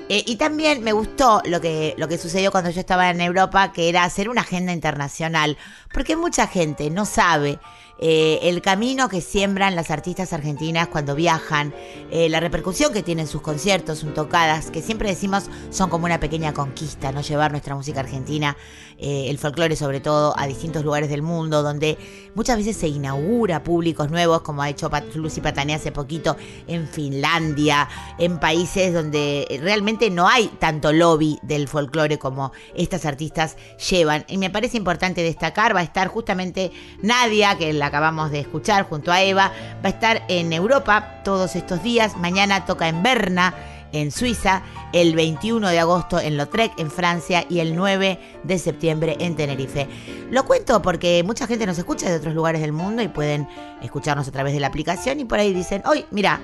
Eh, 0.10 0.24
y 0.28 0.36
también 0.36 0.84
me 0.84 0.92
gustó 0.92 1.42
lo 1.46 1.62
que, 1.62 1.96
lo 1.98 2.10
que 2.10 2.18
sucedió 2.18 2.52
cuando 2.52 2.70
yo 2.70 2.82
estaba 2.82 3.10
en 3.10 3.22
Europa, 3.22 3.72
que 3.72 3.88
era 3.88 4.04
hacer 4.04 4.28
una 4.28 4.42
agenda 4.42 4.74
internacional, 4.74 5.58
porque 5.94 6.18
mucha 6.18 6.48
gente 6.48 6.90
no 6.90 7.06
sabe 7.06 7.60
eh, 8.00 8.40
el 8.42 8.62
camino 8.62 9.08
que 9.08 9.22
siembran 9.22 9.76
las 9.76 9.92
artistas 9.92 10.34
argentinas 10.34 10.90
cuando 10.90 11.16
viajan, 11.16 11.74
la 12.12 12.40
repercusión 12.42 12.92
que 12.92 13.04
tienen 13.04 13.28
sus 13.28 13.42
conciertos, 13.42 14.00
sus 14.00 14.14
tocadas, 14.14 14.72
que 14.72 14.82
siempre 14.82 15.08
decimos 15.08 15.46
son 15.70 15.90
como 15.90 16.06
una 16.06 16.20
pequeña 16.20 16.54
conquista, 16.54 17.12
¿no? 17.12 17.22
Llevar 17.22 17.52
nuestra 17.52 17.76
música 17.76 18.02
argentina, 18.02 18.58
eh, 18.98 19.26
el 19.30 19.38
folclore 19.38 19.76
sobre 19.76 20.00
todo, 20.00 20.34
a 20.38 20.48
distintos 20.48 20.84
lugares 20.84 21.10
del 21.10 21.22
mundo, 21.22 21.64
donde 21.64 21.98
muchas 22.36 22.58
veces 22.58 22.78
se 22.78 22.88
inaugura 22.88 23.64
públicos 23.64 24.10
nuevos, 24.10 24.42
como 24.42 24.62
ha 24.62 24.70
hecho 24.70 24.90
Lucy 25.16 25.42
Patani 25.42 25.74
hace 25.74 25.92
poquito 25.92 26.38
en 26.68 26.88
Finlandia, 26.88 27.88
en 28.20 28.40
países 28.40 28.94
donde 28.94 29.60
realmente 29.62 30.10
no 30.10 30.28
hay 30.28 30.48
tanto 30.60 30.92
lobby 30.94 31.40
del 31.42 31.68
folclore 31.68 32.20
como 32.20 32.52
estas 32.76 33.06
artistas 33.06 33.58
llevan. 33.90 34.26
Y 34.28 34.38
me 34.38 34.50
parece 34.50 34.78
importante 34.78 35.24
destacar, 35.24 35.76
va 35.76 35.82
a 35.82 35.84
estar 35.84 36.08
justamente 36.08 36.72
Nadia, 37.02 37.58
que 37.58 37.74
la 37.74 37.88
acabamos 37.88 38.32
de 38.32 38.40
escuchar 38.40 38.88
junto 38.88 39.12
a 39.12 39.22
Eva, 39.22 39.52
va 39.84 39.90
a 39.90 39.90
estar 39.90 40.24
en 40.30 40.54
Europa 40.54 41.22
todos 41.24 41.56
estos 41.56 41.84
días. 41.84 42.18
Mañana 42.18 42.66
toca 42.66 42.88
en 42.88 43.04
Berna, 43.04 43.54
en 43.94 44.12
Suiza, 44.12 44.64
el 44.92 45.16
21 45.16 45.70
de 45.70 45.80
agosto 45.80 46.20
en 46.20 46.36
Lautrec, 46.36 46.78
en 46.78 46.92
Francia, 46.92 47.46
y 47.50 47.60
el 47.60 47.76
9 47.76 48.20
de 48.44 48.60
septiembre 48.60 49.16
en 49.20 49.36
Tenerife. 49.36 49.88
Lo 50.30 50.46
cuento 50.46 50.82
porque 50.82 51.24
mucha 51.24 51.48
gente 51.48 51.66
nos 51.66 51.78
escucha 51.78 52.10
de 52.10 52.18
otros 52.18 52.34
lugares 52.34 52.62
del 52.62 52.74
mundo 52.74 53.02
y 53.02 53.08
pueden 53.08 53.48
escucharnos 53.82 54.28
a 54.28 54.32
través 54.32 54.54
de 54.54 54.60
la 54.60 54.68
aplicación 54.68 55.20
y 55.20 55.26
por 55.26 55.40
ahí 55.40 55.54
dicen, 55.54 55.82
hoy, 55.86 56.06
mira, 56.12 56.42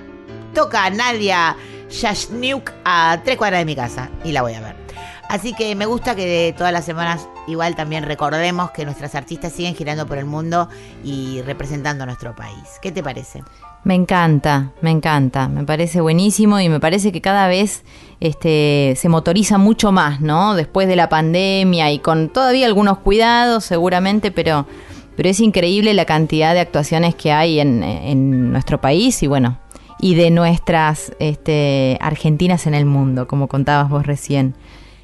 toca 0.54 0.88
Nadia 0.90 1.56
Shashniuk 1.90 2.72
a 2.84 3.20
tres 3.24 3.36
cuadras 3.36 3.60
de 3.60 3.64
mi 3.64 3.76
casa 3.76 4.10
y 4.24 4.32
la 4.32 4.42
voy 4.42 4.54
a 4.54 4.60
ver. 4.60 4.76
Así 5.30 5.54
que 5.54 5.76
me 5.76 5.86
gusta 5.86 6.16
que 6.16 6.52
todas 6.58 6.72
las 6.72 6.84
semanas 6.84 7.28
igual 7.46 7.76
también 7.76 8.04
recordemos 8.04 8.72
que 8.72 8.84
nuestras 8.84 9.14
artistas 9.14 9.52
siguen 9.52 9.76
girando 9.76 10.04
por 10.04 10.18
el 10.18 10.24
mundo 10.24 10.68
y 11.04 11.40
representando 11.42 12.02
a 12.02 12.06
nuestro 12.06 12.34
país. 12.34 12.64
¿Qué 12.82 12.90
te 12.90 13.00
parece? 13.00 13.44
Me 13.84 13.94
encanta, 13.94 14.72
me 14.82 14.90
encanta, 14.90 15.46
me 15.46 15.64
parece 15.64 16.00
buenísimo 16.00 16.58
y 16.58 16.68
me 16.68 16.80
parece 16.80 17.12
que 17.12 17.20
cada 17.20 17.46
vez 17.46 17.84
este, 18.18 18.94
se 18.96 19.08
motoriza 19.08 19.56
mucho 19.56 19.92
más, 19.92 20.20
¿no? 20.20 20.54
Después 20.54 20.88
de 20.88 20.96
la 20.96 21.08
pandemia 21.08 21.92
y 21.92 22.00
con 22.00 22.28
todavía 22.28 22.66
algunos 22.66 22.98
cuidados 22.98 23.64
seguramente, 23.64 24.32
pero, 24.32 24.66
pero 25.16 25.28
es 25.28 25.38
increíble 25.38 25.94
la 25.94 26.06
cantidad 26.06 26.54
de 26.54 26.60
actuaciones 26.60 27.14
que 27.14 27.30
hay 27.30 27.60
en, 27.60 27.84
en 27.84 28.52
nuestro 28.52 28.80
país 28.80 29.22
y 29.22 29.28
bueno, 29.28 29.58
y 30.00 30.14
de 30.14 30.30
nuestras 30.30 31.12
este, 31.18 31.98
argentinas 32.00 32.66
en 32.66 32.74
el 32.74 32.86
mundo, 32.86 33.28
como 33.28 33.48
contabas 33.48 33.90
vos 33.90 34.06
recién. 34.06 34.54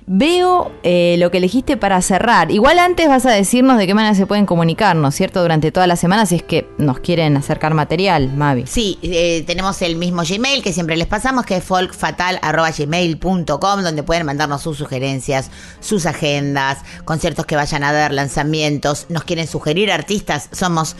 Veo 0.08 0.70
eh, 0.84 1.16
lo 1.18 1.32
que 1.32 1.38
elegiste 1.38 1.76
para 1.76 2.00
cerrar. 2.00 2.52
Igual 2.52 2.78
antes 2.78 3.08
vas 3.08 3.26
a 3.26 3.32
decirnos 3.32 3.76
de 3.76 3.88
qué 3.88 3.94
manera 3.94 4.14
se 4.14 4.24
pueden 4.24 4.46
comunicar, 4.46 4.94
¿no 4.94 5.08
es 5.08 5.16
cierto? 5.16 5.42
Durante 5.42 5.72
toda 5.72 5.88
la 5.88 5.96
semana, 5.96 6.26
si 6.26 6.36
es 6.36 6.44
que 6.44 6.68
nos 6.78 7.00
quieren 7.00 7.36
acercar 7.36 7.74
material, 7.74 8.32
Mavi. 8.32 8.68
Sí, 8.68 9.00
eh, 9.02 9.42
tenemos 9.48 9.82
el 9.82 9.96
mismo 9.96 10.22
Gmail 10.22 10.62
que 10.62 10.72
siempre 10.72 10.96
les 10.96 11.08
pasamos, 11.08 11.44
que 11.44 11.56
es 11.56 11.64
folkfatal.gmail.com, 11.64 13.82
donde 13.82 14.04
pueden 14.04 14.26
mandarnos 14.26 14.62
sus 14.62 14.78
sugerencias, 14.78 15.50
sus 15.80 16.06
agendas, 16.06 16.78
conciertos 17.04 17.44
que 17.44 17.56
vayan 17.56 17.82
a 17.82 17.92
dar, 17.92 18.12
lanzamientos. 18.12 19.06
Nos 19.08 19.24
quieren 19.24 19.48
sugerir 19.48 19.90
artistas, 19.90 20.50
somos 20.52 20.94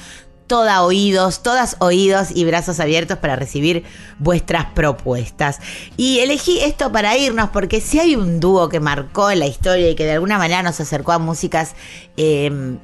toda 0.47 0.83
oídos, 0.83 1.43
todas 1.43 1.77
oídos 1.81 2.29
y 2.35 2.45
brazos 2.45 2.81
abiertos 2.81 3.19
para 3.19 3.37
recibir 3.37 3.85
vuestras 4.19 4.67
propuestas. 4.67 5.61
Y 5.97 6.21
elegí 6.21 6.61
esto 6.61 6.93
para 6.93 7.17
irnos 7.17 7.51
porque 7.51 7.81
si 7.81 7.99
hay 7.99 8.17
un 8.17 8.41
dúo 8.41 8.69
que 8.69 8.81
marcó 8.81 9.31
en 9.31 9.41
la 9.41 9.47
historia 9.47 9.91
y 9.91 9.95
que 9.95 10.05
de 10.05 10.13
alguna 10.13 10.39
manera 10.39 10.63
nos 10.63 10.81
acercó 10.81 11.13
a 11.13 11.19
músicas 11.19 11.75
eh, 12.17 12.79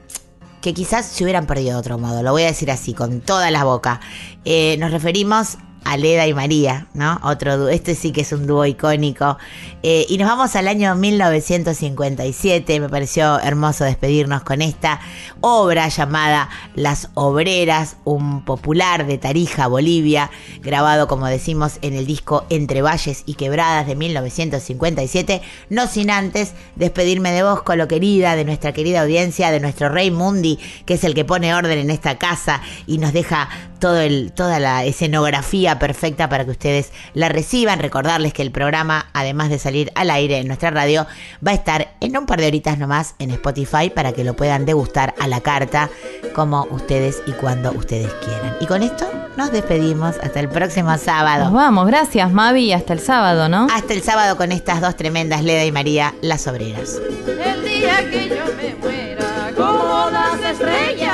que 0.61 0.75
quizás 0.75 1.07
se 1.07 1.25
hubieran 1.25 1.47
perdido 1.47 1.73
de 1.73 1.79
otro 1.81 1.99
modo, 1.99 2.23
lo 2.23 2.33
voy 2.33 2.45
a 2.45 2.47
decir 2.47 2.71
así, 2.71 2.95
con 2.95 3.21
toda 3.21 3.51
la 3.51 3.65
boca. 3.65 4.01
Eh, 4.45 4.77
nos 4.79 4.93
referimos 4.93 5.59
Aleda 5.85 6.27
y 6.27 6.35
María, 6.35 6.87
¿no? 6.95 7.21
Otro 7.23 7.59
dúo, 7.59 7.69
este 7.69 7.95
sí 7.95 8.13
que 8.13 8.23
es 8.23 8.33
un 8.33 8.47
dúo 8.47 8.65
icónico. 8.67 9.39
Eh, 9.83 10.07
y 10.09 10.19
nos 10.19 10.29
vamos 10.29 10.55
al 10.55 10.69
año 10.69 10.95
1957, 10.95 12.81
me 12.81 12.89
pareció 12.89 13.41
hermoso 13.41 13.85
despedirnos 13.85 14.43
con 14.43 14.63
esta 14.63 15.01
obra 15.41 15.89
llamada 15.89 16.49
Las 16.75 17.11
Obreras, 17.15 17.97
un 18.05 18.45
popular 18.45 19.07
de 19.07 19.19
Tarija, 19.19 19.67
Bolivia, 19.67 20.31
grabado 20.61 21.09
como 21.09 21.27
decimos 21.27 21.79
en 21.83 21.95
el 21.95 22.07
disco 22.07 22.47
Entre 22.49 22.83
Valles 22.83 23.25
y 23.27 23.35
Quebradas 23.35 23.87
de 23.87 23.97
1957, 23.97 25.43
no 25.69 25.87
sin 25.89 26.11
antes 26.11 26.55
despedirme 26.77 27.33
de 27.33 27.43
vos, 27.43 27.63
Colo 27.63 27.89
querida, 27.89 28.37
de 28.37 28.45
nuestra 28.45 28.73
querida 28.73 29.03
audiencia, 29.03 29.51
de 29.51 29.61
nuestro 29.61 29.89
Rey 29.89 30.11
Mundi, 30.11 30.59
que 30.87 30.95
es 30.95 31.05
el 31.05 31.15
que 31.15 31.25
pone 31.25 31.55
orden 31.55 31.79
en 31.79 31.91
esta 31.91 32.19
casa 32.19 32.63
y 32.87 32.99
nos 32.99 33.13
deja 33.13 33.49
toda 33.81 34.61
la 34.61 34.85
escenografía 34.85 35.72
perfecta 35.79 36.29
para 36.29 36.45
que 36.45 36.51
ustedes 36.51 36.93
la 37.15 37.29
reciban. 37.29 37.79
Recordarles 37.79 38.33
que 38.33 38.43
el 38.43 38.51
programa, 38.51 39.07
además 39.13 39.51
de 39.51 39.59
salir 39.59 39.93
al 39.95 40.11
aire 40.11 40.39
en 40.39 40.47
nuestra 40.47 40.71
radio, 40.71 41.07
va 41.47 41.53
a 41.53 41.55
estar 41.55 41.95
en 42.01 42.17
un 42.17 42.27
par 42.27 42.41
de 42.41 42.47
horitas 42.47 42.79
nomás 42.79 43.15
en 43.19 43.31
Spotify 43.31 43.91
para 43.91 44.13
que 44.13 44.25
lo 44.25 44.35
puedan 44.35 44.65
degustar 44.65 45.15
a 45.21 45.27
la 45.29 45.41
carta 45.41 45.91
como 46.35 46.67
ustedes 46.71 47.23
y 47.27 47.33
cuando 47.33 47.73
ustedes 47.73 48.13
quieran. 48.25 48.57
Y 48.61 48.67
con 48.67 48.83
esto 48.83 49.07
nos 49.37 49.51
despedimos 49.53 50.17
hasta 50.23 50.41
el 50.41 50.49
próximo 50.49 50.97
sábado. 50.99 51.45
Nos 51.45 51.53
vamos, 51.55 51.87
gracias 51.87 52.31
Mavi, 52.33 52.73
hasta 52.73 52.93
el 52.93 53.01
sábado, 53.01 53.49
¿no? 53.49 53.67
Hasta 53.73 53.95
el 53.95 54.03
sábado 54.03 54.37
con 54.37 54.53
estas 54.53 54.81
dos 54.81 54.97
tremendas, 54.97 55.43
Leda 55.43 55.65
y 55.65 55.73
María, 55.73 56.15
las 56.21 56.47
obreras. 56.47 56.99
El 57.27 57.65
día 57.65 58.11
que 58.11 58.29
yo 58.29 58.45
me 58.57 58.75
muera, 58.77 59.53
como 59.57 60.11
las 60.11 60.41
estrellas, 60.41 61.13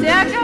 se 0.00 0.10
acabará 0.10 0.43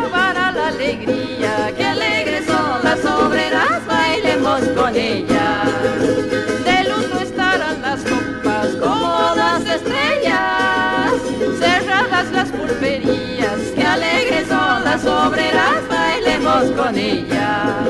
pulperías, 12.51 13.61
que 13.75 13.83
alegres 13.83 14.49
son 14.49 14.85
las 14.85 15.05
obreras, 15.05 15.89
bailemos 15.89 16.65
con 16.73 16.97
ellas. 16.97 17.89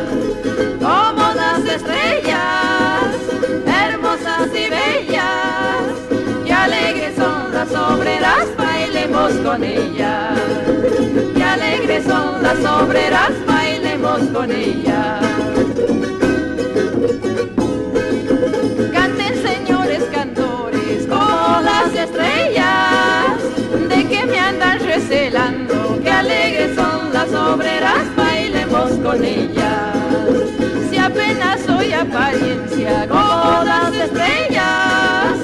Como 0.78 1.34
las 1.34 1.64
estrellas, 1.64 3.14
hermosas 3.66 4.48
y 4.54 4.70
bellas, 4.70 5.82
que 6.44 6.52
alegres 6.52 7.16
son 7.16 7.52
las 7.52 7.70
obreras, 7.72 8.46
bailemos 8.56 9.32
con 9.44 9.64
ellas. 9.64 10.38
Que 11.34 11.42
alegres 11.42 12.04
son 12.04 12.42
las 12.42 12.58
obreras, 12.64 13.32
bailemos 13.46 14.20
con 14.32 14.50
ellas. 14.50 15.29
Apariencia 32.00 33.06
como 33.08 33.64
las 33.64 33.94
estrellas, 33.94 35.36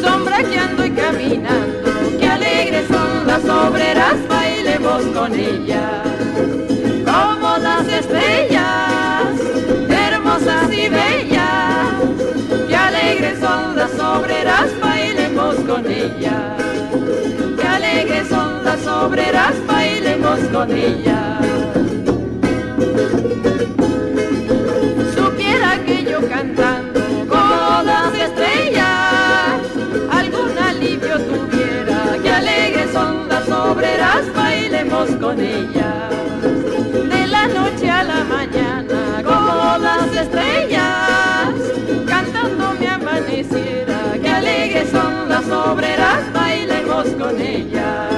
sombra 0.00 0.38
que 0.44 0.58
ando 0.58 0.84
y 0.84 0.90
caminando, 0.90 2.18
que 2.18 2.26
alegres 2.28 2.86
son 2.86 3.26
las 3.26 3.44
obreras, 3.44 4.16
bailemos 4.28 5.02
con 5.06 5.34
ellas. 5.34 6.06
Como 7.04 7.58
las 7.58 7.86
estrellas, 7.88 9.26
hermosas 9.88 10.72
y 10.72 10.88
bellas, 10.88 11.94
que 12.68 12.76
alegres 12.76 13.40
son 13.40 13.76
las 13.76 13.98
obreras, 13.98 14.70
bailemos 14.80 15.56
con 15.56 15.86
ellas. 15.86 16.62
Que 17.60 17.66
alegres 17.66 18.28
son 18.28 18.64
las 18.64 18.86
obreras, 18.86 19.54
bailemos 19.66 20.38
con 20.52 20.70
ellas. 20.70 21.83
cantando 26.34 27.00
bodas 27.26 28.12
de 28.12 28.24
estrella. 28.24 28.90
Algún 30.10 30.52
alivio 30.58 31.16
tuviera, 31.30 32.00
que 32.22 32.30
alegres 32.30 32.94
ondas 32.94 33.48
obreras 33.48 34.22
bailemos 34.34 35.10
con 35.22 35.38
ellas. 35.40 36.10
De 37.12 37.26
la 37.34 37.46
noche 37.58 37.88
a 37.88 38.02
la 38.02 38.24
mañana, 38.24 39.22
como 39.30 39.78
las 39.86 40.10
estrellas, 40.24 41.54
cantando 42.12 42.66
me 42.80 42.88
amaneciera, 42.88 43.98
que 44.20 44.28
alegres 44.28 44.92
ondas 44.92 45.48
obreras 45.48 46.22
bailemos 46.32 47.06
con 47.20 47.40
ellas. 47.40 48.08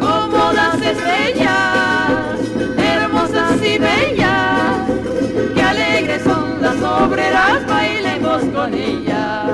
Como 0.00 0.52
las 0.60 0.78
estrellas, 0.92 2.36
hermosas 2.78 3.56
y 3.62 3.78
bellas 3.78 4.21
las 6.62 6.80
obreras, 6.80 7.66
bailemos 7.66 8.44
con 8.54 8.72
ella. 8.72 9.44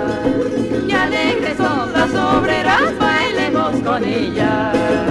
Qué 0.87 0.95
alegres 0.95 1.57
son 1.57 1.93
las 1.93 2.15
obreras, 2.15 2.99
bailemos 2.99 3.81
con 3.83 4.05
ella. 4.05 5.08